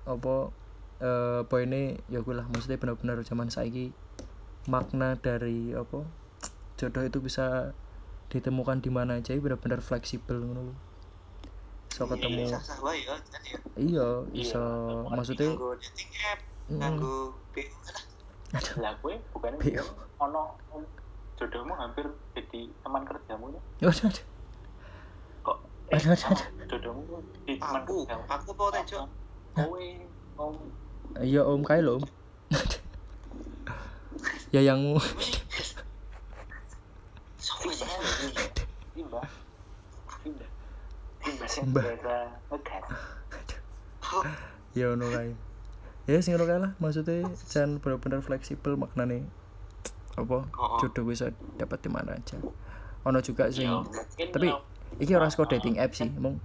Apa 0.09 0.53
eh 0.99 1.41
poinnya 1.47 1.95
ya 2.11 2.19
gue 2.23 2.35
lah 2.35 2.47
maksudnya 2.51 2.79
benar-benar 2.79 3.23
zaman 3.23 3.47
saiki 3.49 3.95
makna 4.67 5.15
dari 5.15 5.71
apa 5.73 6.03
jodoh 6.75 7.03
itu 7.07 7.19
bisa 7.23 7.71
ditemukan 8.29 8.83
di 8.83 8.91
mana 8.91 9.23
aja 9.23 9.33
benar-benar 9.39 9.81
fleksibel 9.81 10.43
ngono 10.43 10.71
lho. 10.71 10.75
so 11.89 12.05
ketemu 12.05 12.51
sah 12.53 12.79
wae 12.85 13.01
ya, 13.07 13.15
ya. 13.47 13.59
iya 13.81 14.07
Iya, 14.29 14.43
iso 14.43 14.61
ketemu 14.61 15.17
maksudnya 15.17 15.49
Nganggo 15.49 15.71
dating 15.81 16.11
app, 16.29 16.41
nganggo 16.69 17.17
BU 17.57 17.77
lah. 17.87 18.03
Lah 18.83 18.93
gue 19.01 19.15
bukan 19.33 19.53
Bio. 19.57 19.85
ono 20.21 20.43
jodohmu 21.39 21.73
hampir 21.79 22.05
jadi 22.35 22.61
teman 22.83 23.03
kerjamu 23.07 23.55
ya. 23.55 23.61
waduh. 23.89 24.11
Kok 25.47 25.57
eh, 25.89 25.97
Aduh, 25.97 26.11
aduh, 26.13 26.29
aduh. 26.35 26.47
jodohmu 26.67 27.17
di 27.47 27.55
teman 27.57 27.83
Aku, 27.87 28.05
kerjamu. 28.05 28.23
aku 28.29 28.51
teh, 28.75 28.83
Cok? 28.85 29.07
Kowe 29.57 29.87
iya 31.19 31.43
om 31.43 31.63
kae 31.63 31.81
lho 31.81 31.99
om. 31.99 32.05
Ya 34.49 34.65
yang 34.65 34.81
ngegas. 34.81 35.77
ya 44.77 44.95
ono 44.95 45.07
kae. 45.11 45.33
Ya 46.09 46.19
sing 46.25 46.33
ngono 46.35 46.47
kae 46.49 46.59
lah 46.63 46.73
maksudnya 46.81 47.29
jangan 47.51 47.81
benar-benar 47.83 48.21
fleksibel 48.25 48.79
maknane 48.79 49.29
apa 50.19 50.49
Oh, 50.51 50.79
jodoh 50.81 51.05
bisa 51.07 51.31
dapat 51.61 51.79
di 51.85 51.91
mana 51.93 52.17
aja. 52.17 52.39
Ono 53.05 53.19
juga 53.21 53.51
sing 53.53 53.69
Ya, 53.69 53.77
mungkin 53.79 54.29
tapi 54.33 54.49
lo- 54.51 54.65
iki 54.99 55.13
ora 55.15 55.29
saka 55.29 55.57
dating 55.57 55.77
app 55.79 55.93
sih 55.95 56.09
mung 56.11 56.41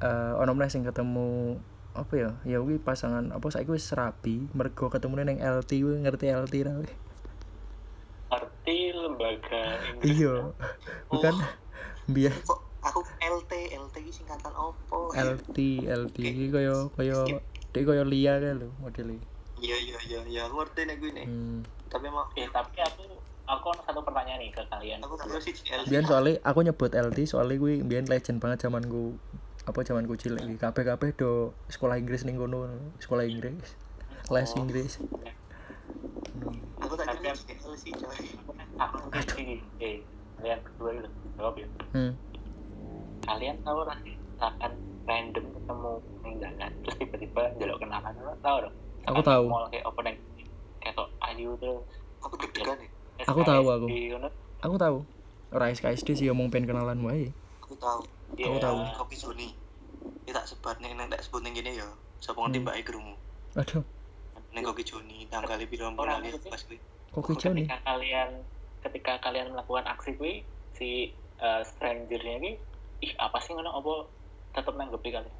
eh 0.00 0.32
ono 0.36 0.52
meneh 0.52 0.68
sing 0.68 0.82
ketemu 0.82 1.60
apa 1.92 2.12
ya 2.14 2.30
ya 2.44 2.58
kuwi 2.58 2.78
pasangan 2.78 3.30
apa 3.30 3.46
saiki 3.48 3.68
wis 3.68 3.90
rabi 3.90 4.46
mergo 4.50 4.86
ketemu 4.86 5.26
neng 5.26 5.38
LT 5.38 5.70
kuwi 5.76 5.96
ngerti 6.00 6.26
LT 6.28 6.54
kuwi. 6.62 6.90
ngerti 8.30 8.76
lembaga 8.92 9.62
Inggris 9.84 10.10
iya 10.12 10.34
bukan 11.10 11.34
biar 12.06 12.34
Kok 12.40 12.60
aku 12.80 13.00
LT, 13.20 13.52
LT 13.76 13.94
iki 14.00 14.12
singkatan 14.14 14.54
opo? 14.54 15.10
LT 15.12 15.58
LT 15.84 16.16
iki 16.16 16.46
kaya 16.48 16.88
kaya 16.90 17.18
dia 17.70 17.82
kaya 17.82 18.02
Lia 18.02 18.38
kan 18.38 18.54
lho 18.56 18.70
modelnya 18.78 19.18
Iya, 19.60 19.76
iya, 19.76 19.98
iya, 20.00 20.20
iya, 20.24 20.40
aku 20.48 20.56
ngerti 20.56 20.88
nek 20.88 20.96
gue 20.96 21.12
nih. 21.12 21.26
hmm. 21.28 21.60
Tapi 21.86 22.08
emang 22.08 22.24
Eh, 22.32 22.48
tapi 22.48 22.80
aku 22.80 23.04
aku 23.44 23.66
ada 23.68 23.82
satu 23.84 24.00
pertanyaan 24.00 24.40
nih 24.40 24.48
ke 24.48 24.64
kalian. 24.64 25.04
aku 25.04 25.20
tahu 25.20 25.36
sih 25.36 25.52
LT. 25.52 25.84
biar 25.84 26.02
soalnya 26.02 26.40
aku 26.40 26.58
nyebut 26.64 26.88
LT 26.88 27.18
soalnya 27.28 27.58
gue 27.58 27.84
biar 27.84 28.08
legend 28.08 28.40
banget 28.40 28.64
zamanku 28.64 29.20
apa 29.68 29.84
zamanku 29.84 30.16
cilik 30.16 30.40
iki 30.40 30.56
kabeh 30.56 30.82
kabeh 30.88 31.12
do 31.12 31.52
sekolah 31.68 32.00
Inggris 32.00 32.24
ning 32.24 32.40
kono 32.40 32.64
sekolah 32.96 33.28
Inggris. 33.28 33.76
Les 34.32 34.50
Inggris. 34.56 34.92
Aku 36.80 36.94
tak 36.96 37.12
kira 37.20 37.32
sih 37.76 37.92
coy. 37.92 38.24
aku 38.80 38.96
eh 39.84 40.00
kalian 40.40 40.58
berdua 40.64 40.90
itu 40.96 41.08
jawab 41.36 41.54
ya. 41.60 41.68
Hmm. 41.92 42.12
kalian 43.20 43.56
tahu 43.60 43.84
lah 43.84 44.00
misalkan 44.00 44.72
random 45.04 45.44
ketemu 45.52 45.92
yang 46.24 46.34
jalan 46.40 46.70
terus 46.80 46.96
tiba-tiba 46.96 47.42
jaluk 47.60 47.76
kenalan 47.76 48.14
lo 48.24 48.32
tahu 48.40 48.56
dong. 48.64 48.74
Aku 49.12 49.20
tahu. 49.20 49.44
mau 49.52 49.68
kayak 49.68 49.84
opening 49.84 50.16
kayak 50.80 50.96
tok 50.96 51.08
ayu 51.28 51.52
tuh 51.60 51.84
aku 52.24 52.34
deg-degan 52.40 52.80
ya. 52.80 52.88
Aku 53.28 53.44
tahu, 53.44 53.64
aku. 53.68 53.86
Aku 54.64 54.76
tahu. 54.80 54.96
Ora 55.52 55.68
SKSD 55.68 56.16
sih 56.16 56.32
omong 56.32 56.48
pengen 56.48 56.72
kenalan 56.72 57.04
wae. 57.04 57.36
Aku 57.60 57.76
tahu 57.76 58.00
Aku 58.32 58.38
Iya. 58.40 58.60
tahu. 58.60 58.78
kopi 58.96 59.16
Joni 59.16 59.48
ini 60.20 60.30
tak 60.30 60.44
sebar 60.44 60.76
nih 60.78 60.92
neng 60.92 61.08
tak 61.08 61.20
sebut 61.20 61.40
neng 61.40 61.52
gini 61.52 61.74
ya. 61.74 61.88
Siapa 62.18 62.38
ngerti 62.38 62.56
Hmm. 62.56 62.64
mbak 62.64 62.76
Ikrumu 62.78 63.14
aduh. 63.52 63.82
Neng 64.50 64.64
kopi 64.64 64.82
Joni 64.82 65.26
tanggal 65.26 65.56
lebih 65.56 65.76
Orang 65.78 65.94
bulan 65.94 66.20
sih. 66.22 66.46
pas 66.46 66.62
gue 66.62 66.78
kok 67.10 67.22
kicau 67.26 67.50
nih 67.50 67.66
ketika 67.66 67.78
kalian 67.84 68.28
ketika 68.80 69.12
kalian 69.20 69.46
melakukan 69.50 69.84
aksi 69.84 70.10
kuwi 70.14 70.34
si 70.72 71.10
uh, 71.38 71.60
strangernya 71.60 72.38
ini 72.38 72.50
ih 73.00 73.12
apa 73.16 73.38
sih 73.38 73.50
ngono? 73.50 73.70
Apa 73.72 73.92
tetep 74.52 74.72
nanggepi 74.72 75.10
kalian 75.10 75.36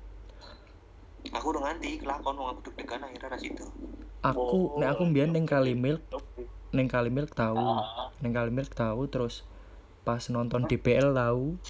aku 1.30 1.46
udah 1.48 1.62
nganti 1.62 1.98
kelakon 1.98 2.32
wong 2.34 2.48
aku 2.50 2.60
deg-degan 2.66 3.00
akhirnya 3.02 3.28
ras 3.28 3.44
itu 3.44 3.64
aku 4.20 4.56
nek 4.76 4.88
aku 4.90 5.02
mbiyen 5.04 5.30
ning 5.30 5.44
kali 5.44 5.72
milk 5.74 6.00
ning 6.70 6.86
kali 6.86 7.08
milk 7.08 7.30
tahu 7.30 7.60
Ah, 7.60 8.08
ning 8.18 8.32
kali 8.32 8.48
milk 8.48 8.72
tahu 8.72 9.04
terus 9.06 9.44
pas 10.00 10.24
nonton 10.26 10.64
DBL 10.64 11.12
tahu 11.12 11.60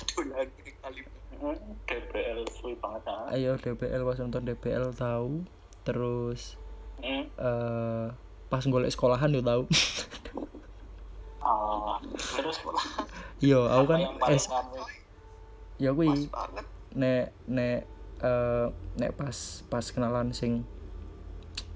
DBL 1.89 2.39
suwi 2.53 2.75
banget 2.77 3.03
ah. 3.09 3.33
ayo 3.33 3.57
DBL 3.57 4.03
pas 4.05 4.19
nonton 4.21 4.45
DBL 4.45 4.93
tahu 4.97 5.45
terus 5.85 6.61
Mm, 7.01 7.25
eh 7.41 8.07
pas 8.53 8.61
golek 8.69 8.93
sekolahan 8.93 9.33
yo 9.33 9.41
tahu 9.41 9.65
ah. 11.41 11.97
terus 12.13 12.61
iya 13.41 13.57
aku 13.57 13.89
apa 13.89 13.93
kan 14.21 14.35
es 14.37 14.45
pas 14.53 14.69
kuwi 15.81 16.29
nek 16.93 17.33
nek 17.49 17.89
eh 18.21 18.67
nek 19.01 19.11
pas 19.17 19.65
pas 19.73 19.85
kenalan 19.89 20.37
sing 20.37 20.61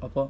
apa 0.05 0.29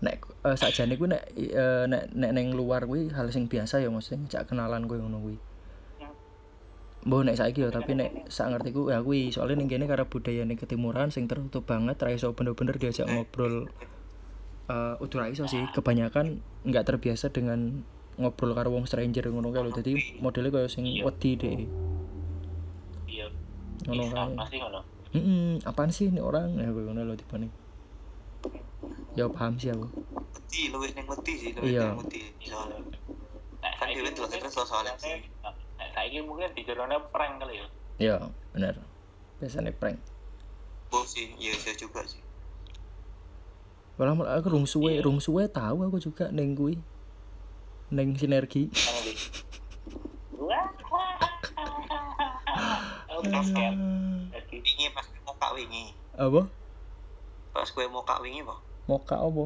nek 0.00 0.24
uh, 0.40 0.56
sakjane 0.56 0.96
kuwi 0.96 1.12
nek 1.12 1.22
eh, 1.36 1.84
nek 1.84 2.16
nek 2.16 2.30
neng 2.32 2.56
luar 2.56 2.88
kuwi 2.88 3.12
hal 3.12 3.28
sing 3.28 3.44
biasa 3.44 3.84
ya 3.84 3.92
maksudnya 3.92 4.24
ngejak 4.24 4.48
kenalan 4.48 4.88
kuwi 4.88 5.04
ngono 5.04 5.20
kuwi 5.20 5.36
Mbah 7.00 7.24
nek 7.24 7.32
saiki 7.34 7.64
ya 7.64 7.72
tapi 7.72 7.96
nek 7.96 8.28
sak 8.28 8.52
ngertiku 8.52 8.92
ya 8.92 9.00
kuwi. 9.00 9.32
Soalnya 9.32 9.56
ning 9.56 9.68
kene 9.68 9.88
karena 9.88 10.04
budayane 10.04 10.52
ketimuran 10.54 11.08
sing 11.08 11.24
tertutup 11.24 11.64
banget 11.64 11.96
ra 11.96 12.12
iso 12.12 12.36
bener-bener 12.36 12.76
diajak 12.76 13.08
ngobrol. 13.08 13.72
Eh 14.68 14.94
udah 15.00 15.28
iso 15.28 15.48
sih. 15.48 15.64
Kebanyakan 15.70 16.38
nggak 16.62 16.84
terbiasa 16.84 17.32
dengan 17.32 17.80
ngobrol 18.14 18.52
karo 18.52 18.68
wong 18.68 18.84
stranger 18.84 19.24
ngono 19.26 19.48
kae 19.48 19.62
lho. 19.62 19.72
Dadi 19.72 19.92
modelnya 20.20 20.52
kaya 20.52 20.68
sing 20.68 20.84
wedi 21.00 21.30
deh. 21.34 21.64
Iya. 23.08 23.26
Ngono 23.82 23.96
ih, 23.96 24.08
kae. 24.10 24.20
apa 24.36 24.44
sih 24.46 24.58
ngono. 24.60 24.80
Hmm, 25.10 25.54
apaan 25.64 25.90
sih 25.90 26.06
ini 26.06 26.20
orang? 26.20 26.52
Ya 26.54 26.68
gue 26.68 26.84
ngono 26.84 27.00
lho 27.02 27.16
tipe 27.16 27.34
nih. 27.34 27.50
Ya 29.16 29.24
paham 29.26 29.56
sih 29.56 29.72
aku. 29.72 29.88
wedi 30.30 30.68
luwih 30.68 30.90
neng 30.92 31.06
wedi 31.06 31.32
sih 31.34 31.50
luwih 31.56 31.72
Iya. 31.72 31.86
neng 31.88 32.04
wedi. 32.04 32.20
Soalnya 32.42 32.76
Nah, 33.60 33.72
Kan 33.76 33.88
dhewe 33.88 34.04
delok 34.06 34.24
mungkin- 34.24 34.40
terus 34.42 34.56
soalnya 34.62 34.92
sih. 34.96 35.20
Saiki 35.90 36.22
mungkin 36.22 36.50
di 36.52 36.62
jerone 36.62 36.96
prank 37.10 37.40
kali 37.40 37.58
ya 37.58 37.66
Ya, 38.00 38.16
bener. 38.50 38.80
Biasanya 39.36 39.72
prank. 39.72 40.00
bos 40.88 41.06
sih 41.06 41.30
iya 41.36 41.52
iya 41.54 41.72
juga 41.74 42.02
sih 42.02 42.18
Walau 43.94 44.16
malah 44.16 44.40
aku 44.40 44.48
rung 44.48 44.64
suwe, 44.64 44.96
Iya. 44.96 45.04
rung 45.04 45.20
suwe 45.20 45.44
tahu 45.46 45.84
aku 45.84 46.00
juga 46.00 46.32
neng 46.32 46.56
kui. 46.56 46.80
Neng 47.92 48.16
sinergi. 48.16 48.72
Wah 50.32 50.64
Oh. 53.10 53.20
Jadi, 54.32 54.56
wingi 54.56 54.88
pas 54.90 55.04
gue 55.04 55.20
mau 55.20 55.36
kak 55.36 55.52
wingi 55.52 55.92
Apa? 56.16 56.48
pas 57.52 57.68
gue 57.68 57.84
mau 57.86 58.00
kak 58.00 58.24
wingi 58.24 58.40
apa 58.40 58.56
Moka 58.88 59.16
apa? 59.20 59.44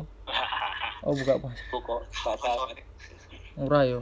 Oh 1.05 1.13
buka 1.13 1.35
pas. 1.37 1.59
pokok 1.69 2.01
batal 2.23 2.71
Ora 3.59 3.81
yo. 3.85 3.99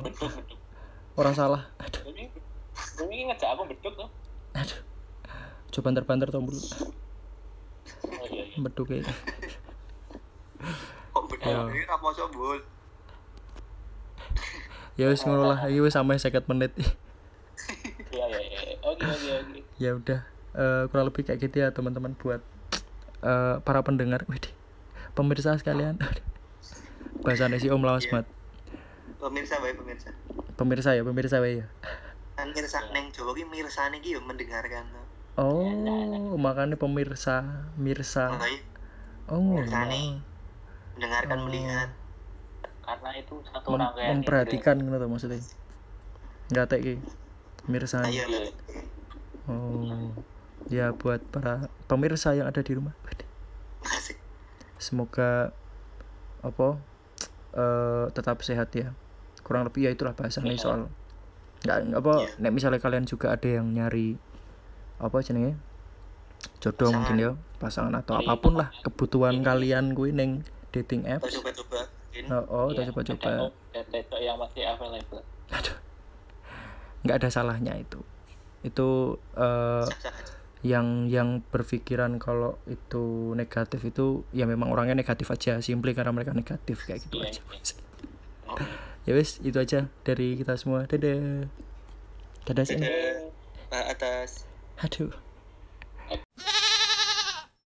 Beduk 1.12 1.20
beduk 1.20 1.20
Ora 1.20 1.30
salah. 1.36 1.62
Aduh, 1.76 2.08
ini 2.08 2.32
ini 3.04 3.28
ngejak 3.28 3.52
aku 3.52 3.68
beduk 3.68 3.92
tuh. 3.96 4.08
Aduh. 4.56 4.80
Coba 5.72 5.84
banter-banter 5.88 6.28
tombol 6.28 6.56
oh 6.56 8.26
iya 8.28 8.44
iya. 8.48 8.56
Beduk 8.60 8.88
kayak. 8.88 9.08
kok 11.12 11.24
Iya. 11.42 11.58
ini 11.74 11.82
apa 11.90 12.06
bol 12.30 12.60
Ya 14.94 15.08
wis 15.08 15.24
ngono 15.24 15.50
lah, 15.56 15.66
iki 15.66 15.80
wis 15.82 15.96
sampai 15.96 16.20
50 16.20 16.44
menit. 16.52 16.72
iya 18.12 18.24
iya 18.28 18.40
iya. 18.40 18.76
Oke 18.84 19.04
oke 19.04 19.28
oke. 19.40 19.58
Ya 19.80 19.90
udah. 19.96 20.20
Eh, 20.52 20.82
kurang 20.92 21.08
lebih 21.08 21.24
kayak 21.24 21.40
gitu 21.40 21.64
ya 21.64 21.72
teman-teman 21.72 22.12
buat 22.20 22.44
eh, 23.24 23.56
para 23.64 23.80
pendengar. 23.80 24.22
Widih, 24.28 24.52
pemirsa 25.16 25.56
sekalian. 25.56 25.96
Bahasanya 27.24 27.56
si 27.56 27.72
Om 27.72 27.82
Lawas 27.84 28.04
Mat 28.12 28.28
pemirsa 29.22 29.54
baik 29.62 29.78
pemirsa 29.78 30.10
pemirsa 30.57 30.94
ya 30.96 31.03
pemirsa 31.03 31.40
ya. 31.42 31.66
Kan 32.36 32.48
mirsa 32.57 32.78
neng 32.92 33.12
Jawa 33.12 33.32
ki 33.36 33.44
mirsa 33.48 33.88
nih 33.92 34.00
yo 34.05 34.20
mendengarkan 34.24 34.84
oh 35.40 36.36
makanya 36.36 36.76
pemirsa 36.76 37.64
mirsa. 37.80 38.36
Oh 39.28 39.40
Mirsa 39.57 39.88
nih. 39.88 40.18
ngono. 40.18 40.20
mendengarkan 40.98 41.38
Oh. 41.40 41.44
melihat. 41.48 41.88
Karena 42.82 43.11
itu 43.16 43.34
satu 43.48 43.68
Mem- 43.72 43.80
rangkaian 43.80 44.11
memperhatikan 44.20 44.76
gitu 44.82 44.96
tuh 44.98 45.09
maksudnya. 45.09 45.40
Nggak 46.53 46.66
tek 46.68 46.80
ki 46.84 46.94
mirsa 47.70 48.03
ayo 48.05 48.26
Iya. 48.26 48.50
oh 49.46 50.11
ya 50.70 50.86
buat 50.94 51.22
para 51.30 51.70
pemirsa 51.86 52.34
yang 52.36 52.50
ada 52.50 52.61
di 52.61 52.74
rumah. 52.74 52.92
Semoga 54.82 55.55
apa 56.42 56.68
eh 57.55 58.07
tetap 58.12 58.42
sehat 58.42 58.74
ya 58.74 58.90
kurang 59.43 59.66
lebih 59.66 59.86
ya 59.86 59.90
itulah 59.90 60.14
bahasannya 60.14 60.55
Iya. 60.55 60.62
soal 60.62 60.80
nggak 61.62 61.78
apa 61.95 62.14
Iya. 62.18 62.30
nek 62.43 62.53
misalnya 62.53 62.80
kalian 62.80 63.07
juga 63.07 63.30
ada 63.30 63.47
yang 63.47 63.70
nyari 63.70 64.18
apa 64.99 65.16
jenenge? 65.20 65.55
Jodoh 66.59 66.90
Pasangan. 66.90 66.95
mungkin 66.95 67.16
ya 67.18 67.30
pasangan 67.59 67.95
atau 67.97 68.14
Iya. 68.18 68.26
apa 68.26 68.34
pun 68.38 68.55
lah 68.59 68.68
kebutuhan 68.82 69.43
kalian 69.43 69.95
gue 69.95 70.11
neng 70.11 70.43
dating 70.70 71.07
apps. 71.07 71.30
Coba-coba 71.32 71.86
oh, 72.30 72.45
oh 72.51 72.66
Iya, 72.70 72.90
coba-coba 72.90 73.30
yang 74.18 74.36
masih 74.38 74.62
available. 74.64 75.22
Aduh. 75.51 75.76
Nggak 77.03 77.16
ada 77.18 77.28
salahnya 77.30 77.74
itu. 77.78 77.99
Itu 78.62 79.18
aja 79.34 80.11
yang 80.62 81.11
yang 81.11 81.43
berpikiran 81.43 82.22
kalau 82.22 82.55
itu 82.70 83.34
negatif 83.34 83.82
itu 83.82 84.22
ya 84.30 84.47
memang 84.47 84.70
orangnya 84.70 84.95
negatif 84.95 85.26
aja 85.26 85.59
simply 85.59 85.90
karena 85.90 86.14
mereka 86.14 86.30
negatif 86.30 86.86
kayak 86.86 87.03
gitu 87.03 87.18
Iya, 87.18 87.34
aja 87.34 87.74
Oke 88.47 88.62
ya 89.09 89.12
wes 89.18 89.42
itu 89.42 89.59
aja 89.59 89.90
dari 90.07 90.38
kita 90.38 90.55
semua. 90.59 90.86
Dadah. 90.86 91.46
Dadah 92.42 92.64
sini 92.66 92.86
nah, 93.70 93.86
atas. 93.88 94.44
Aduh. 94.82 95.14